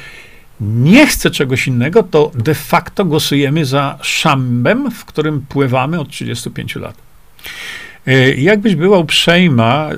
[0.61, 6.75] nie chce czegoś innego, to de facto głosujemy za szambem, w którym pływamy od 35
[6.75, 6.95] lat.
[8.07, 9.97] E, jakbyś była uprzejma, e,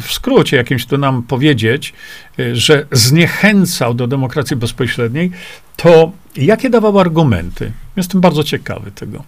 [0.00, 1.92] w, skrócie jakimś tu nam powiedzieć,
[2.38, 5.30] e, że zniechęcał do demokracji bezpośredniej,
[5.76, 7.72] to jakie dawał argumenty?
[7.96, 9.24] Jestem bardzo ciekawy tego.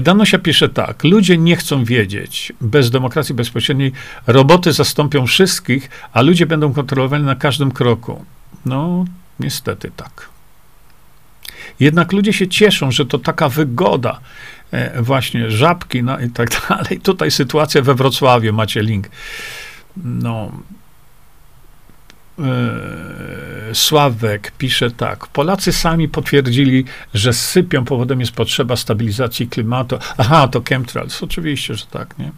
[0.00, 3.92] Danosia pisze tak: Ludzie nie chcą wiedzieć, bez demokracji bezpośredniej
[4.26, 8.24] roboty zastąpią wszystkich, a ludzie będą kontrolowani na każdym kroku.
[8.66, 9.04] No,
[9.40, 10.28] niestety tak.
[11.80, 14.20] Jednak ludzie się cieszą, że to taka wygoda,
[14.70, 17.00] E, właśnie żabki no i tak dalej.
[17.00, 19.08] Tutaj sytuacja we Wrocławiu, macie link.
[19.96, 20.52] No,
[22.38, 22.44] e,
[23.72, 25.26] Sławek pisze tak.
[25.26, 26.84] Polacy sami potwierdzili,
[27.14, 29.98] że sypią powodem jest potrzeba stabilizacji klimatu.
[30.18, 31.22] Aha, to chemtrails.
[31.22, 32.30] Oczywiście, że tak, nie?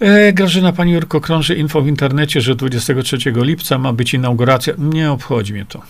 [0.00, 4.74] E, Grażyna, pani Jurko, krąży info w internecie, że 23 lipca ma być inauguracja.
[4.78, 5.82] Nie obchodzi mnie to.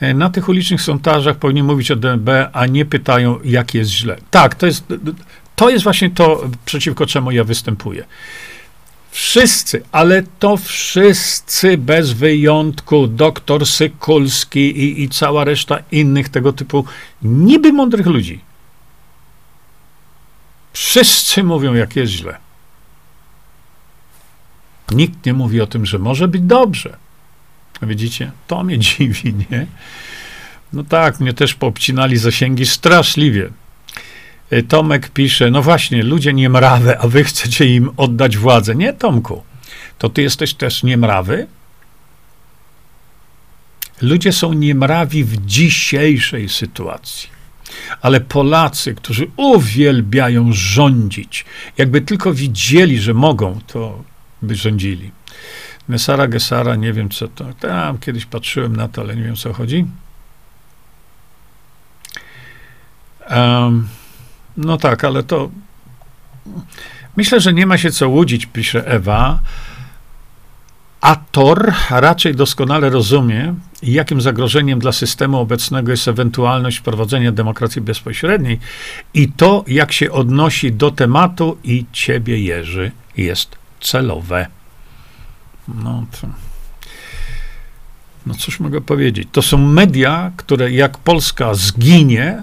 [0.00, 4.16] E, na tych ulicznych sondażach powinni mówić o DNB, a nie pytają, jak jest źle.
[4.30, 4.84] Tak, to jest,
[5.56, 8.04] to jest właśnie to, przeciwko czemu ja występuję.
[9.10, 16.84] Wszyscy, ale to wszyscy bez wyjątku, doktor Sykulski i, i cała reszta innych tego typu
[17.22, 18.40] niby mądrych ludzi.
[20.72, 22.43] Wszyscy mówią, jak jest źle.
[24.90, 26.96] Nikt nie mówi o tym, że może być dobrze.
[27.82, 28.30] Widzicie?
[28.46, 29.66] To mnie dziwi, nie?
[30.72, 33.50] No tak, mnie też popcinali zasięgi straszliwie.
[34.50, 38.74] E, Tomek pisze, no właśnie, ludzie niemrawe, a wy chcecie im oddać władzę.
[38.74, 39.42] Nie, Tomku,
[39.98, 41.46] to ty jesteś też niemrawy?
[44.02, 47.34] Ludzie są niemrawi w dzisiejszej sytuacji.
[48.00, 51.44] Ale Polacy, którzy uwielbiają rządzić,
[51.78, 54.02] jakby tylko widzieli, że mogą, to
[54.44, 55.10] by rządzili.
[55.88, 57.44] Mesara Gesara, nie wiem co to.
[57.60, 59.86] Tam kiedyś patrzyłem na to, ale nie wiem co chodzi.
[63.30, 63.88] Um,
[64.56, 65.50] no tak, ale to.
[67.16, 69.40] Myślę, że nie ma się co łudzić, pisze Ewa.
[71.00, 78.60] Ator raczej doskonale rozumie, jakim zagrożeniem dla systemu obecnego jest ewentualność wprowadzenia demokracji bezpośredniej
[79.14, 84.46] i to, jak się odnosi do tematu i ciebie, Jerzy, jest celowe.
[85.68, 86.28] No to.
[88.26, 89.28] No cóż mogę powiedzieć?
[89.32, 92.42] To są media, które jak Polska zginie,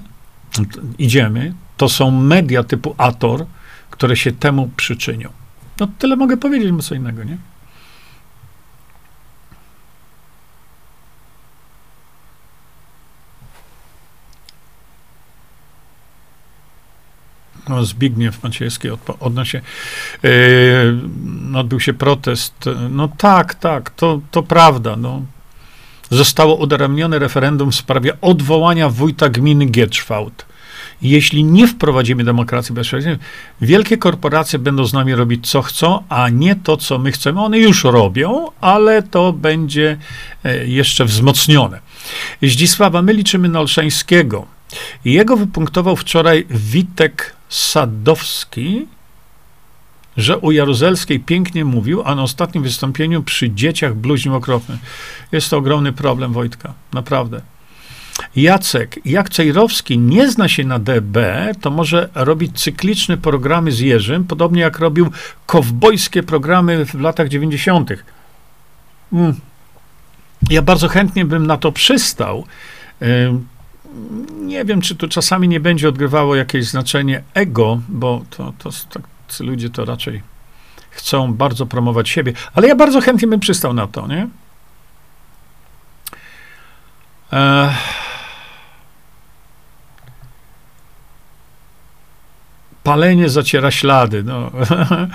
[0.97, 3.45] idziemy, to są media typu Ator,
[3.89, 5.29] które się temu przyczynią.
[5.79, 7.37] No tyle mogę powiedzieć, co innego, nie?
[17.75, 18.87] No, Zbigniew Maciejski
[19.19, 19.61] odnośnie,
[20.23, 22.69] yy, odbył się protest.
[22.89, 24.95] No tak, tak, to, to prawda.
[24.95, 25.21] No.
[26.09, 30.45] Zostało udaremnione referendum w sprawie odwołania wójta gminy Gierczwałt.
[31.01, 33.17] Jeśli nie wprowadzimy demokracji bezpośredniej,
[33.61, 37.41] wielkie korporacje będą z nami robić co chcą, a nie to, co my chcemy.
[37.41, 39.97] One już robią, ale to będzie
[40.43, 41.79] e, jeszcze wzmocnione.
[42.43, 44.45] Zdzisława, my liczymy na Olszańskiego.
[45.05, 48.87] Jego wypunktował wczoraj Witek Sadowski,
[50.17, 54.77] że u Jaruzelskiej pięknie mówił, a na ostatnim wystąpieniu przy dzieciach bluźnił okropny.
[55.31, 57.41] Jest to ogromny problem Wojtka, naprawdę.
[58.35, 61.17] Jacek, jak Cejrowski nie zna się na DB,
[61.61, 65.11] to może robić cykliczne programy z Jerzym, podobnie jak robił
[65.45, 67.89] kowbojskie programy w latach 90.
[69.13, 69.35] Mm.
[70.49, 72.45] Ja bardzo chętnie bym na to przystał
[74.31, 78.69] nie wiem, czy tu czasami nie będzie odgrywało jakieś znaczenie ego, bo to, to
[79.27, 80.21] tacy ludzie to raczej
[80.89, 84.27] chcą bardzo promować siebie, ale ja bardzo chętnie bym przystał na to, nie?
[92.83, 94.23] palenie zaciera ślady.
[94.23, 94.51] No,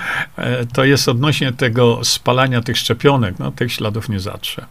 [0.73, 3.39] to jest odnośnie tego spalania tych szczepionek.
[3.39, 4.65] No, tych śladów nie zatrze.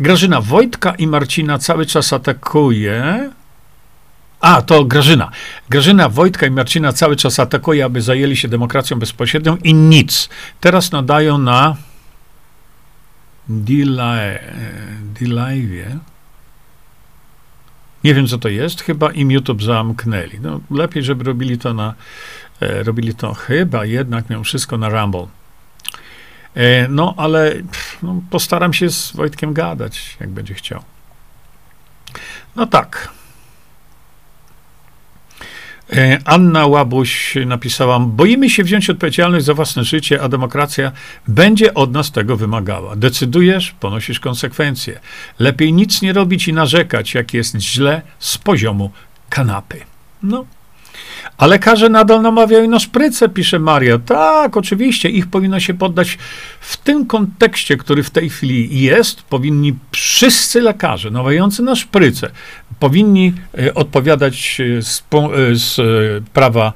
[0.00, 3.30] Grażyna Wojtka i Marcina cały czas atakuje.
[4.40, 5.30] A, to Grażyna.
[5.68, 10.28] Grażyna Wojtka i Marcina cały czas atakuje, aby zajęli się demokracją bezpośrednią i nic.
[10.60, 11.76] Teraz nadają na
[13.48, 16.00] D-Live.
[18.04, 18.80] Nie wiem, co to jest.
[18.80, 20.40] Chyba im YouTube zamknęli.
[20.40, 21.94] No, lepiej, żeby robili to na,
[22.60, 25.26] e, robili to chyba jednak miał wszystko na Rumble.
[26.56, 27.54] E, no, ale
[28.02, 30.82] no, postaram się z Wojtkiem gadać, jak będzie chciał.
[32.56, 33.08] No tak.
[35.92, 40.92] E, Anna Łabuś napisała: Boimy się wziąć odpowiedzialność za własne życie, a demokracja
[41.28, 42.96] będzie od nas tego wymagała.
[42.96, 45.00] Decydujesz, ponosisz konsekwencje.
[45.38, 48.90] Lepiej nic nie robić i narzekać, jak jest źle z poziomu
[49.28, 49.80] kanapy.
[50.22, 50.46] No,
[51.38, 53.98] a lekarze nadal namawiają na szprycę, pisze Maria.
[53.98, 56.18] Tak, oczywiście, ich powinno się poddać
[56.60, 62.30] w tym kontekście, który w tej chwili jest, powinni wszyscy lekarze namawiający na szprycę,
[62.80, 65.80] powinni e, odpowiadać e, z, e, z
[66.32, 66.72] prawa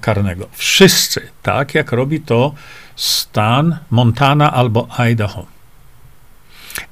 [0.00, 0.48] karnego.
[0.52, 2.54] Wszyscy, tak jak robi to
[2.96, 5.46] stan Montana albo Idaho.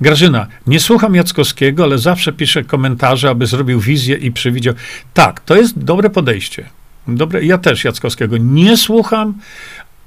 [0.01, 4.75] Grażyna, nie słucham Jackowskiego, ale zawsze piszę komentarze, aby zrobił wizję i przewidział.
[5.15, 6.80] Tak, to jest dobre podejście.
[7.17, 9.35] Dobre, ja też Jackowskiego nie słucham,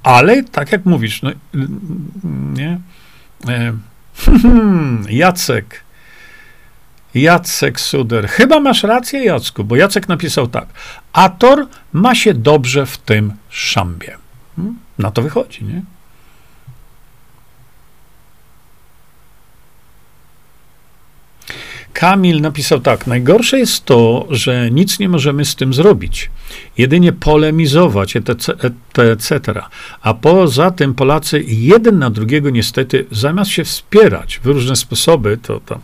[0.04, 1.32] ale tak jak mówisz, no,
[2.54, 2.80] nie?
[3.48, 3.74] E,
[5.10, 5.84] Jacek.
[7.14, 8.28] Jacek Suder.
[8.28, 10.68] Chyba masz rację, Jacku, bo Jacek napisał tak.
[11.14, 14.18] Ator ma się dobrze w tym szambie.
[14.56, 14.80] Hmm?
[14.98, 15.82] Na to wychodzi, nie?
[21.94, 26.32] Kamil napisał tak: Najgorsze jest to, że nic nie możemy z tym zrobić.
[26.78, 28.53] Jedynie polemizować, etc.,
[29.11, 29.40] etc.
[30.02, 35.60] A poza tym Polacy jeden na drugiego niestety, zamiast się wspierać w różne sposoby, to
[35.60, 35.80] tam,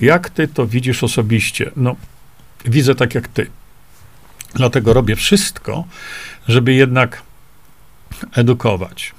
[0.00, 1.70] jak ty to widzisz osobiście?
[1.76, 1.96] No,
[2.64, 3.46] widzę tak jak ty.
[4.54, 5.84] Dlatego robię wszystko,
[6.48, 7.22] żeby jednak
[8.34, 9.12] edukować.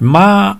[0.00, 0.56] Ma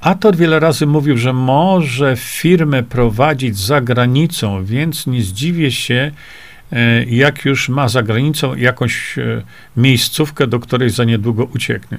[0.00, 6.10] Ator wiele razy mówił, że może firmę prowadzić za granicą, więc nie zdziwię się,
[6.72, 9.42] e, jak już ma za granicą jakąś e,
[9.76, 11.98] miejscówkę, do której za niedługo ucieknie.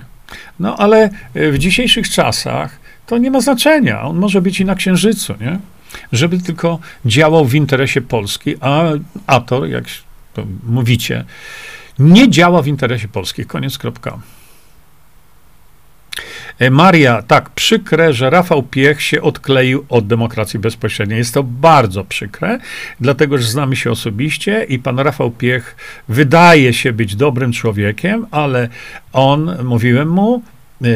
[0.59, 4.01] No ale e, w dzisiejszych czasach to nie ma znaczenia.
[4.01, 5.59] On może być i na Księżycu, nie?
[6.11, 8.83] Żeby tylko działał w interesie Polski, a
[9.27, 9.83] Ator, jak
[10.33, 11.25] to mówicie,
[11.99, 13.45] nie działa w interesie Polski.
[13.45, 14.19] Koniec, kropka.
[16.59, 21.17] E, Maria, tak, przykre, że Rafał Piech się odkleił od demokracji bezpośredniej.
[21.17, 22.59] Jest to bardzo przykre,
[22.99, 25.75] dlatego że znamy się osobiście i pan Rafał Piech
[26.09, 28.69] wydaje się być dobrym człowiekiem, ale
[29.13, 30.41] on, mówiłem mu,
[30.83, 30.87] e,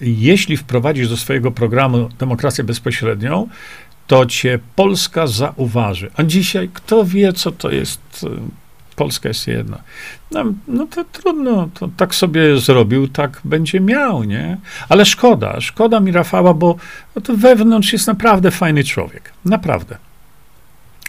[0.00, 3.48] jeśli wprowadzisz do swojego programu demokrację bezpośrednią,
[4.06, 6.10] to cię Polska zauważy.
[6.16, 8.28] A dzisiaj kto wie, co to jest e,
[8.96, 9.78] Polska jest jedna.
[10.30, 14.56] No, no to trudno, to tak sobie zrobił, tak będzie miał, nie?
[14.88, 16.76] Ale szkoda, szkoda mi Rafała, bo
[17.24, 19.32] to wewnątrz jest naprawdę fajny człowiek.
[19.44, 19.96] Naprawdę.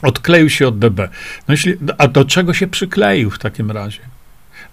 [0.04, 1.00] Odkleił się od DB.
[1.48, 4.00] No jeśli, a do czego się przykleił w takim razie?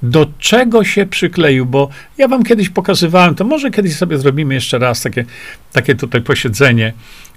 [0.03, 1.67] Do czego się przykleił?
[1.67, 1.89] Bo
[2.19, 5.25] ja wam kiedyś pokazywałem, to może kiedyś sobie zrobimy jeszcze raz takie,
[5.73, 6.93] takie tutaj posiedzenie.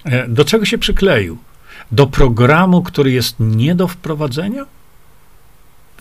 [0.06, 1.38] E, do czego się przykleił?
[1.92, 4.66] Do programu, który jest nie do wprowadzenia?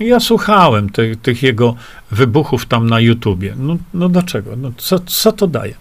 [0.00, 1.74] Ja słuchałem tych, tych jego
[2.10, 3.54] wybuchów tam na YouTubie.
[3.58, 4.56] No, no dlaczego?
[4.56, 5.74] No, co, co to daje?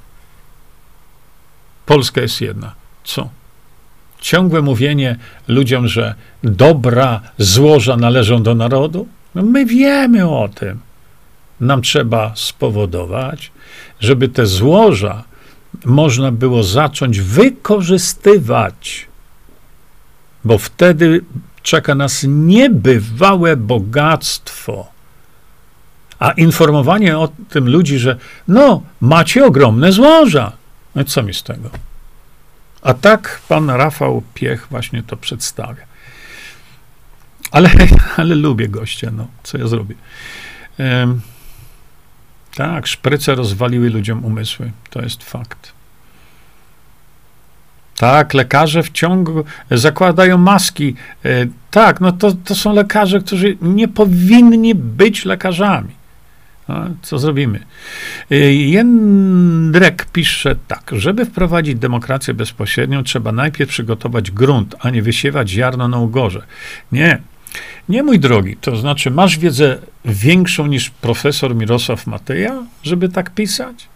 [1.86, 2.74] Polska jest jedna.
[3.04, 3.30] Co?
[4.22, 5.18] Ciągłe mówienie
[5.48, 9.08] ludziom, że dobra złoża należą do narodu?
[9.36, 10.80] No my wiemy o tym.
[11.60, 13.52] Nam trzeba spowodować,
[14.00, 15.24] żeby te złoża
[15.86, 19.08] można było zacząć wykorzystywać,
[20.44, 21.22] bo wtedy
[21.66, 24.88] czeka nas niebywałe bogactwo.
[26.20, 28.18] A informowanie o tym ludzi, że
[28.48, 30.52] no, macie ogromne złoża.
[30.96, 31.70] No i co mi z tego?
[32.82, 35.86] A tak pan Rafał Piech właśnie to przedstawia.
[37.52, 37.70] Ale,
[38.18, 39.96] ale lubię gościa, no, co ja zrobię.
[42.56, 44.72] Tak, szpryce rozwaliły ludziom umysły.
[44.90, 45.75] To jest fakt.
[47.96, 50.96] Tak, lekarze w ciągu zakładają maski.
[51.26, 51.30] E,
[51.72, 55.90] tak, no to, to są lekarze, którzy nie powinni być lekarzami.
[56.68, 57.60] No, co zrobimy?
[58.32, 65.50] E, Jędrek pisze tak, żeby wprowadzić demokrację bezpośrednią, trzeba najpierw przygotować grunt, a nie wysiewać
[65.50, 66.42] ziarno na ugorze.
[66.92, 67.22] Nie,
[67.90, 73.88] nie mój drogi, to znaczy masz wiedzę większą niż profesor Mirosław Mateja, żeby tak pisać?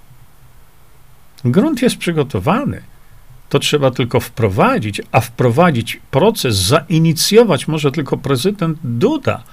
[1.46, 2.82] Grunt jest przygotowany.
[3.50, 9.44] To trzeba tylko wprowadzić, a wprowadzić proces, zainicjować może tylko prezydent Duda.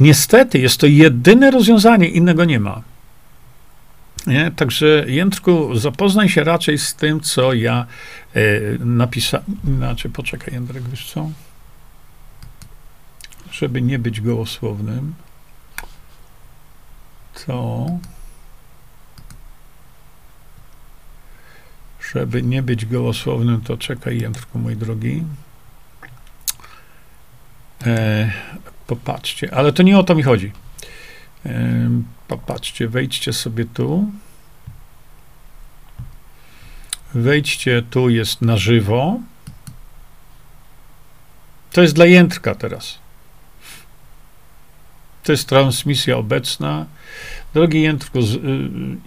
[0.00, 2.82] Niestety jest to jedyne rozwiązanie, innego nie ma.
[4.26, 4.50] Nie?
[4.56, 7.86] Także Jędrku, zapoznaj się raczej z tym, co ja
[8.34, 8.40] e,
[8.78, 9.46] napisałem.
[9.76, 11.30] Znaczy, poczekaj, Jędrek, wiesz co?
[13.52, 15.14] Żeby nie być gołosłownym,
[17.46, 17.86] to
[22.12, 25.22] Żeby nie być gołosłownym, to czekaj, Jędrku, mój drogi.
[27.86, 28.32] E,
[28.86, 30.52] popatrzcie, ale to nie o to mi chodzi.
[31.46, 31.90] E,
[32.28, 34.10] popatrzcie, wejdźcie sobie tu.
[37.14, 39.20] Wejdźcie, tu jest na żywo.
[41.72, 42.98] To jest dla Jędrka teraz.
[45.22, 46.86] To jest transmisja obecna.
[47.54, 48.22] Drogi Jędrku, y,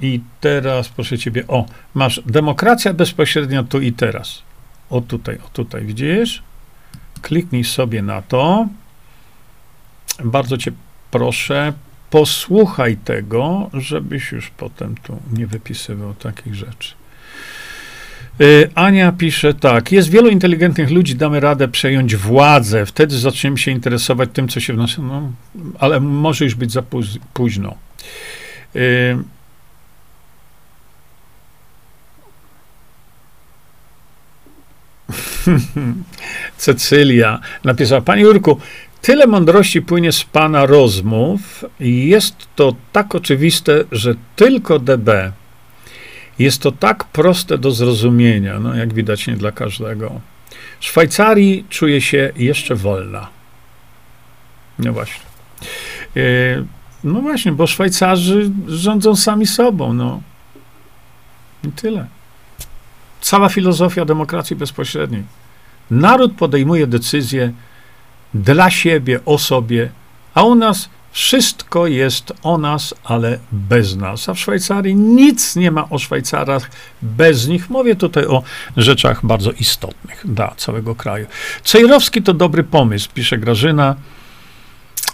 [0.02, 4.41] i teraz proszę ciebie, o, masz demokracja bezpośrednia tu i teraz.
[4.90, 6.44] O tutaj, o tutaj, widzisz?
[7.22, 8.68] Kliknij sobie na to.
[10.24, 10.72] Bardzo cię
[11.11, 11.74] proszę,
[12.10, 16.94] posłuchaj tego, żebyś już potem tu nie wypisywał takich rzeczy.
[18.41, 19.91] Y, Ania pisze tak.
[19.91, 22.86] Jest wielu inteligentnych ludzi, damy radę przejąć władzę.
[22.86, 24.98] Wtedy zaczniemy się interesować tym, co się w nas.
[24.98, 25.32] No,
[25.80, 26.84] ale może już być za
[27.34, 27.76] późno.
[28.78, 29.18] Y,
[36.58, 38.60] Cecylia napisała: Panie Jurku,
[39.02, 45.32] tyle mądrości płynie z Pana rozmów i jest to tak oczywiste, że tylko DB
[46.40, 50.22] jest to tak proste do zrozumienia, no jak widać nie dla każdego.
[50.80, 53.30] Szwajcarii czuje się jeszcze wolna.
[54.80, 55.26] No właśnie.
[56.18, 60.22] E, no właśnie, bo Szwajcarzy rządzą sami sobą, no.
[61.64, 62.07] I tyle.
[63.22, 65.24] Cała filozofia demokracji bezpośredniej.
[65.91, 67.53] Naród podejmuje decyzje
[68.34, 69.90] dla siebie, o sobie,
[70.34, 74.30] a u nas wszystko jest o nas, ale bez nas.
[74.30, 76.72] A w Szwajcarii nic nie ma o Szwajcarach
[77.02, 77.69] bez nich.
[77.69, 78.44] Mówię tutaj o
[78.78, 81.28] rzeczach bardzo istotnych dla całego kraju.
[81.64, 83.95] Cejrowski to dobry pomysł, pisze Grażyna.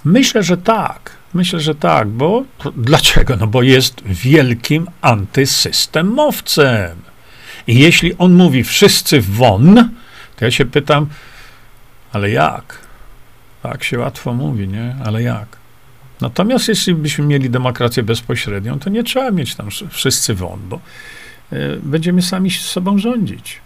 [0.06, 1.23] Myślę, że tak.
[1.34, 2.44] Myślę, że tak, bo
[2.78, 3.36] dlaczego?
[3.36, 6.98] No bo jest wielkim antysystemowcem.
[7.68, 9.90] I jeśli on mówi wszyscy won,
[10.36, 11.08] to ja się pytam,
[12.12, 12.80] ale jak?
[13.64, 14.96] Tak się łatwo mówi, nie?
[15.06, 15.58] Ale jak?
[16.22, 20.80] Natomiast jeśli byśmy mieli demokrację bezpośrednią, to nie trzeba mieć tam wszyscy won, bo e,
[21.84, 23.62] będziemy sami sobą rządzić.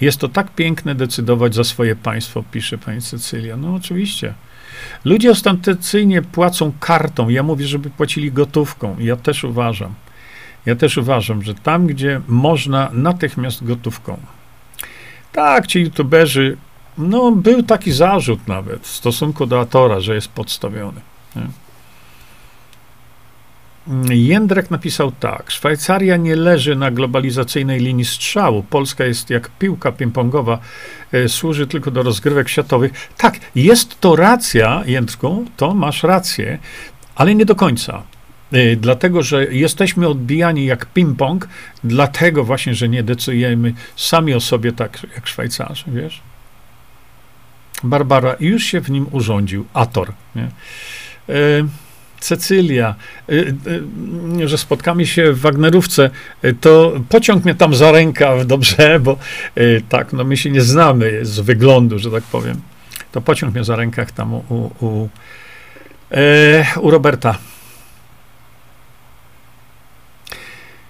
[0.00, 3.56] Jest to tak piękne decydować za swoje państwo, pisze pani Cecylia.
[3.56, 4.34] No oczywiście.
[5.04, 7.28] Ludzie ostentacyjnie płacą kartą.
[7.28, 8.96] Ja mówię, żeby płacili gotówką.
[8.98, 9.94] Ja też uważam.
[10.66, 14.16] Ja też uważam, że tam, gdzie można natychmiast gotówką.
[15.32, 16.56] Tak, ci youtuberzy,
[16.98, 21.00] no był taki zarzut nawet w stosunku do Atora, że jest podstawiony.
[24.10, 25.50] Jędrek napisał tak.
[25.50, 28.62] Szwajcaria nie leży na globalizacyjnej linii strzału.
[28.62, 30.58] Polska jest jak piłka ping-pongowa,
[31.12, 32.92] e, służy tylko do rozgrywek światowych.
[33.16, 36.58] Tak, jest to racja, Jędrku, to masz rację,
[37.14, 38.02] ale nie do końca.
[38.52, 41.46] E, dlatego, że jesteśmy odbijani jak ping-pong,
[41.84, 46.20] dlatego właśnie, że nie decydujemy sami o sobie tak jak Szwajcarzy, wiesz?
[47.82, 50.12] Barbara już się w nim urządził, Ator.
[50.36, 50.48] Nie?
[51.28, 51.68] E,
[52.20, 52.94] Cecylia,
[53.28, 53.32] e,
[54.42, 56.10] e, że spotkamy się w Wagnerówce,
[56.60, 59.18] to pociąg mnie tam za rękaw, dobrze, bo
[59.88, 62.60] tak, no my się nie znamy z wyglądu, że tak powiem.
[63.12, 65.08] To pociąg mnie za rękach tam u, u, u,
[66.80, 67.38] u Roberta.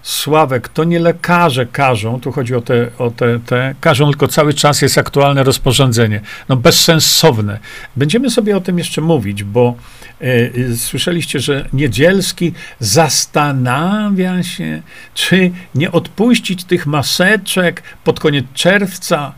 [0.09, 4.55] Sławek, to nie lekarze każą, tu chodzi o te, o te, te, każą, tylko cały
[4.55, 6.21] czas jest aktualne rozporządzenie.
[6.49, 7.59] No bezsensowne.
[7.97, 9.75] Będziemy sobie o tym jeszcze mówić, bo
[10.21, 14.83] e, słyszeliście, że Niedzielski zastanawia się,
[15.15, 19.33] czy nie odpuścić tych maseczek pod koniec czerwca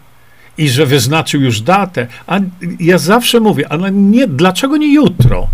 [0.59, 2.07] i że wyznaczył już datę.
[2.27, 2.39] A
[2.81, 5.49] ja zawsze mówię, ale nie, dlaczego nie jutro?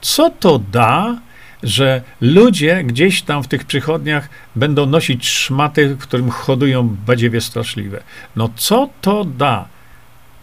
[0.00, 1.20] Co to da?
[1.62, 8.02] Że ludzie gdzieś tam w tych przychodniach będą nosić szmaty, w którym hodują badziewie straszliwe.
[8.36, 9.68] No co to da?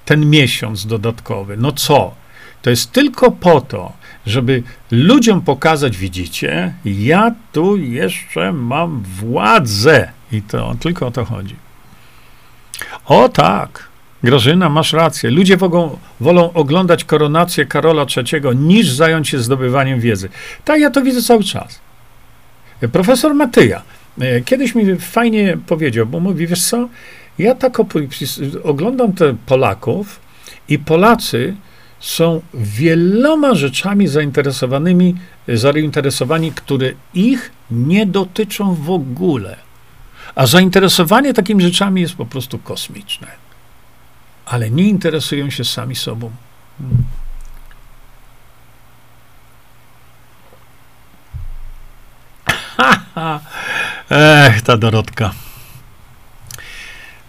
[0.05, 1.57] Ten miesiąc dodatkowy.
[1.57, 2.15] No co?
[2.61, 3.93] To jest tylko po to,
[4.25, 10.11] żeby ludziom pokazać, widzicie, ja tu jeszcze mam władzę.
[10.31, 11.55] I to tylko o to chodzi.
[13.05, 13.86] O tak.
[14.23, 15.31] Grażyna, masz rację.
[15.31, 20.29] Ludzie wolą, wolą oglądać koronację Karola III niż zająć się zdobywaniem wiedzy.
[20.65, 21.79] Tak, ja to widzę cały czas.
[22.91, 23.81] Profesor Matyja
[24.21, 26.89] e, kiedyś mi fajnie powiedział, bo mówi, wiesz co,
[27.39, 27.77] ja tak
[28.63, 30.19] oglądam te Polaków
[30.69, 31.55] i Polacy
[31.99, 35.15] są wieloma rzeczami zainteresowanymi,
[35.47, 39.55] zainteresowani, które ich nie dotyczą w ogóle.
[40.35, 43.46] A zainteresowanie takimi rzeczami jest po prostu kosmiczne
[44.49, 46.31] ale nie interesują się sami sobą.
[54.09, 55.31] Ech, ta Dorotka.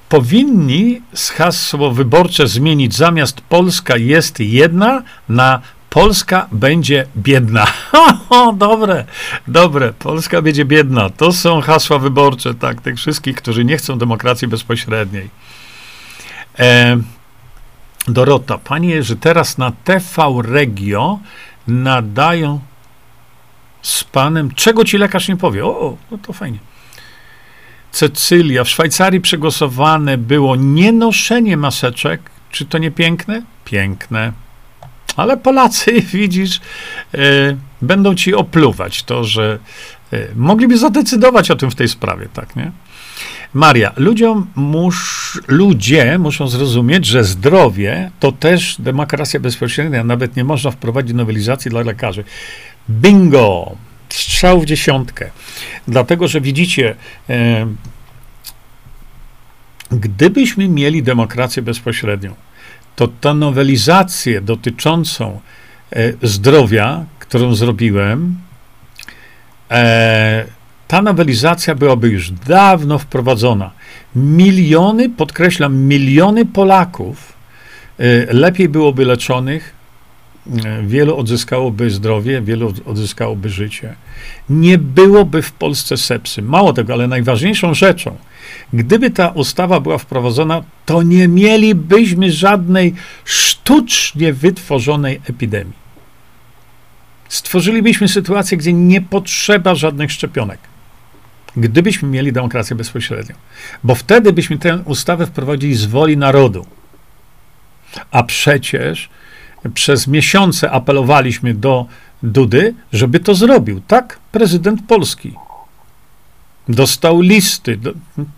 [0.09, 7.67] powinni z hasło wyborcze zmienić zamiast Polska jest jedna na Polska będzie biedna.
[8.31, 9.05] O, dobre,
[9.47, 9.93] dobre.
[9.93, 11.11] Polska będzie biedna.
[11.11, 15.31] To są hasła wyborcze, tak, tych wszystkich, którzy nie chcą demokracji bezpośredniej.
[16.59, 16.99] E,
[18.09, 21.19] Dorota, panie, że teraz na TV Regio
[21.67, 22.61] nadają
[23.83, 25.65] z panem, czego ci lekarz nie powie.
[25.65, 26.59] O, no to fajnie.
[27.91, 32.31] Cecylia, w Szwajcarii przegłosowane było nienoszenie maseczek.
[32.51, 33.43] Czy to nie piękne?
[33.65, 34.33] Piękne.
[35.17, 36.61] Ale Polacy, widzisz,
[37.15, 39.59] e, będą ci opluwać to, że
[40.13, 42.73] e, mogliby zadecydować o tym w tej sprawie, tak, nie?
[43.55, 44.97] Maria, ludziom mus,
[45.49, 50.05] ludzie muszą zrozumieć, że zdrowie to też demokracja bezpośrednia.
[50.05, 52.25] Nawet nie można wprowadzić nowelizacji dla lekarzy.
[52.91, 53.77] Bingo!
[54.09, 55.31] Strzał w dziesiątkę.
[55.89, 56.95] Dlatego, że widzicie,
[57.31, 57.67] e,
[59.91, 62.35] gdybyśmy mieli demokrację bezpośrednią,
[62.97, 65.41] to ta nowelizację dotyczącą
[65.93, 68.39] e, zdrowia, którą zrobiłem,
[69.71, 70.58] e,
[70.89, 73.71] ta nowelizacja byłaby już dawno wprowadzona.
[74.17, 77.33] Miliony, podkreślam, miliony Polaków
[77.99, 79.75] e, lepiej byłoby leczonych,
[80.65, 83.95] e, wielu odzyskałoby zdrowie, wielu odzyskałoby życie.
[84.51, 86.43] Nie byłoby w Polsce sepsy.
[86.43, 88.17] Mało tego, ale najważniejszą rzeczą,
[88.73, 92.95] Gdyby ta ustawa była wprowadzona, to nie mielibyśmy żadnej
[93.25, 95.89] sztucznie wytworzonej epidemii.
[97.29, 100.59] Stworzylibyśmy sytuację, gdzie nie potrzeba żadnych szczepionek.
[101.57, 103.35] Gdybyśmy mieli demokrację bezpośrednią.
[103.85, 106.67] Bo wtedy byśmy tę ustawę wprowadzili z woli narodu.
[108.11, 109.09] A przecież
[109.75, 111.87] przez miesiące apelowaliśmy do
[112.23, 113.81] Dudy, żeby to zrobił.
[113.87, 115.35] Tak, prezydent Polski
[116.69, 117.79] Dostał listy.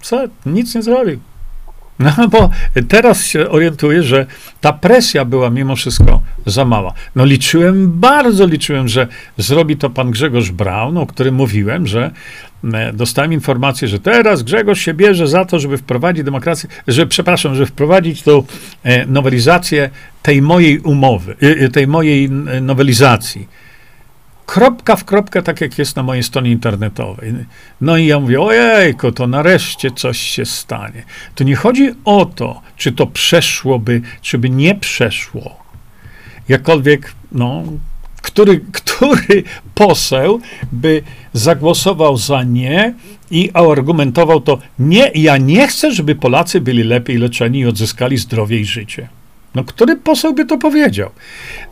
[0.02, 0.24] Co?
[0.46, 1.20] Nic nie zrobił.
[2.00, 2.50] No bo
[2.88, 4.26] teraz się orientuję, że
[4.60, 6.92] ta presja była mimo wszystko za mała.
[7.16, 9.06] No liczyłem, bardzo liczyłem, że
[9.38, 12.10] zrobi to pan Grzegorz Braun, o którym mówiłem, że
[12.74, 17.54] e, dostałem informację, że teraz Grzegorz się bierze za to, żeby wprowadzić demokrację, że przepraszam,
[17.54, 18.42] żeby wprowadzić tą
[18.82, 19.90] e, nowelizację
[20.22, 23.48] tej mojej umowy, e, tej mojej nowelizacji
[24.50, 27.34] kropka w kropkę, tak jak jest na mojej stronie internetowej.
[27.80, 31.02] No i ja mówię, ojejko, to nareszcie coś się stanie.
[31.34, 35.56] Tu nie chodzi o to, czy to przeszłoby, czy by nie przeszło.
[36.48, 37.62] Jakkolwiek, no,
[38.22, 39.42] który, który
[39.74, 40.40] poseł
[40.72, 41.02] by
[41.32, 42.94] zagłosował za nie
[43.30, 48.58] i argumentował to, nie, ja nie chcę, żeby Polacy byli lepiej leczeni i odzyskali zdrowie
[48.60, 49.08] i życie.
[49.54, 51.10] No, który poseł by to powiedział?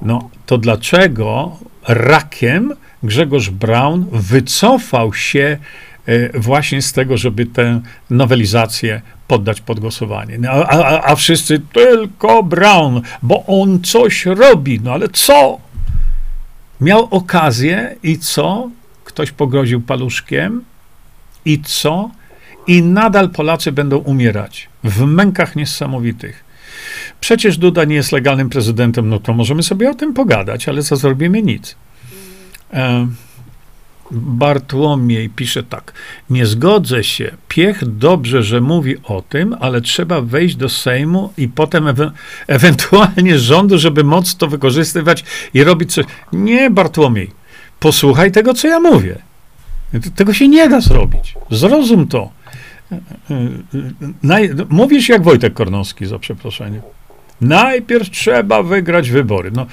[0.02, 5.58] No, to dlaczego rakiem Grzegorz Braun wycofał się
[6.06, 10.38] e, właśnie z tego, żeby tę nowelizację poddać pod głosowanie.
[10.38, 14.80] No, a, a, a wszyscy tylko Braun, bo on coś robi.
[14.80, 15.60] No ale co?
[16.80, 18.70] Miał okazję i co?
[19.04, 20.64] Ktoś pogroził paluszkiem
[21.44, 22.10] i co?
[22.66, 26.47] I nadal Polacy będą umierać w mękach niesamowitych.
[27.20, 30.96] Przecież Duda nie jest legalnym prezydentem, no to możemy sobie o tym pogadać, ale co
[30.96, 31.42] zrobimy?
[31.42, 31.76] Nic.
[32.72, 33.08] E,
[34.10, 35.92] Bartłomiej pisze tak.
[36.30, 37.30] Nie zgodzę się.
[37.48, 42.10] Piech dobrze, że mówi o tym, ale trzeba wejść do Sejmu i potem ewe
[42.46, 45.24] ewentualnie rządu, żeby moc to wykorzystywać
[45.54, 46.06] i robić coś.
[46.32, 47.30] Nie, Bartłomiej.
[47.80, 49.18] Posłuchaj tego, co ja mówię.
[50.16, 51.34] Tego się nie da zrobić.
[51.50, 52.30] Zrozum to.
[52.92, 52.96] E,
[54.30, 56.82] e, mówisz jak Wojtek Kornowski, za przeproszeniem.
[57.40, 59.50] Najpierw trzeba wygrać wybory.
[59.50, 59.66] No,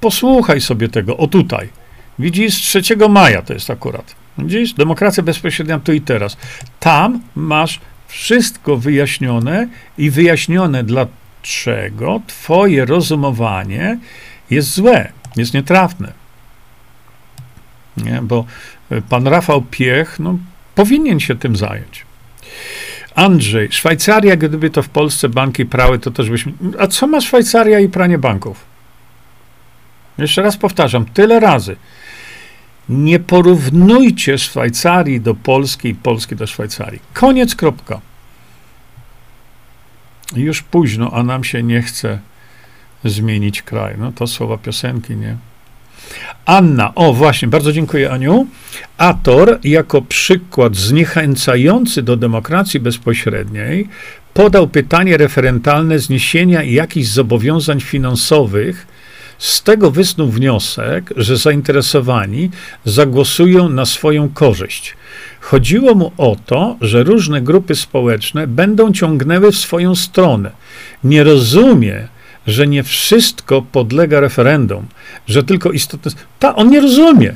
[0.00, 1.68] posłuchaj sobie tego, o tutaj.
[2.18, 4.14] Widzisz, 3 maja to jest akurat.
[4.38, 6.36] Widzisz, demokracja bezpośrednia tu i teraz.
[6.80, 9.68] Tam masz wszystko wyjaśnione
[9.98, 13.98] i wyjaśnione, dlaczego twoje rozumowanie
[14.50, 16.12] jest złe, jest nietrafne.
[17.96, 18.20] Nie?
[18.22, 18.44] Bo
[19.08, 20.38] pan Rafał Piech no,
[20.74, 22.06] powinien się tym zająć.
[23.14, 26.52] Andrzej, Szwajcaria, gdyby to w Polsce banki prały, to też byśmy.
[26.78, 28.64] A co ma Szwajcaria i pranie banków?
[30.18, 31.76] Jeszcze raz powtarzam, tyle razy.
[32.88, 37.00] Nie porównujcie Szwajcarii do Polski i Polski do Szwajcarii.
[37.12, 38.00] Koniec, kropka.
[40.36, 42.18] Już późno, a nam się nie chce
[43.04, 43.94] zmienić kraj.
[43.98, 45.36] No to słowa piosenki, nie?
[46.46, 48.46] Anna, o właśnie, bardzo dziękuję Aniu.
[48.98, 53.88] Ator, jako przykład zniechęcający do demokracji bezpośredniej,
[54.34, 58.86] podał pytanie referentalne zniesienia jakichś zobowiązań finansowych
[59.38, 62.50] Z tego wysnuł wniosek, że zainteresowani
[62.84, 64.96] zagłosują na swoją korzyść.
[65.40, 70.50] Chodziło mu o to, że różne grupy społeczne będą ciągnęły w swoją stronę.
[71.04, 72.08] Nie rozumie,
[72.46, 74.86] że nie wszystko podlega referendum,
[75.26, 76.10] że tylko istotne.
[76.38, 77.34] Ta, on nie rozumie.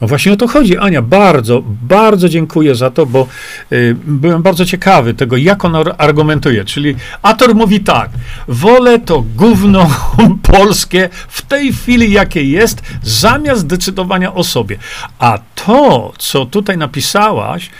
[0.00, 1.02] No właśnie o to chodzi, Ania.
[1.02, 3.26] Bardzo, bardzo dziękuję za to, bo
[3.72, 6.64] y, byłem bardzo ciekawy tego, jak on argumentuje.
[6.64, 8.10] Czyli Ator mówi tak:
[8.48, 9.90] wolę to gówno
[10.52, 14.78] polskie w tej chwili, jakie jest, zamiast decydowania o sobie.
[15.18, 17.70] A to, co tutaj napisałaś,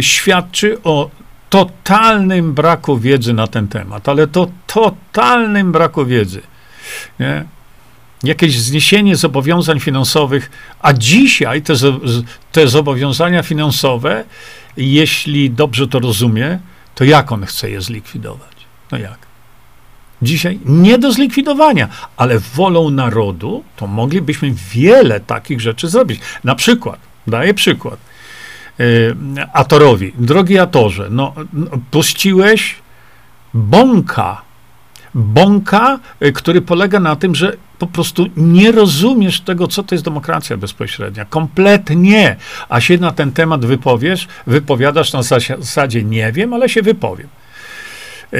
[0.00, 1.10] świadczy o
[1.52, 6.40] totalnym braku wiedzy na ten temat, ale to totalnym braku wiedzy.
[7.20, 7.44] Nie?
[8.22, 10.50] jakieś zniesienie zobowiązań finansowych,
[10.80, 11.74] a dzisiaj te,
[12.52, 14.24] te zobowiązania finansowe,
[14.76, 16.58] jeśli dobrze to rozumie,
[16.94, 18.56] to jak on chce je zlikwidować?
[18.92, 19.18] No jak?
[20.22, 26.20] Dzisiaj nie do zlikwidowania, ale wolą narodu to moglibyśmy wiele takich rzeczy zrobić.
[26.44, 28.11] Na przykład, daję przykład,
[29.52, 32.74] Atorowi, drogi Atorze, no, no puściłeś
[33.54, 34.42] bąka
[35.14, 40.04] bąka, y, który polega na tym, że po prostu nie rozumiesz tego, co to jest
[40.04, 41.24] demokracja bezpośrednia.
[41.24, 42.36] Kompletnie.
[42.68, 47.28] A się na ten temat wypowiesz, wypowiadasz na zasadzie nie wiem, ale się wypowiem.
[48.32, 48.38] Yy,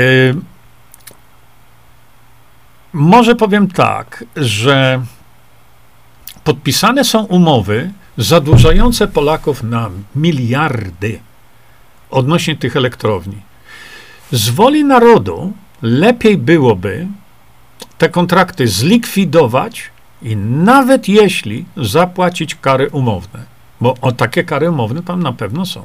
[2.93, 5.03] może powiem tak, że
[6.45, 11.21] podpisane są umowy zadłużające Polaków na miliardy
[12.11, 13.37] odnośnie tych elektrowni.
[14.33, 15.53] Z woli narodu
[15.83, 17.07] lepiej byłoby
[17.99, 19.91] te kontrakty zlikwidować
[20.23, 23.45] i nawet jeśli zapłacić kary umowne,
[23.81, 25.85] bo o takie kary umowne tam na pewno są.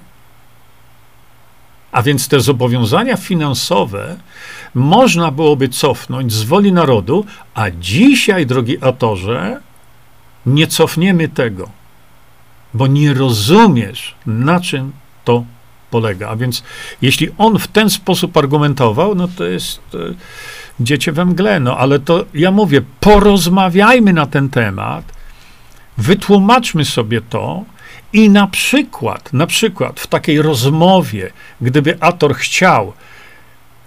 [1.92, 4.16] A więc te zobowiązania finansowe
[4.76, 9.62] można byłoby cofnąć z woli narodu, a dzisiaj, drogi atorze,
[10.46, 11.70] nie cofniemy tego,
[12.78, 14.92] bo nie rozumiesz, na czym
[15.24, 15.44] to
[15.92, 16.30] polega.
[16.30, 16.64] A więc
[17.02, 19.98] jeśli on w ten sposób argumentował, no to jest e,
[20.80, 21.60] dziecię we mgle.
[21.60, 25.14] No ale to ja mówię, porozmawiajmy na ten temat,
[25.98, 27.64] wytłumaczmy sobie to
[28.14, 31.32] i na przykład, na przykład w takiej rozmowie,
[31.62, 32.94] gdyby Ator chciał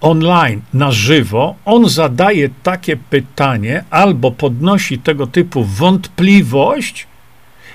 [0.00, 7.06] online, na żywo, on zadaje takie pytanie albo podnosi tego typu wątpliwość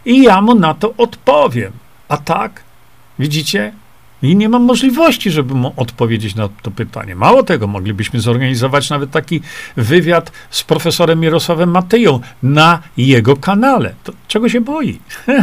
[0.05, 1.71] i ja mu na to odpowiem.
[2.07, 2.63] A tak,
[3.19, 3.73] widzicie,
[4.21, 7.15] i nie mam możliwości, żeby mu odpowiedzieć na to pytanie.
[7.15, 9.41] Mało tego, moglibyśmy zorganizować nawet taki
[9.77, 13.93] wywiad z profesorem Mirosławem Matyją na jego kanale.
[14.03, 14.99] To czego się boi?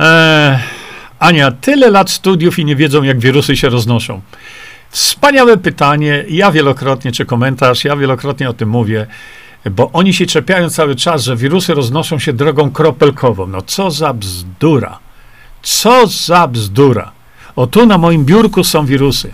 [0.00, 0.60] e,
[1.18, 4.20] Ania, tyle lat studiów i nie wiedzą, jak wirusy się roznoszą.
[4.90, 6.24] Wspaniałe pytanie.
[6.28, 9.06] Ja wielokrotnie, czy komentarz, ja wielokrotnie o tym mówię,
[9.70, 13.46] bo oni się czepiają cały czas, że wirusy roznoszą się drogą kropelkową.
[13.46, 14.98] No co za bzdura.
[15.62, 17.12] Co za bzdura.
[17.56, 19.32] O tu na moim biurku są wirusy.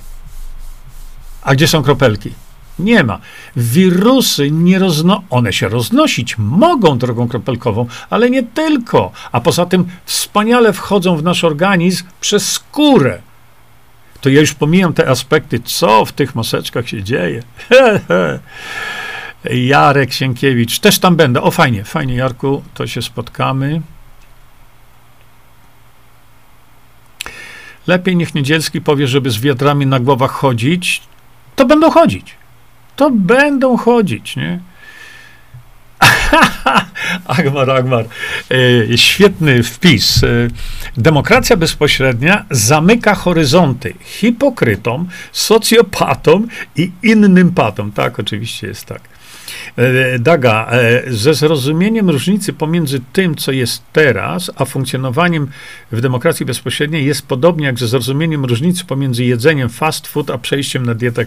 [1.42, 2.32] A gdzie są kropelki?
[2.78, 3.18] Nie ma.
[3.56, 5.22] Wirusy nie rozno...
[5.30, 9.12] One się roznosić mogą drogą kropelkową, ale nie tylko.
[9.32, 13.18] A poza tym wspaniale wchodzą w nasz organizm przez skórę.
[14.20, 17.42] To ja już pomijam te aspekty, co w tych maseczkach się dzieje.
[19.44, 21.42] Jarek Sienkiewicz, też tam będę.
[21.42, 23.82] O, fajnie, fajnie, Jarku, to się spotkamy.
[27.86, 31.02] Lepiej niech Niedzielski powie, żeby z wiadrami na głowach chodzić,
[31.56, 32.34] to będą chodzić.
[32.96, 34.60] To będą chodzić, nie?
[37.26, 38.04] Agmar, Agmar.
[38.90, 40.24] E, świetny wpis.
[40.24, 40.48] E,
[40.96, 47.92] demokracja bezpośrednia zamyka horyzonty hipokrytom, socjopatom i innym patom.
[47.92, 49.11] Tak, oczywiście jest tak.
[49.76, 55.48] E, Daga, e, ze zrozumieniem różnicy pomiędzy tym, co jest teraz, a funkcjonowaniem
[55.92, 60.86] w demokracji bezpośredniej jest podobnie jak ze zrozumieniem różnicy pomiędzy jedzeniem fast food, a przejściem
[60.86, 61.26] na dietę.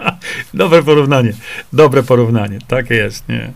[0.54, 1.32] Dobre porównanie.
[1.72, 2.58] Dobre porównanie.
[2.68, 3.52] Tak jest, nie?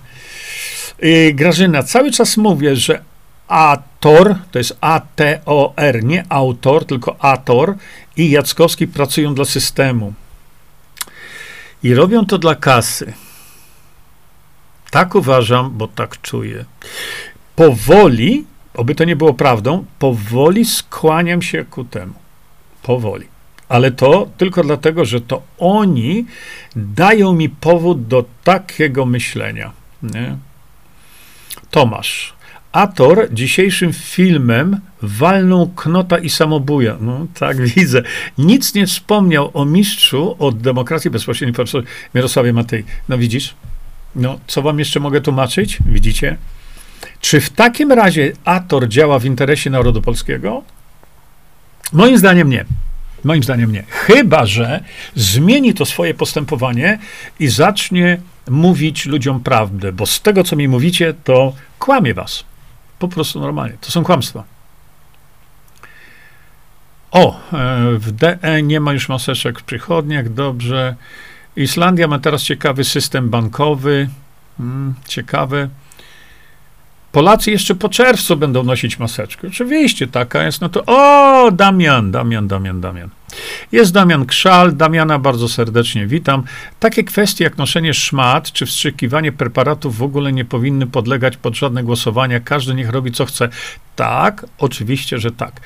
[1.02, 3.02] I Grażyna, cały czas mówię, że
[3.48, 7.74] Ator, to jest A-T-O-R, nie autor, tylko Ator
[8.16, 10.12] i Jackowski pracują dla systemu.
[11.82, 13.12] I robią to dla kasy.
[14.92, 16.64] Tak uważam, bo tak czuję.
[17.56, 18.44] Powoli,
[18.74, 22.12] oby to nie było prawdą, powoli skłaniam się ku temu.
[22.82, 23.26] Powoli.
[23.68, 26.26] Ale to tylko dlatego, że to oni
[26.76, 29.72] dają mi powód do takiego myślenia.
[30.02, 30.36] Nie?
[31.70, 32.34] Tomasz.
[32.72, 36.96] Ator dzisiejszym filmem walnął knota i samobuja.
[37.00, 38.02] No tak widzę.
[38.38, 41.66] Nic nie wspomniał o mistrzu od demokracji bezpośredniej
[42.14, 42.84] Mirosławie Matej.
[43.08, 43.54] No widzisz?
[44.16, 45.78] No, co wam jeszcze mogę tłumaczyć?
[45.86, 46.36] Widzicie?
[47.20, 50.62] Czy w takim razie Ator działa w interesie narodu polskiego?
[51.92, 52.64] Moim zdaniem nie.
[53.24, 53.84] Moim zdaniem nie.
[53.88, 54.84] Chyba, że
[55.14, 56.98] zmieni to swoje postępowanie
[57.40, 58.20] i zacznie
[58.50, 62.44] mówić ludziom prawdę, bo z tego, co mi mówicie, to kłamie was.
[62.98, 63.76] Po prostu normalnie.
[63.80, 64.44] To są kłamstwa.
[67.10, 70.96] O, e, w DE nie ma już maseczek w przychodniach, dobrze.
[71.56, 74.08] Islandia ma teraz ciekawy system bankowy.
[74.58, 75.68] Hmm, ciekawe.
[77.12, 79.48] Polacy jeszcze po czerwcu będą nosić maseczkę.
[79.48, 80.60] Oczywiście, taka jest.
[80.60, 83.10] No to, o, Damian, Damian, Damian, Damian.
[83.72, 84.76] Jest Damian Krzal.
[84.76, 86.42] Damiana bardzo serdecznie witam.
[86.80, 91.84] Takie kwestie jak noszenie szmat czy wstrzykiwanie preparatów w ogóle nie powinny podlegać pod żadne
[91.84, 92.40] głosowania.
[92.40, 93.48] Każdy niech robi co chce.
[93.96, 95.60] Tak, oczywiście, że tak.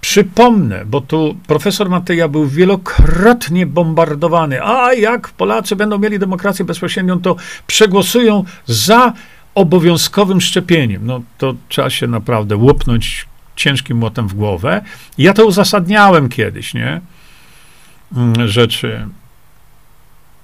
[0.00, 4.64] Przypomnę, bo tu profesor Mateja był wielokrotnie bombardowany.
[4.64, 7.36] A jak Polacy będą mieli demokrację bezpośrednią, to
[7.66, 9.12] przegłosują za
[9.54, 11.06] obowiązkowym szczepieniem.
[11.06, 14.82] No to trzeba się naprawdę łupnąć ciężkim młotem w głowę.
[15.18, 17.00] Ja to uzasadniałem kiedyś, nie?
[18.16, 19.08] Mm, rzeczy.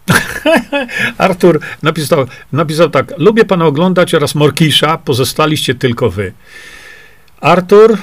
[1.18, 3.12] Artur napisał, napisał tak.
[3.18, 6.32] Lubię pana oglądać oraz Morkisza, pozostaliście tylko wy.
[7.40, 7.98] Artur,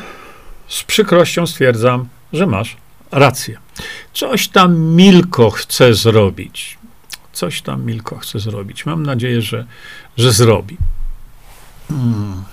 [0.73, 2.77] z przykrością stwierdzam, że masz
[3.11, 3.57] rację.
[4.13, 6.77] Coś tam Milko chce zrobić.
[7.33, 8.85] Coś tam Milko chce zrobić.
[8.85, 9.65] Mam nadzieję, że,
[10.17, 10.77] że zrobi.
[11.87, 12.43] Hmm.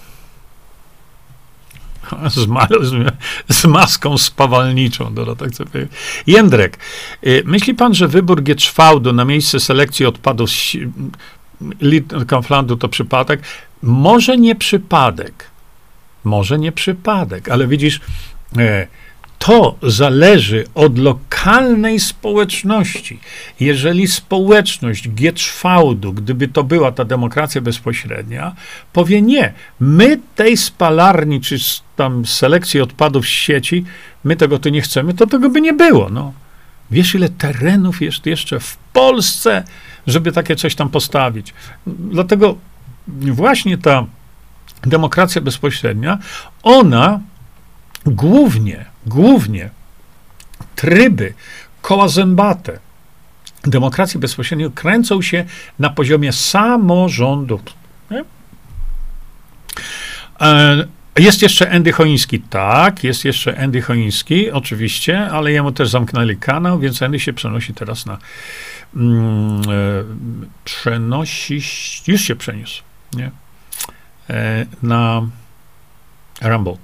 [2.30, 2.46] Z,
[2.80, 3.12] z,
[3.48, 5.86] z, maską spawalniczą, tak sobie.
[6.26, 6.78] Jędrek,
[7.26, 10.50] y, myśli pan, że wybór Gietrzwałdu na miejsce selekcji odpadów
[12.26, 13.42] Kauflandu to przypadek?
[13.82, 15.49] Może nie przypadek.
[16.24, 18.00] Może nie przypadek, ale widzisz,
[18.58, 18.86] e,
[19.40, 23.18] to zależy od lokalnej społeczności.
[23.60, 28.54] Jeżeli społeczność Gietrzwałdu, gdyby to była ta demokracja bezpośrednia,
[28.92, 31.56] powie nie, my tej spalarni czy
[31.96, 33.84] tam selekcji odpadów z sieci,
[34.24, 36.08] my tego tu nie chcemy, to tego by nie było.
[36.08, 36.32] No.
[36.90, 39.64] Wiesz, ile terenów jest jeszcze w Polsce,
[40.06, 41.54] żeby takie coś tam postawić.
[41.86, 42.56] Dlatego
[43.08, 44.06] właśnie ta
[44.82, 46.18] demokracja bezpośrednia,
[46.62, 47.20] ona
[48.06, 49.70] głównie, głównie
[50.76, 51.34] tryby
[51.82, 52.78] koła zębate
[53.64, 55.44] demokracji bezpośredniej kręcą się
[55.78, 57.60] na poziomie samorządu.
[58.10, 58.24] Nie?
[60.40, 60.84] E,
[61.18, 66.78] jest jeszcze Andy Choiński, tak, jest jeszcze Andy Choiński, oczywiście, ale jemu też zamknęli kanał,
[66.78, 68.18] więc Andy się przenosi teraz na,
[68.96, 69.64] mm, e,
[70.64, 71.60] przenosi,
[72.06, 72.82] już się przeniósł,
[73.14, 73.30] nie,
[74.82, 75.22] na
[76.42, 76.76] Rumble.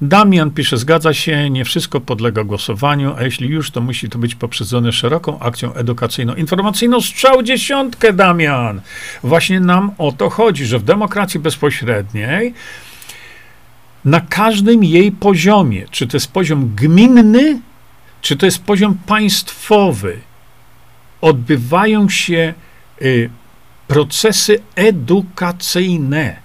[0.00, 4.34] Damian pisze, zgadza się, nie wszystko podlega głosowaniu, a jeśli już, to musi to być
[4.34, 7.00] poprzedzone szeroką akcją edukacyjną, informacyjną.
[7.00, 8.80] Strzał dziesiątkę, Damian!
[9.22, 12.54] Właśnie nam o to chodzi, że w demokracji bezpośredniej
[14.04, 17.60] na każdym jej poziomie, czy to jest poziom gminny,
[18.20, 20.20] czy to jest poziom państwowy,
[21.20, 22.54] odbywają się
[23.02, 23.30] y,
[23.88, 26.41] procesy edukacyjne.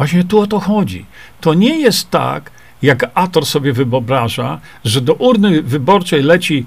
[0.00, 1.06] Właśnie tu o to chodzi.
[1.40, 2.50] To nie jest tak,
[2.82, 6.66] jak Ator sobie wyobraża, że do urny wyborczej leci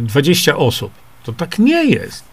[0.00, 0.92] 20 e, e, osób.
[1.24, 2.24] To tak nie jest.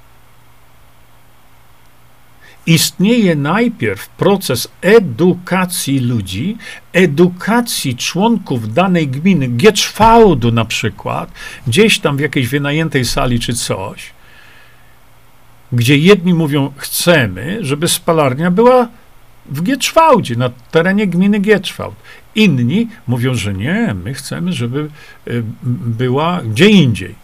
[2.66, 6.58] Istnieje najpierw proces edukacji ludzi,
[6.94, 11.32] edukacji członków danej gminy, Gieczwałdu na przykład,
[11.68, 14.14] gdzieś tam w jakiejś wynajętej sali czy coś,
[15.72, 18.88] gdzie jedni mówią, chcemy, żeby spalarnia była
[19.52, 21.96] w Gietrzwałdzie, na terenie gminy Gietrzwałd.
[22.36, 24.90] Inni mówią, że nie, my chcemy, żeby
[25.28, 27.16] y, była gdzie indziej.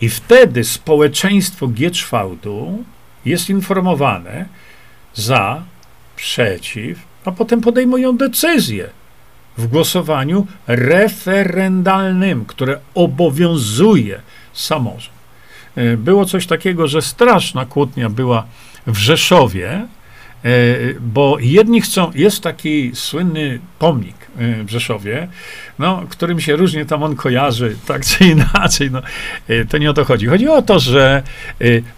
[0.00, 2.84] I wtedy społeczeństwo Gietrzwałdu
[3.24, 4.44] jest informowane
[5.14, 5.62] za,
[6.16, 8.90] przeciw, a potem podejmują decyzję
[9.58, 14.20] w głosowaniu referendalnym, które obowiązuje
[14.52, 15.20] samorząd.
[15.78, 18.46] Y, było coś takiego, że straszna kłótnia była
[18.86, 19.86] w Rzeszowie,
[21.00, 25.28] bo jedni chcą, jest taki słynny pomnik e, w Rzeszowie,
[25.78, 29.02] no, którym się różnie tam on kojarzy, tak czy inaczej, no,
[29.48, 30.26] e, to nie o to chodzi.
[30.26, 31.22] Chodzi o to, że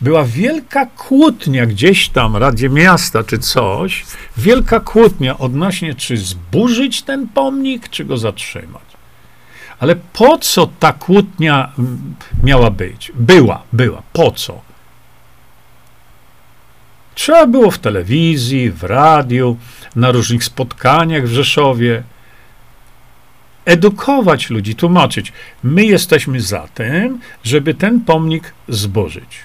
[0.01, 4.05] była wielka kłótnia gdzieś tam, Radzie Miasta czy coś,
[4.37, 8.83] wielka kłótnia odnośnie, czy zburzyć ten pomnik, czy go zatrzymać.
[9.79, 11.73] Ale po co ta kłótnia
[12.43, 13.13] miała być?
[13.15, 14.03] Była, była.
[14.13, 14.72] Po co?
[17.15, 19.57] Trzeba było w telewizji, w radiu,
[19.97, 22.03] na różnych spotkaniach w Rzeszowie
[23.65, 25.33] edukować ludzi, tłumaczyć.
[25.63, 29.39] My jesteśmy za tym, żeby ten pomnik zburzyć.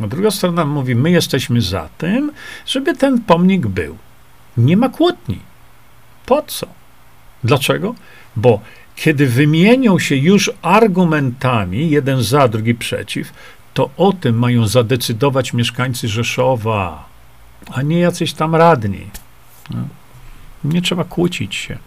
[0.00, 2.32] A druga strona mówi, my jesteśmy za tym,
[2.66, 3.96] żeby ten pomnik był.
[4.56, 5.38] Nie ma kłótni.
[6.26, 6.66] Po co?
[7.44, 7.94] Dlaczego?
[8.36, 8.60] Bo
[8.96, 13.32] kiedy wymienią się już argumentami, jeden za, drugi przeciw,
[13.74, 17.08] to o tym mają zadecydować mieszkańcy Rzeszowa,
[17.72, 19.10] a nie jacyś tam radni.
[19.70, 19.78] No.
[20.64, 21.78] Nie trzeba kłócić się.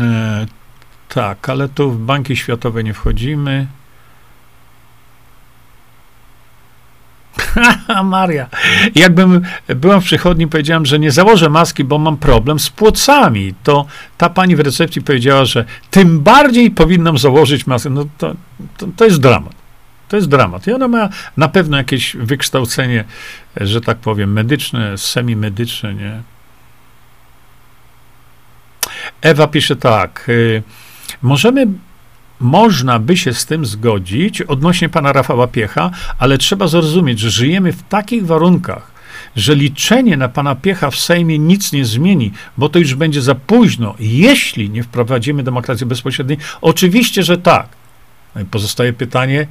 [0.00, 0.46] E,
[1.08, 3.66] tak, ale tu w banki światowe nie wchodzimy.
[8.04, 8.46] Maria,
[8.94, 13.54] jakbym była w przychodni, powiedziałem, że nie założę maski, bo mam problem z płocami.
[13.62, 13.86] To
[14.18, 17.90] ta pani w recepcji powiedziała, że tym bardziej powinnam założyć maskę.
[17.90, 18.34] No to,
[18.76, 19.54] to, to jest dramat.
[20.08, 20.66] To jest dramat.
[20.66, 23.04] I ona ma na pewno jakieś wykształcenie,
[23.56, 26.22] że tak powiem, medyczne, semimedyczne, nie?
[29.22, 30.24] Ewa pisze tak.
[30.28, 30.62] Y,
[31.22, 31.66] możemy
[32.40, 37.72] można by się z tym zgodzić odnośnie pana Rafała Piecha, ale trzeba zrozumieć, że żyjemy
[37.72, 38.90] w takich warunkach,
[39.36, 43.34] że liczenie na pana Piecha w Sejmie nic nie zmieni, bo to już będzie za
[43.34, 46.38] późno, jeśli nie wprowadzimy demokracji bezpośredniej.
[46.60, 47.68] Oczywiście, że tak.
[48.34, 49.46] No pozostaje pytanie,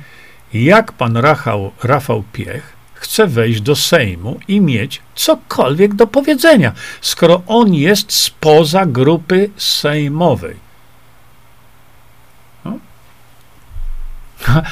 [0.53, 6.71] jak pan Rafał, Rafał Piech chce wejść do Sejmu i mieć cokolwiek do powiedzenia,
[7.01, 10.64] skoro on jest spoza grupy sejmowej.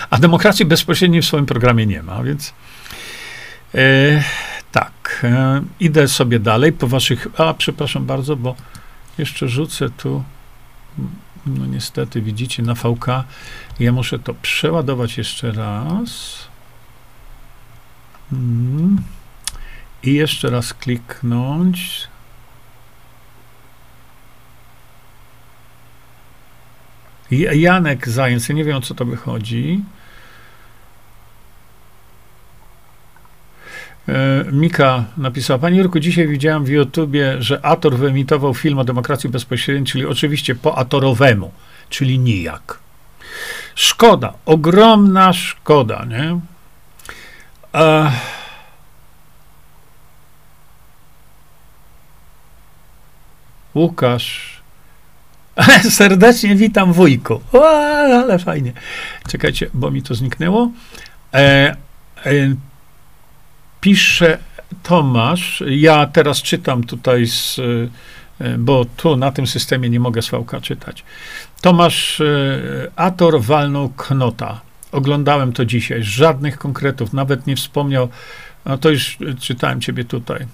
[0.09, 2.53] A demokracji bezpośredniej w swoim programie nie ma, więc
[3.75, 4.23] e,
[4.71, 7.27] tak, e, idę sobie dalej po waszych.
[7.37, 8.55] A, przepraszam bardzo, bo
[9.17, 10.23] jeszcze rzucę tu.
[11.45, 13.05] No niestety, widzicie na VK.
[13.79, 16.37] Ja muszę to przeładować jeszcze raz.
[18.33, 18.97] Mm.
[20.03, 22.07] I jeszcze raz kliknąć.
[27.39, 29.83] Janek Zając, ja nie wiem o co to wychodzi.
[34.09, 39.29] E, Mika napisała, Panie Jurku, dzisiaj widziałem w YouTubie, że Ator wyemitował film o demokracji
[39.29, 41.51] bezpośredniej, czyli oczywiście po Atorowemu,
[41.89, 42.79] czyli nijak.
[43.75, 46.39] Szkoda, ogromna szkoda, nie?
[47.73, 48.11] E...
[53.75, 54.52] Łukasz.
[55.89, 57.41] Serdecznie witam wujku.
[57.53, 57.67] O,
[58.23, 58.73] ale fajnie.
[59.29, 60.71] Czekajcie, bo mi to zniknęło.
[61.33, 61.37] E,
[62.25, 62.31] e,
[63.81, 64.37] pisze
[64.83, 65.63] Tomasz.
[65.67, 67.59] Ja teraz czytam tutaj z,
[68.39, 71.03] e, bo tu na tym systemie nie mogę Sławka czytać.
[71.61, 72.25] Tomasz e,
[72.95, 74.61] Ator walnął knota.
[74.91, 76.03] Oglądałem to dzisiaj.
[76.03, 78.09] Żadnych konkretów, nawet nie wspomniał.
[78.65, 80.45] No to już czytałem ciebie tutaj.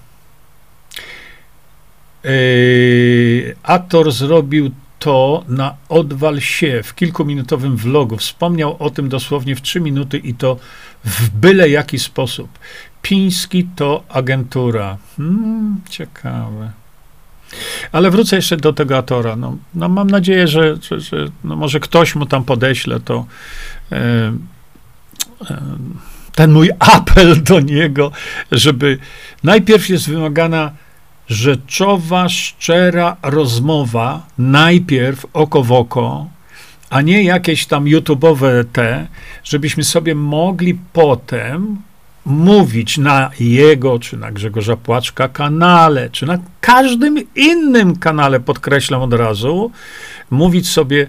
[2.24, 8.18] Yy, Ator zrobił to na Odwal się w kilkuminutowym vlogu.
[8.18, 10.58] Wspomniał o tym dosłownie w trzy minuty i to
[11.06, 12.60] w byle jaki sposób.
[13.02, 14.98] Piński to agentura.
[15.18, 16.72] Hmm, ciekawe.
[17.92, 19.36] Ale wrócę jeszcze do tego Atora.
[19.36, 23.26] No, no mam nadzieję, że, że, że no może ktoś mu tam podeśle to
[23.92, 23.98] e,
[25.50, 25.62] e,
[26.36, 28.12] ten mój apel do niego,
[28.52, 28.98] żeby
[29.44, 30.72] najpierw jest wymagana
[31.30, 36.28] rzeczowa, szczera rozmowa, najpierw oko w oko,
[36.90, 39.08] a nie jakieś tam YouTube'owe te,
[39.44, 41.78] żebyśmy sobie mogli potem
[42.26, 49.14] mówić na jego, czy na Grzegorza Płaczka kanale, czy na każdym innym kanale, podkreślam od
[49.14, 49.72] razu,
[50.30, 51.08] mówić sobie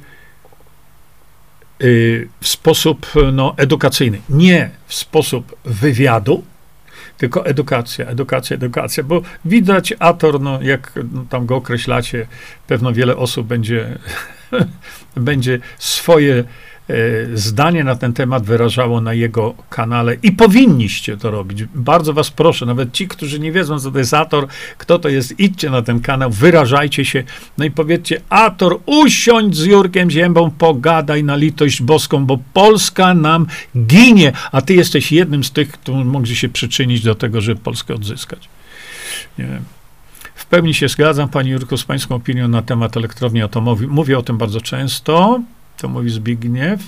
[1.82, 6.42] y, w sposób no, edukacyjny, nie w sposób wywiadu,
[7.20, 12.26] tylko edukacja, edukacja, edukacja, bo widać Ator, no, jak no, tam go określacie,
[12.66, 13.98] pewno wiele osób będzie,
[15.16, 16.44] będzie swoje
[17.34, 21.64] zdanie na ten temat wyrażało na jego kanale i powinniście to robić.
[21.74, 24.46] Bardzo was proszę, nawet ci, którzy nie wiedzą, co to jest Ator,
[24.78, 27.24] kto to jest, idźcie na ten kanał, wyrażajcie się,
[27.58, 33.46] no i powiedzcie, Ator, usiądź z Jurkiem Ziębą, pogadaj na litość boską, bo Polska nam
[33.86, 37.94] ginie, a ty jesteś jednym z tych, którzy mogli się przyczynić do tego, żeby Polskę
[37.94, 38.48] odzyskać.
[39.38, 39.64] Nie wiem.
[40.34, 43.88] W pełni się zgadzam, Pani Jurku, z Pańską opinią na temat elektrowni atomowej.
[43.88, 45.40] Mówię o tym bardzo często
[45.80, 46.80] to mówi Zbigniew.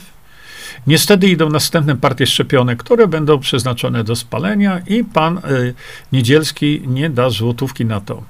[0.87, 5.75] Niestety idą następne partie szczepionek, które będą przeznaczone do spalenia i pan y,
[6.13, 8.23] Niedzielski nie da złotówki na to.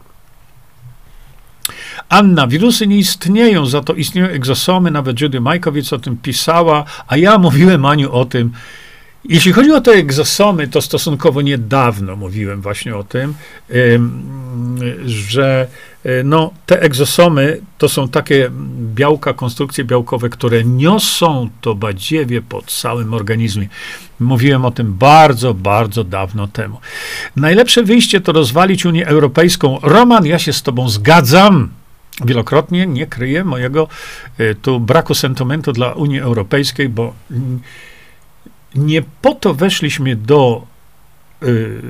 [2.09, 7.17] Anna, wirusy nie istnieją, za to istnieją egzosomy, nawet Judy Majkowic o tym pisała, a
[7.17, 8.53] ja mówiłem Aniu o tym,
[9.25, 13.35] Jeśli chodzi o te egzosomy, to stosunkowo niedawno mówiłem właśnie o tym,
[15.05, 15.69] że
[16.05, 18.51] e, no, te egzosomy to są takie
[18.95, 23.69] białka, konstrukcje białkowe, które niosą to badziewie po całym organizmie.
[24.21, 26.81] Mówiłem o tym bardzo, bardzo dawno temu.
[27.37, 29.79] Najlepsze wyjście to rozwalić Unię Europejską.
[29.83, 31.69] Roman, ja się z tobą zgadzam.
[32.25, 33.89] Wielokrotnie nie kryję mojego
[34.39, 37.15] e, tu braku sentymentu dla Unii Europejskiej, bo
[38.75, 40.67] nie po to weszliśmy do,
[41.43, 41.81] y,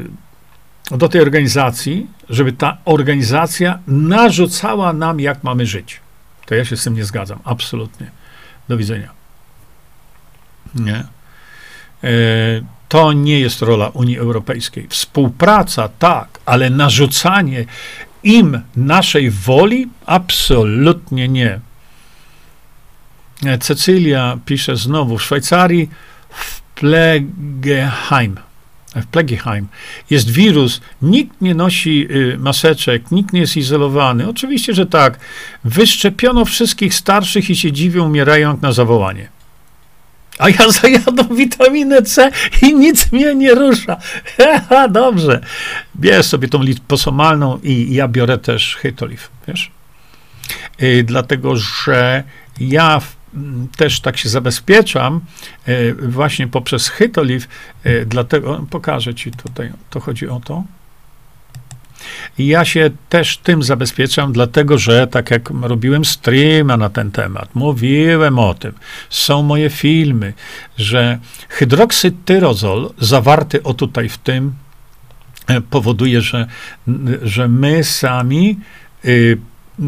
[0.91, 6.01] do tej organizacji, żeby ta organizacja narzucała nam, jak mamy żyć.
[6.47, 7.39] To ja się z tym nie zgadzam.
[7.45, 8.11] Absolutnie.
[8.69, 9.11] Do widzenia.
[10.75, 11.05] Nie.
[12.05, 12.11] E,
[12.89, 14.87] to nie jest rola Unii Europejskiej.
[14.89, 17.65] Współpraca, tak, ale narzucanie
[18.23, 19.89] im naszej woli?
[20.07, 21.61] Absolutnie nie.
[23.45, 25.91] E, Cecylia pisze znowu, w Szwajcarii
[26.29, 28.36] w Plegeheim.
[28.94, 29.69] W Plegeheim
[30.11, 34.28] jest wirus, nikt nie nosi y, maseczek, nikt nie jest izolowany.
[34.28, 35.19] Oczywiście, że tak.
[35.65, 39.28] Wyszczepiono wszystkich starszych i się dziwią, umierają jak na zawołanie.
[40.39, 42.31] A ja zajadam witaminę C
[42.62, 43.97] i nic mnie nie rusza.
[44.36, 45.40] Haha, dobrze.
[45.97, 49.70] Bierz sobie tą liposomalną i ja biorę też Hytoliv, wiesz?
[50.81, 52.24] Yy, dlatego, że
[52.61, 53.22] ja w
[53.77, 55.21] też tak się zabezpieczam
[55.67, 57.49] e, właśnie poprzez Hytoliv,
[57.85, 60.65] e, dlatego pokażę ci tutaj, to chodzi o to.
[62.39, 68.39] ja się też tym zabezpieczam, dlatego że tak jak robiłem streama na ten temat, mówiłem
[68.39, 68.73] o tym,
[69.11, 70.33] są moje filmy,
[70.77, 71.19] że
[71.49, 74.55] hydroksytyrozol zawarty o tutaj w tym
[75.47, 76.47] e, powoduje, że,
[77.23, 78.59] że my sami
[79.05, 79.39] y,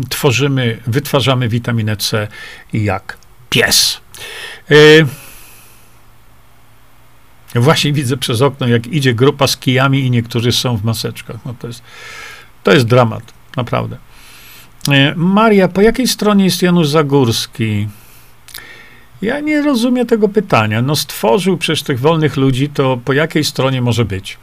[0.08, 2.28] tworzymy, wytwarzamy witaminę C
[2.72, 3.23] jak
[3.54, 4.00] pies.
[4.70, 5.06] Yy,
[7.54, 11.36] właśnie widzę przez okno, jak idzie grupa z kijami i niektórzy są w maseczkach.
[11.44, 11.82] No to, jest,
[12.62, 13.22] to jest dramat,
[13.56, 13.96] naprawdę.
[14.88, 17.88] Yy, Maria, po jakiej stronie jest Janusz Zagórski?
[19.22, 20.82] Ja nie rozumiem tego pytania.
[20.82, 24.38] No stworzył przez tych wolnych ludzi, to po jakiej stronie może być?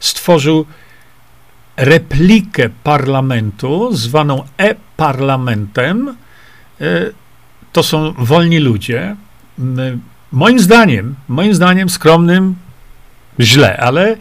[0.00, 0.66] Stworzył
[1.76, 6.16] replikę parlamentu, zwaną e-parlamentem,
[6.80, 7.14] yy,
[7.72, 9.16] to są wolni ludzie.
[10.32, 12.54] Moim zdaniem, moim zdaniem skromnym,
[13.40, 14.16] źle, ale,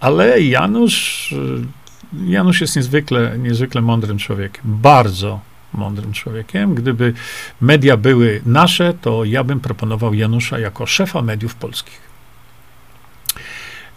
[0.00, 4.62] ale Janusz, y, Janusz jest niezwykle, niezwykle mądrym człowiekiem.
[4.64, 5.40] Bardzo
[5.74, 6.74] mądrym człowiekiem.
[6.74, 7.14] Gdyby
[7.60, 12.00] media były nasze, to ja bym proponował Janusza jako szefa mediów polskich.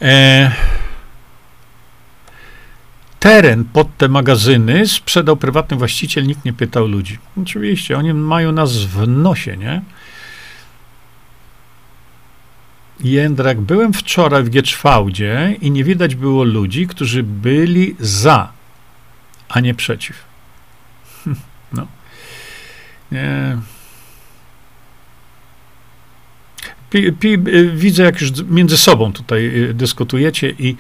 [0.02, 0.52] E,
[3.28, 7.18] teren pod te magazyny sprzedał prywatny właściciel, nikt nie pytał ludzi.
[7.42, 9.82] Oczywiście, oni mają nas w nosie, nie?
[13.00, 18.52] Jędrak, byłem wczoraj w Gieczwałdzie i nie widać było ludzi, którzy byli za,
[19.50, 20.16] a nie przeciw.
[21.74, 21.88] No.
[23.12, 23.58] Nie.
[26.90, 27.38] Pi, pi,
[27.74, 30.76] widzę, jak już między sobą tutaj y, dyskutujecie i,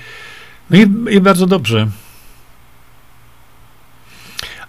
[0.69, 1.87] no i, i bardzo dobrze.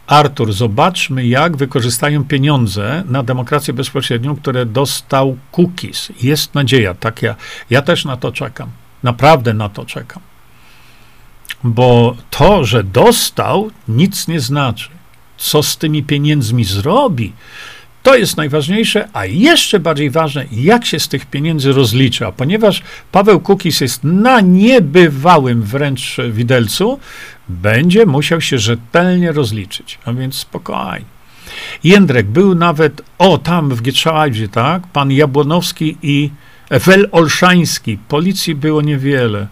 [0.09, 6.13] Artur, zobaczmy, jak wykorzystają pieniądze na demokrację bezpośrednią, które dostał Cookies.
[6.23, 7.35] Jest nadzieja, tak ja,
[7.71, 8.71] ja też na to czekam.
[9.03, 10.23] Naprawdę na to czekam.
[11.65, 14.89] Bo to, że dostał, nic nie znaczy.
[15.37, 17.33] Co z tymi pieniędzmi zrobi,
[18.09, 22.33] to jest najważniejsze, a jeszcze bardziej ważne, jak się z tych pieniędzy rozlicza.
[22.33, 22.83] Ponieważ
[23.13, 27.01] Paweł Kukis jest na niebywałym wręcz widelcu,
[27.49, 29.99] będzie musiał się rzetelnie rozliczyć.
[30.05, 31.05] A więc spokojnie.
[31.85, 34.87] Jędrek był nawet, o tam w Gietrzałajdzie, tak?
[34.87, 36.31] Pan Jabłonowski i
[36.71, 37.99] Wel Olszański.
[38.09, 39.47] Policji było niewiele.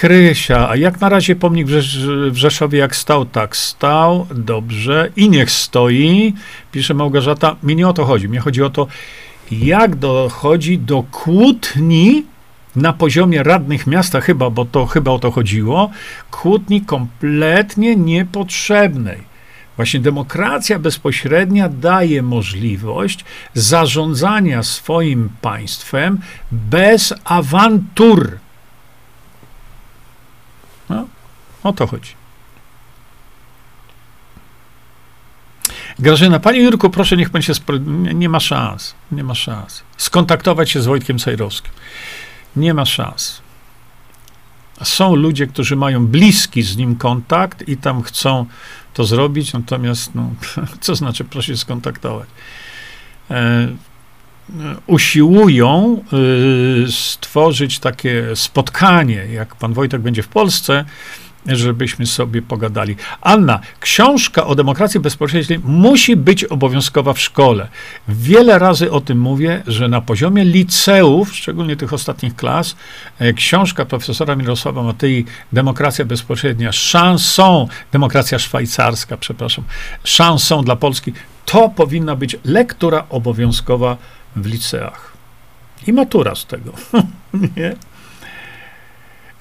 [0.00, 1.98] Krysia, a jak na razie pomnik w, Rzesz
[2.30, 6.34] w Rzeszowie jak stał, tak stał, dobrze i niech stoi,
[6.72, 7.56] pisze Małgorzata.
[7.62, 8.86] Mnie nie o to chodzi, mnie chodzi o to,
[9.50, 12.24] jak dochodzi do kłótni
[12.76, 15.90] na poziomie radnych miasta chyba, bo to chyba o to chodziło,
[16.30, 19.18] kłótni kompletnie niepotrzebnej.
[19.76, 23.24] Właśnie demokracja bezpośrednia daje możliwość
[23.54, 26.18] zarządzania swoim państwem
[26.52, 28.38] bez awantur.
[30.90, 31.06] No,
[31.62, 32.20] o to chodzi.
[35.98, 37.52] Grażyna, panie Jurku, proszę, niech pan się.
[37.86, 38.94] Nie, nie ma szans.
[39.12, 39.82] Nie ma szans.
[39.96, 41.72] Skontaktować się z Wojtkiem Sajrowskim.
[42.56, 43.42] Nie ma szans.
[44.82, 48.46] Są ludzie, którzy mają bliski z nim kontakt i tam chcą
[48.94, 50.30] to zrobić, natomiast, no,
[50.80, 52.28] co znaczy, proszę się skontaktować.
[53.30, 53.68] E,
[54.86, 56.04] usiłują
[56.84, 60.84] y, stworzyć takie spotkanie, jak pan Wojtek będzie w Polsce,
[61.46, 62.96] żebyśmy sobie pogadali.
[63.20, 67.68] Anna, książka o demokracji bezpośredniej musi być obowiązkowa w szkole.
[68.08, 72.76] Wiele razy o tym mówię, że na poziomie liceów, szczególnie tych ostatnich klas,
[73.18, 79.64] e, książka profesora Mirosława Matyi, Demokracja bezpośrednia, szansą, demokracja szwajcarska, przepraszam,
[80.04, 81.12] szansą dla Polski,
[81.44, 83.96] to powinna być lektura obowiązkowa
[84.36, 85.12] w liceach.
[85.86, 86.72] I matura z tego.
[87.56, 87.76] Nie?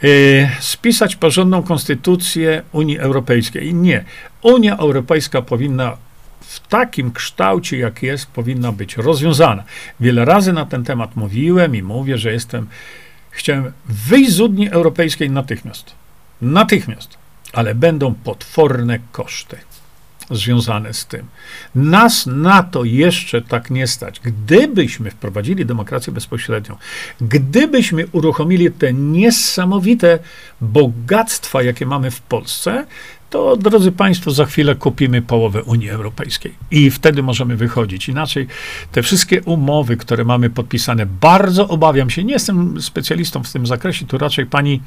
[0.04, 3.74] Y, spisać porządną konstytucję Unii Europejskiej.
[3.74, 4.06] Nie.
[4.42, 5.98] Unia Europejska powinna
[6.42, 9.64] w takim kształcie, jak jest, powinna być rozwiązana.
[10.00, 12.68] Wiele razy na ten temat mówiłem i mówię, że jestem,
[13.32, 15.92] chciałem wyjść z Unii Europejskiej natychmiast.
[16.42, 17.18] Natychmiast.
[17.54, 19.58] Ale będą potworne koszty
[20.32, 21.26] związane z tym.
[21.76, 24.20] Nas na to jeszcze tak nie stać.
[24.20, 26.76] Gdybyśmy wprowadzili demokrację bezpośrednią,
[27.22, 30.20] gdybyśmy uruchomili te niesamowite
[30.62, 32.86] bogactwa, jakie mamy w Polsce,
[33.30, 38.10] to drodzy Państwo, za chwilę kupimy połowę Unii Europejskiej i wtedy możemy wychodzić.
[38.10, 38.48] Inaczej
[38.92, 44.06] te wszystkie umowy, które mamy podpisane, bardzo obawiam się, nie jestem specjalistą w tym zakresie,
[44.06, 44.82] tu raczej pani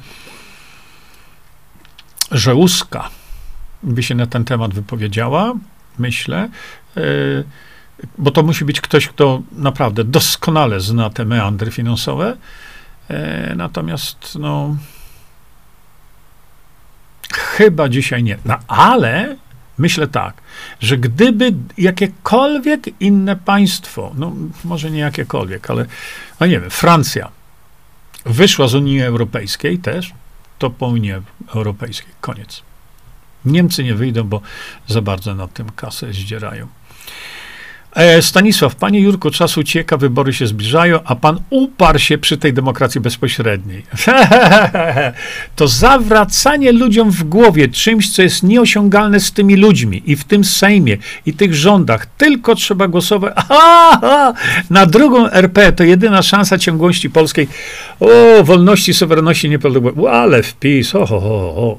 [2.31, 3.09] Żełuska,
[3.83, 5.53] by się na ten temat wypowiedziała,
[5.99, 6.49] myślę,
[6.97, 7.01] e,
[8.17, 12.37] bo to musi być ktoś, kto naprawdę doskonale zna te meandry finansowe.
[13.09, 14.75] E, natomiast, no,
[17.31, 18.37] chyba dzisiaj nie.
[18.45, 19.35] No, ale
[19.77, 20.41] myślę tak,
[20.79, 24.33] że gdyby jakiekolwiek inne państwo, no
[24.63, 25.85] może nie jakiekolwiek, ale,
[26.39, 27.29] no nie wiem, Francja
[28.25, 30.13] wyszła z Unii Europejskiej też,
[30.59, 31.13] to po Unii
[31.55, 32.09] Europejskiej.
[32.21, 32.63] Koniec.
[33.45, 34.41] Niemcy nie wyjdą, bo
[34.87, 36.67] za bardzo na tym kasę zdzierają.
[37.95, 42.53] E, Stanisław, panie Jurku, czas ucieka, wybory się zbliżają, a pan uparł się przy tej
[42.53, 43.83] demokracji bezpośredniej.
[45.55, 50.43] to zawracanie ludziom w głowie czymś, co jest nieosiągalne z tymi ludźmi i w tym
[50.43, 52.05] Sejmie i tych rządach.
[52.05, 54.33] Tylko trzeba głosować aha,
[54.69, 55.71] na drugą RP.
[55.71, 57.47] To jedyna szansa ciągłości polskiej.
[57.99, 60.07] O, wolności, suwerenności, niepodległości.
[60.07, 61.77] Ale wpis, o, o, o.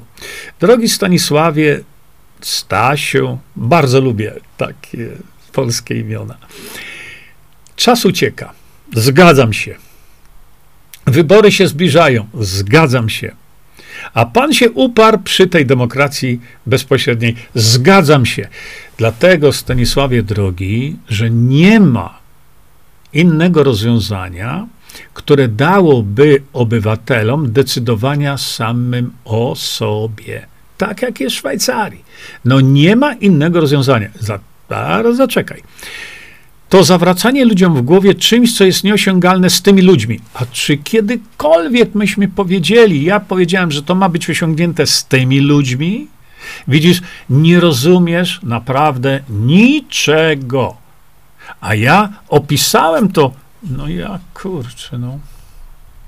[0.59, 1.79] Drogi Stanisławie,
[2.41, 5.07] Stasiu, bardzo lubię takie
[5.55, 6.37] polskie imiona.
[7.75, 8.53] Czas ucieka.
[8.93, 9.75] Zgadzam się.
[11.05, 12.27] Wybory się zbliżają.
[12.39, 13.35] Zgadzam się.
[14.13, 17.35] A pan się uparł przy tej demokracji bezpośredniej.
[17.55, 18.47] Zgadzam się.
[18.97, 22.19] Dlatego, Stanisławie drogi, że nie ma
[23.13, 24.67] innego rozwiązania,
[25.13, 30.47] które dałoby obywatelom decydowania samym o sobie.
[30.77, 32.03] Tak jak jest w Szwajcarii.
[32.45, 34.09] No nie ma innego rozwiązania.
[34.69, 35.63] Za Zaraz zaczekaj.
[36.69, 40.19] To zawracanie ludziom w głowie czymś, co jest nieosiągalne z tymi ludźmi.
[40.33, 46.07] A czy kiedykolwiek myśmy powiedzieli, ja powiedziałem, że to ma być osiągnięte z tymi ludźmi?
[46.67, 50.77] Widzisz, nie rozumiesz naprawdę niczego.
[51.61, 53.31] A ja opisałem to.
[53.63, 55.19] No ja kurczę, no.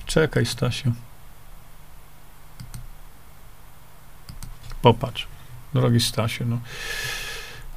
[0.05, 0.91] Czekaj, Stasiu.
[4.81, 5.27] Popatrz,
[5.73, 6.59] drogi Stasiu, no.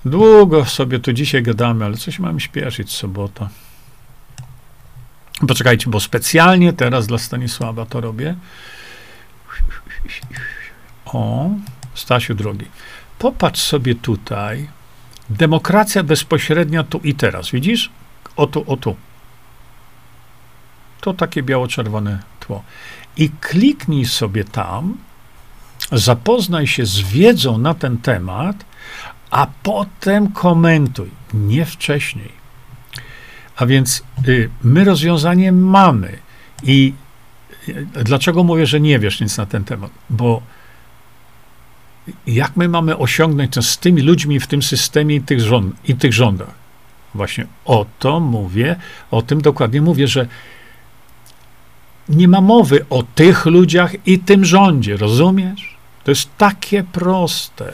[0.05, 3.49] Długo sobie tu dzisiaj gadamy, ale coś mamy śpieszyć, sobota.
[5.49, 8.37] Poczekajcie, bo specjalnie teraz dla Stanisława to robię.
[11.07, 11.51] O,
[11.95, 12.67] Stasiu drogi,
[13.19, 14.69] popatrz sobie tutaj.
[15.31, 17.51] Demokracja bezpośrednia tu i teraz.
[17.51, 17.91] Widzisz?
[18.37, 18.97] O tu, o tu.
[21.01, 22.63] To takie biało-czerwone tło.
[23.17, 24.97] I kliknij sobie tam,
[25.93, 28.65] zapoznaj się z wiedzą na ten temat,
[29.31, 32.33] a potem komentuj, nie wcześniej.
[33.57, 36.19] A więc y, my rozwiązanie mamy.
[36.63, 36.95] I
[37.69, 39.91] y, dlaczego mówię, że nie wiesz nic na ten temat?
[40.11, 40.43] Bo
[42.27, 45.95] jak my mamy osiągnąć to z tymi ludźmi w tym systemie i tych, rząd, i
[45.95, 46.55] tych rządach?
[47.15, 48.77] Właśnie o to mówię,
[49.11, 50.27] o tym dokładnie mówię, że
[52.09, 55.77] nie ma mowy o tych ludziach i tym rządzie, rozumiesz?
[56.05, 57.73] To jest takie proste.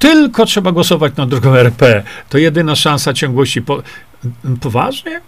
[0.00, 2.02] Tylko trzeba głosować na drugą RP.
[2.28, 3.62] To jedyna szansa ciągłości.
[3.62, 3.82] Po...
[4.60, 5.20] Poważnie?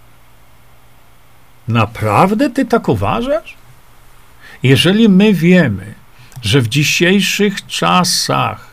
[1.69, 3.57] Naprawdę ty tak uważasz?
[4.63, 5.95] Jeżeli my wiemy,
[6.43, 8.73] że w dzisiejszych czasach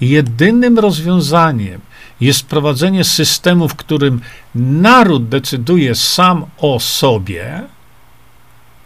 [0.00, 1.80] jedynym rozwiązaniem
[2.20, 4.20] jest prowadzenie systemu, w którym
[4.54, 7.62] naród decyduje sam o sobie,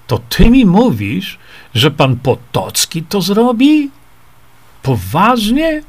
[0.06, 1.38] to ty mi mówisz,
[1.74, 3.90] że pan Potocki to zrobi?
[4.82, 5.82] Poważnie?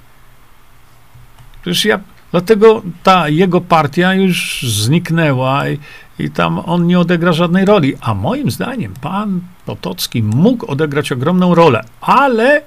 [1.67, 1.99] Przecież ja
[2.31, 5.79] Dlatego ta jego partia już zniknęła i,
[6.19, 7.93] i tam on nie odegra żadnej roli.
[8.01, 12.61] A moim zdaniem pan Potocki mógł odegrać ogromną rolę, ale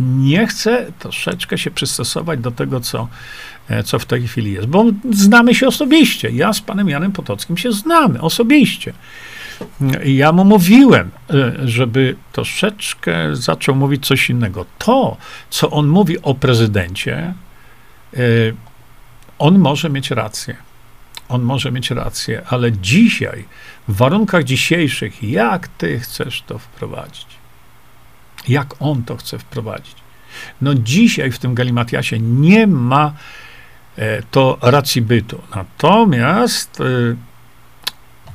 [0.00, 3.08] nie chce troszeczkę się przystosować do tego, co,
[3.68, 4.66] e, co w tej chwili jest.
[4.66, 6.30] Bo znamy się osobiście.
[6.30, 8.92] Ja z panem Janem Potockim się znamy osobiście.
[10.04, 14.66] Ja mu mówiłem, e, żeby troszeczkę zaczął mówić coś innego.
[14.78, 15.16] To,
[15.50, 17.34] co on mówi o prezydencie,
[19.38, 20.56] on może mieć rację.
[21.28, 23.44] On może mieć rację, ale dzisiaj,
[23.88, 27.26] w warunkach dzisiejszych, jak ty chcesz to wprowadzić?
[28.48, 29.94] Jak on to chce wprowadzić?
[30.60, 33.12] No dzisiaj w tym galimatiasie nie ma
[33.96, 35.42] e, to racji bytu.
[35.56, 36.84] Natomiast e,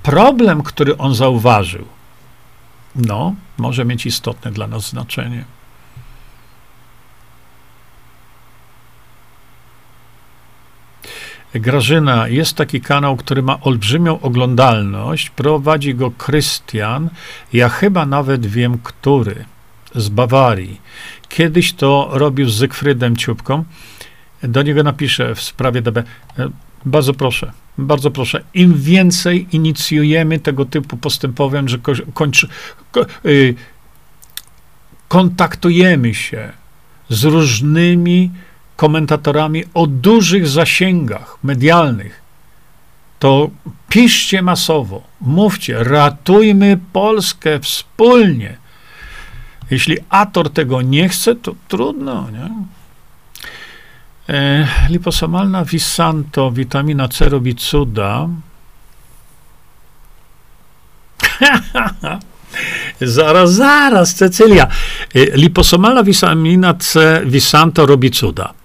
[0.04, 1.86] problem, który on zauważył,
[2.96, 5.46] no, może mieć istotne dla nas znaczenie.
[11.54, 15.30] Grażyna, jest taki kanał, który ma olbrzymią oglądalność.
[15.30, 17.10] Prowadzi go Krystian.
[17.54, 19.46] Ja chyba nawet wiem, który.
[19.96, 20.82] Z Bawarii.
[21.30, 23.64] Kiedyś to robił z Zygfrydem Ciupką.
[24.44, 25.98] Do niego napiszę w sprawie DB.
[25.98, 26.04] E,
[26.86, 28.44] bardzo proszę, bardzo proszę.
[28.54, 31.78] Im więcej inicjujemy tego typu postępowań, że
[32.14, 32.48] kończy,
[32.92, 33.56] ko, y,
[35.08, 36.52] kontaktujemy się
[37.10, 38.32] z różnymi
[38.80, 42.22] komentatorami o dużych zasięgach medialnych,
[43.20, 43.50] to
[43.90, 48.58] piszcie masowo, mówcie, ratujmy Polskę wspólnie.
[49.72, 52.50] Jeśli Ator tego nie chce, to trudno, nie?
[54.36, 58.28] E, liposomalna Visanto, witamina C robi cuda.
[63.02, 64.68] zaraz, zaraz, Cecylia.
[65.16, 68.59] E, liposomalna witamina C Visanto robi cuda.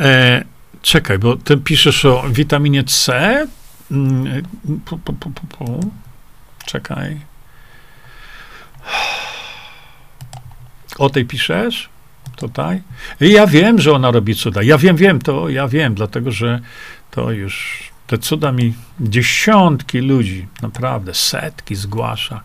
[0.00, 0.44] E,
[0.82, 3.46] czekaj, bo ty piszesz o witaminie C.
[3.90, 4.42] Mm,
[6.66, 7.20] czekaj.
[10.98, 11.88] O tej piszesz?
[12.36, 12.82] Tutaj?
[13.20, 14.62] I ja wiem, że ona robi cuda.
[14.62, 16.60] Ja wiem, wiem to, ja wiem, dlatego że
[17.10, 17.82] to już
[18.12, 22.40] te cuda mi dziesiątki ludzi, naprawdę setki zgłasza.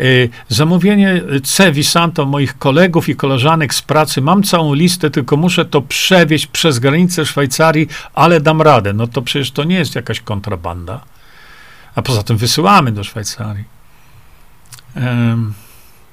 [0.00, 1.72] Y, zamówienie C.
[1.72, 4.20] Visanto moich kolegów i koleżanek z pracy.
[4.20, 8.92] Mam całą listę, tylko muszę to przewieźć przez granicę Szwajcarii, ale dam radę.
[8.92, 11.00] No to przecież to nie jest jakaś kontrabanda.
[11.94, 13.64] A poza tym wysyłamy do Szwajcarii.
[14.96, 15.54] Um,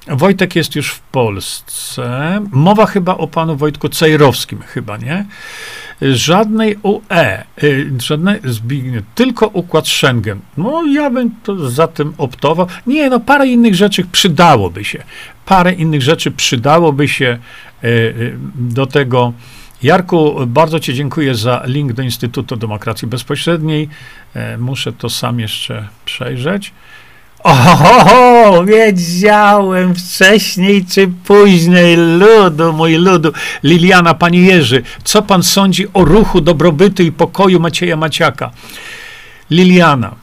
[0.07, 2.39] Wojtek jest już w Polsce.
[2.51, 5.25] Mowa chyba o panu Wojtku Cejrowskim, chyba, nie?
[6.11, 8.39] Żadnej UE, y, żadnej
[9.15, 10.39] tylko układ Schengen.
[10.57, 12.67] No, ja bym to za tym optował.
[12.87, 15.03] Nie, no, parę innych rzeczy przydałoby się.
[15.45, 17.37] Parę innych rzeczy przydałoby się
[17.83, 19.33] y, y, do tego.
[19.83, 23.89] Jarku, bardzo Ci dziękuję za link do Instytutu Demokracji Bezpośredniej.
[24.59, 26.73] Muszę to sam jeszcze przejrzeć.
[27.43, 33.31] O, wiedziałem wcześniej czy później, ludu, mój ludu.
[33.63, 38.51] Liliana, panie Jerzy, co pan sądzi o ruchu dobrobytu i pokoju Macieja Maciaka?
[39.51, 40.15] Liliana,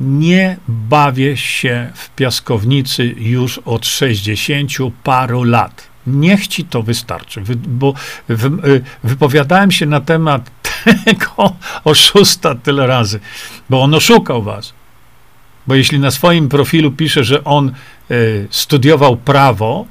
[0.00, 5.88] nie bawię się w piaskownicy już od 60 paru lat.
[6.06, 7.94] Niech ci to wystarczy, bo
[8.30, 10.50] y, wypowiadałem się na temat
[11.04, 13.20] tego oszusta tyle razy,
[13.70, 14.77] bo on oszukał was.
[15.68, 17.72] Bo jeśli na swoim profilu pisze, że on
[18.10, 19.86] y, studiował prawo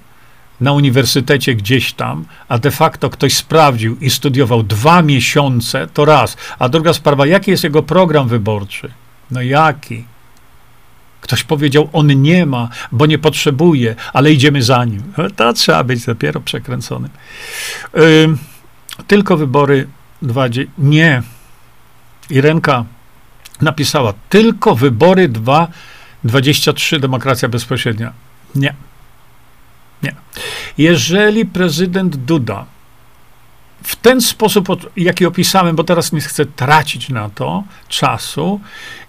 [0.62, 6.38] na uniwersytecie gdzieś tam, a de facto ktoś sprawdził i studiował dwa miesiące, to raz.
[6.60, 8.92] A druga sprawa, jaki jest jego program wyborczy?
[9.32, 10.06] No jaki?
[11.22, 15.04] Ktoś powiedział, on nie ma, bo nie potrzebuje, ale idziemy za nim.
[15.18, 17.10] No to trzeba być dopiero przekręconym.
[17.94, 18.02] Yy,
[19.08, 19.88] tylko wybory
[20.22, 20.46] dwa.
[20.78, 21.22] Nie.
[22.30, 22.86] Irenka,
[23.62, 28.14] napisała tylko wybory 2.23 demokracja bezpośrednia.
[28.56, 28.74] Nie.
[30.04, 30.16] Nie.
[30.78, 32.66] Jeżeli prezydent Duda
[33.84, 34.68] w ten sposób,
[34.98, 38.60] jaki opisałem, bo teraz nie chcę tracić na to czasu,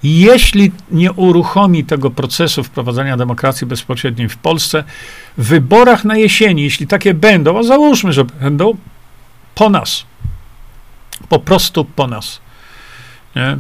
[0.03, 4.85] jeśli nie uruchomi tego procesu wprowadzania demokracji bezpośredniej w Polsce,
[5.39, 8.77] w wyborach na jesieni, jeśli takie będą, a załóżmy, że będą,
[9.55, 10.05] po nas.
[11.29, 12.41] Po prostu po nas.
[13.37, 13.57] Nie?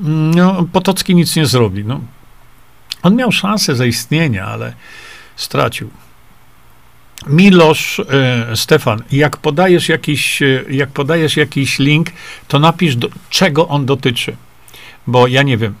[0.00, 1.84] No, Potocki nic nie zrobi.
[1.84, 2.00] No.
[3.02, 4.74] On miał szansę zaistnienia, ale
[5.36, 5.90] stracił.
[7.26, 12.08] Milosz, e, Stefan, jak podajesz, jakiś, e, jak podajesz jakiś link,
[12.48, 14.36] to napisz, do, czego on dotyczy,
[15.06, 15.74] bo ja nie wiem.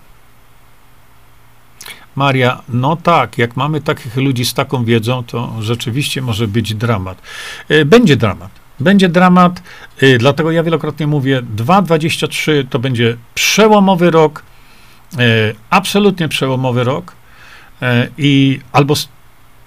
[2.16, 7.22] Maria, no tak, jak mamy takich ludzi z taką wiedzą, to rzeczywiście może być dramat.
[7.68, 8.50] E, będzie dramat.
[8.80, 9.62] Będzie dramat,
[10.02, 14.42] y, dlatego ja wielokrotnie mówię, 2023 to będzie przełomowy rok,
[15.12, 15.16] y,
[15.70, 17.12] absolutnie przełomowy rok
[17.82, 17.86] y,
[18.18, 18.94] i albo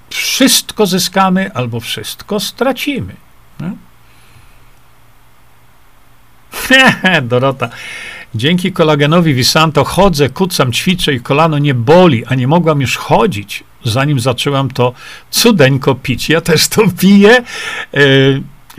[0.09, 3.15] wszystko zyskamy, albo wszystko stracimy.
[7.21, 7.69] Dorota.
[8.35, 13.63] Dzięki kolagenowi Visanto chodzę, kucam, ćwiczę i kolano nie boli, a nie mogłam już chodzić,
[13.85, 14.93] zanim zaczęłam to
[15.31, 16.29] cudeńko pić.
[16.29, 17.43] Ja też to piję.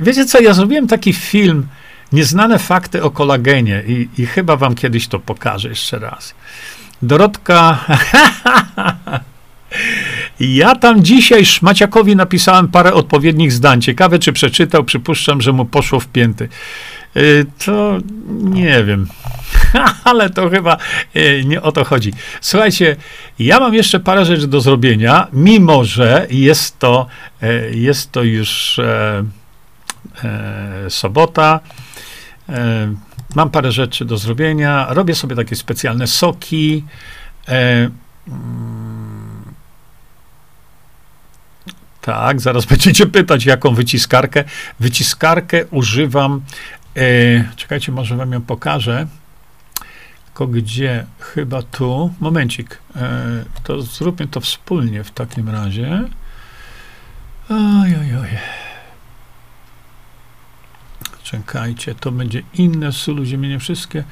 [0.02, 1.66] Wiecie co, ja zrobiłem taki film,
[2.12, 6.34] Nieznane fakty o kolagenie i, i chyba wam kiedyś to pokażę jeszcze raz.
[7.02, 7.84] Dorotka,
[10.40, 13.80] ja tam dzisiaj Szmaciakowi napisałem parę odpowiednich zdań.
[13.80, 16.48] Ciekawe, czy przeczytał, przypuszczam, że mu poszło w pięty.
[17.16, 17.98] Y, to
[18.30, 19.06] nie wiem,
[20.04, 20.76] ale to chyba
[21.16, 22.12] y, nie o to chodzi.
[22.40, 22.96] Słuchajcie,
[23.38, 27.06] ja mam jeszcze parę rzeczy do zrobienia, mimo że jest to,
[27.42, 29.24] y, jest to już e,
[30.88, 31.60] sobota.
[32.48, 32.94] E,
[33.34, 34.86] mam parę rzeczy do zrobienia.
[34.88, 36.84] Robię sobie takie specjalne soki.
[37.48, 37.90] E,
[38.28, 39.42] mm,
[42.00, 44.44] tak, zaraz będziecie pytać, jaką wyciskarkę.
[44.80, 46.40] Wyciskarkę używam.
[46.96, 49.06] E, czekajcie, może wam ją pokażę.
[50.24, 51.06] Tylko gdzie?
[51.18, 52.14] Chyba tu.
[52.20, 52.78] Momencik.
[52.96, 56.04] E, to zróbmy to wspólnie w takim razie.
[57.50, 58.61] Oj, oj, oj.
[61.32, 64.04] Czekajcie, to będzie inne sulu ziemienie, wszystkie,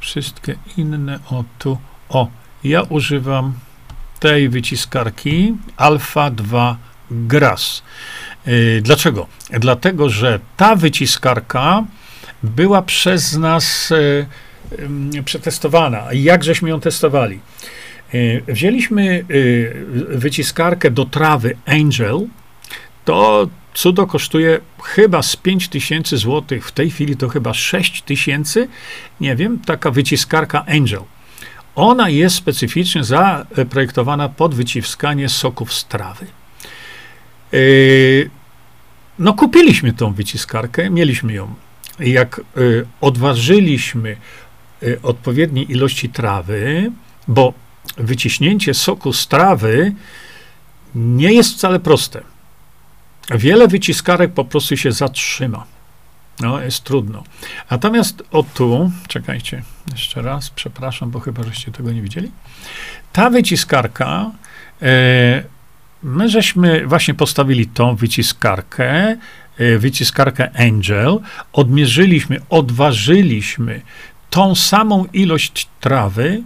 [0.00, 1.78] wszystkie inne, o tu,
[2.08, 2.28] o,
[2.64, 3.52] ja używam
[4.20, 6.76] tej wyciskarki Alpha 2
[7.10, 7.82] Gras.
[8.46, 9.26] Yy, dlaczego?
[9.50, 11.84] Dlatego, że ta wyciskarka
[12.42, 14.26] była przez nas yy,
[15.14, 16.06] yy, przetestowana.
[16.12, 17.40] Jak żeśmy ją testowali?
[18.14, 22.26] Y, wzięliśmy y, wyciskarkę do trawy Angel,
[23.04, 28.68] to cudo kosztuje chyba z 5 tysięcy złotych, w tej chwili to chyba 6 tysięcy,
[29.20, 31.02] nie wiem, taka wyciskarka Angel.
[31.74, 36.26] Ona jest specyficznie zaprojektowana pod wyciskanie soków z trawy.
[37.52, 38.30] Yy,
[39.18, 41.54] no, kupiliśmy tą wyciskarkę, mieliśmy ją.
[42.00, 44.16] Jak yy, odważyliśmy
[44.82, 46.92] yy, odpowiedniej ilości trawy,
[47.28, 47.52] bo
[47.96, 49.92] wyciśnięcie soku z trawy
[50.94, 52.29] nie jest wcale proste
[53.30, 55.64] wiele wyciskarek po prostu się zatrzyma.
[56.40, 57.24] No, jest trudno.
[57.70, 59.62] Natomiast o tu, czekajcie,
[59.92, 62.30] jeszcze raz, przepraszam, bo chyba żeście tego nie widzieli.
[63.12, 64.30] Ta wyciskarka,
[64.82, 65.42] e,
[66.02, 69.16] my żeśmy właśnie postawili tą wyciskarkę,
[69.58, 71.18] e, wyciskarkę Angel,
[71.52, 73.80] odmierzyliśmy, odważyliśmy
[74.30, 76.42] tą samą ilość trawy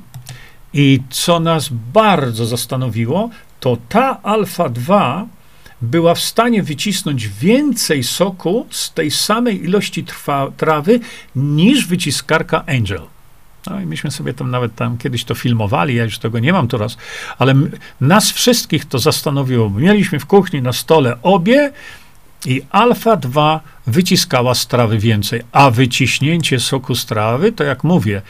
[0.72, 3.30] i co nas bardzo zastanowiło,
[3.60, 5.26] to ta alfa 2
[5.84, 11.00] była w stanie wycisnąć więcej soku z tej samej ilości trwa, trawy
[11.36, 13.00] niż wyciskarka Angel.
[13.66, 16.68] No i myśmy sobie tam nawet tam kiedyś to filmowali, ja już tego nie mam
[16.68, 16.96] teraz,
[17.38, 17.54] ale
[18.00, 19.70] nas wszystkich to zastanowiło.
[19.70, 21.72] Mieliśmy w kuchni na stole obie
[22.46, 28.22] i alfa 2 wyciskała strawy więcej, a wyciśnięcie soku strawy, to jak mówię,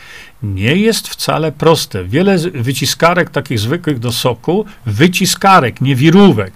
[0.42, 2.04] nie jest wcale proste.
[2.04, 6.52] Wiele wyciskarek takich zwykłych do soku, wyciskarek, nie wirówek,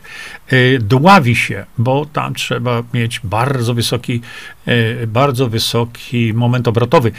[0.50, 4.20] yy, dławi się, bo tam trzeba mieć bardzo wysoki,
[4.66, 7.12] yy, bardzo wysoki moment obrotowy.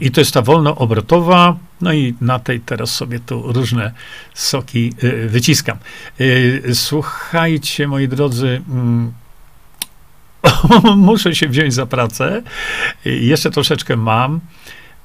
[0.00, 3.92] I to jest ta wolnoobrotowa, no i na tej teraz sobie tu różne
[4.34, 5.78] soki yy, wyciskam.
[6.20, 9.12] Y, słuchajcie, moi drodzy, mm,
[10.96, 12.42] muszę się wziąć za pracę.
[13.04, 14.40] Jeszcze troszeczkę mam.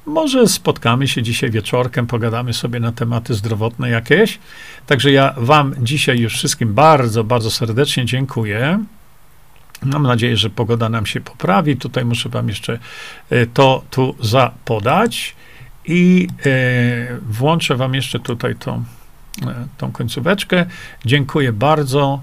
[0.06, 4.40] Może spotkamy się dzisiaj wieczorkiem, pogadamy sobie na tematy zdrowotne jakieś.
[4.88, 8.80] Także ja Wam dzisiaj już wszystkim bardzo, bardzo serdecznie dziękuję.
[9.86, 11.78] Mam nadzieję, że pogoda nam się poprawi.
[11.78, 12.80] Tutaj muszę Wam jeszcze
[13.30, 15.36] e, to tu zapodać
[15.86, 18.84] i e, włączę Wam jeszcze tutaj tą,
[19.48, 20.66] e, tą końcóweczkę.
[21.06, 22.22] Dziękuję bardzo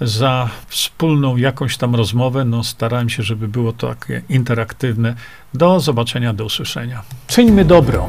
[0.00, 2.44] za wspólną jakąś tam rozmowę.
[2.44, 5.14] No, starałem się, żeby było to takie interaktywne.
[5.54, 7.02] Do zobaczenia, do usłyszenia.
[7.26, 8.08] Czyńmy dobro.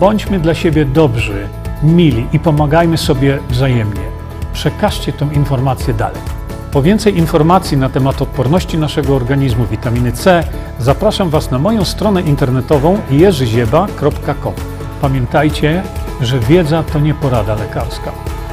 [0.00, 1.48] Bądźmy dla siebie dobrzy,
[1.82, 4.02] mili i pomagajmy sobie wzajemnie.
[4.52, 6.22] Przekażcie tę informację dalej.
[6.72, 10.44] Po więcej informacji na temat odporności naszego organizmu witaminy C
[10.78, 14.54] zapraszam Was na moją stronę internetową jerzyzieba.com.
[15.00, 15.82] Pamiętajcie,
[16.20, 18.12] że wiedza to nie porada lekarska.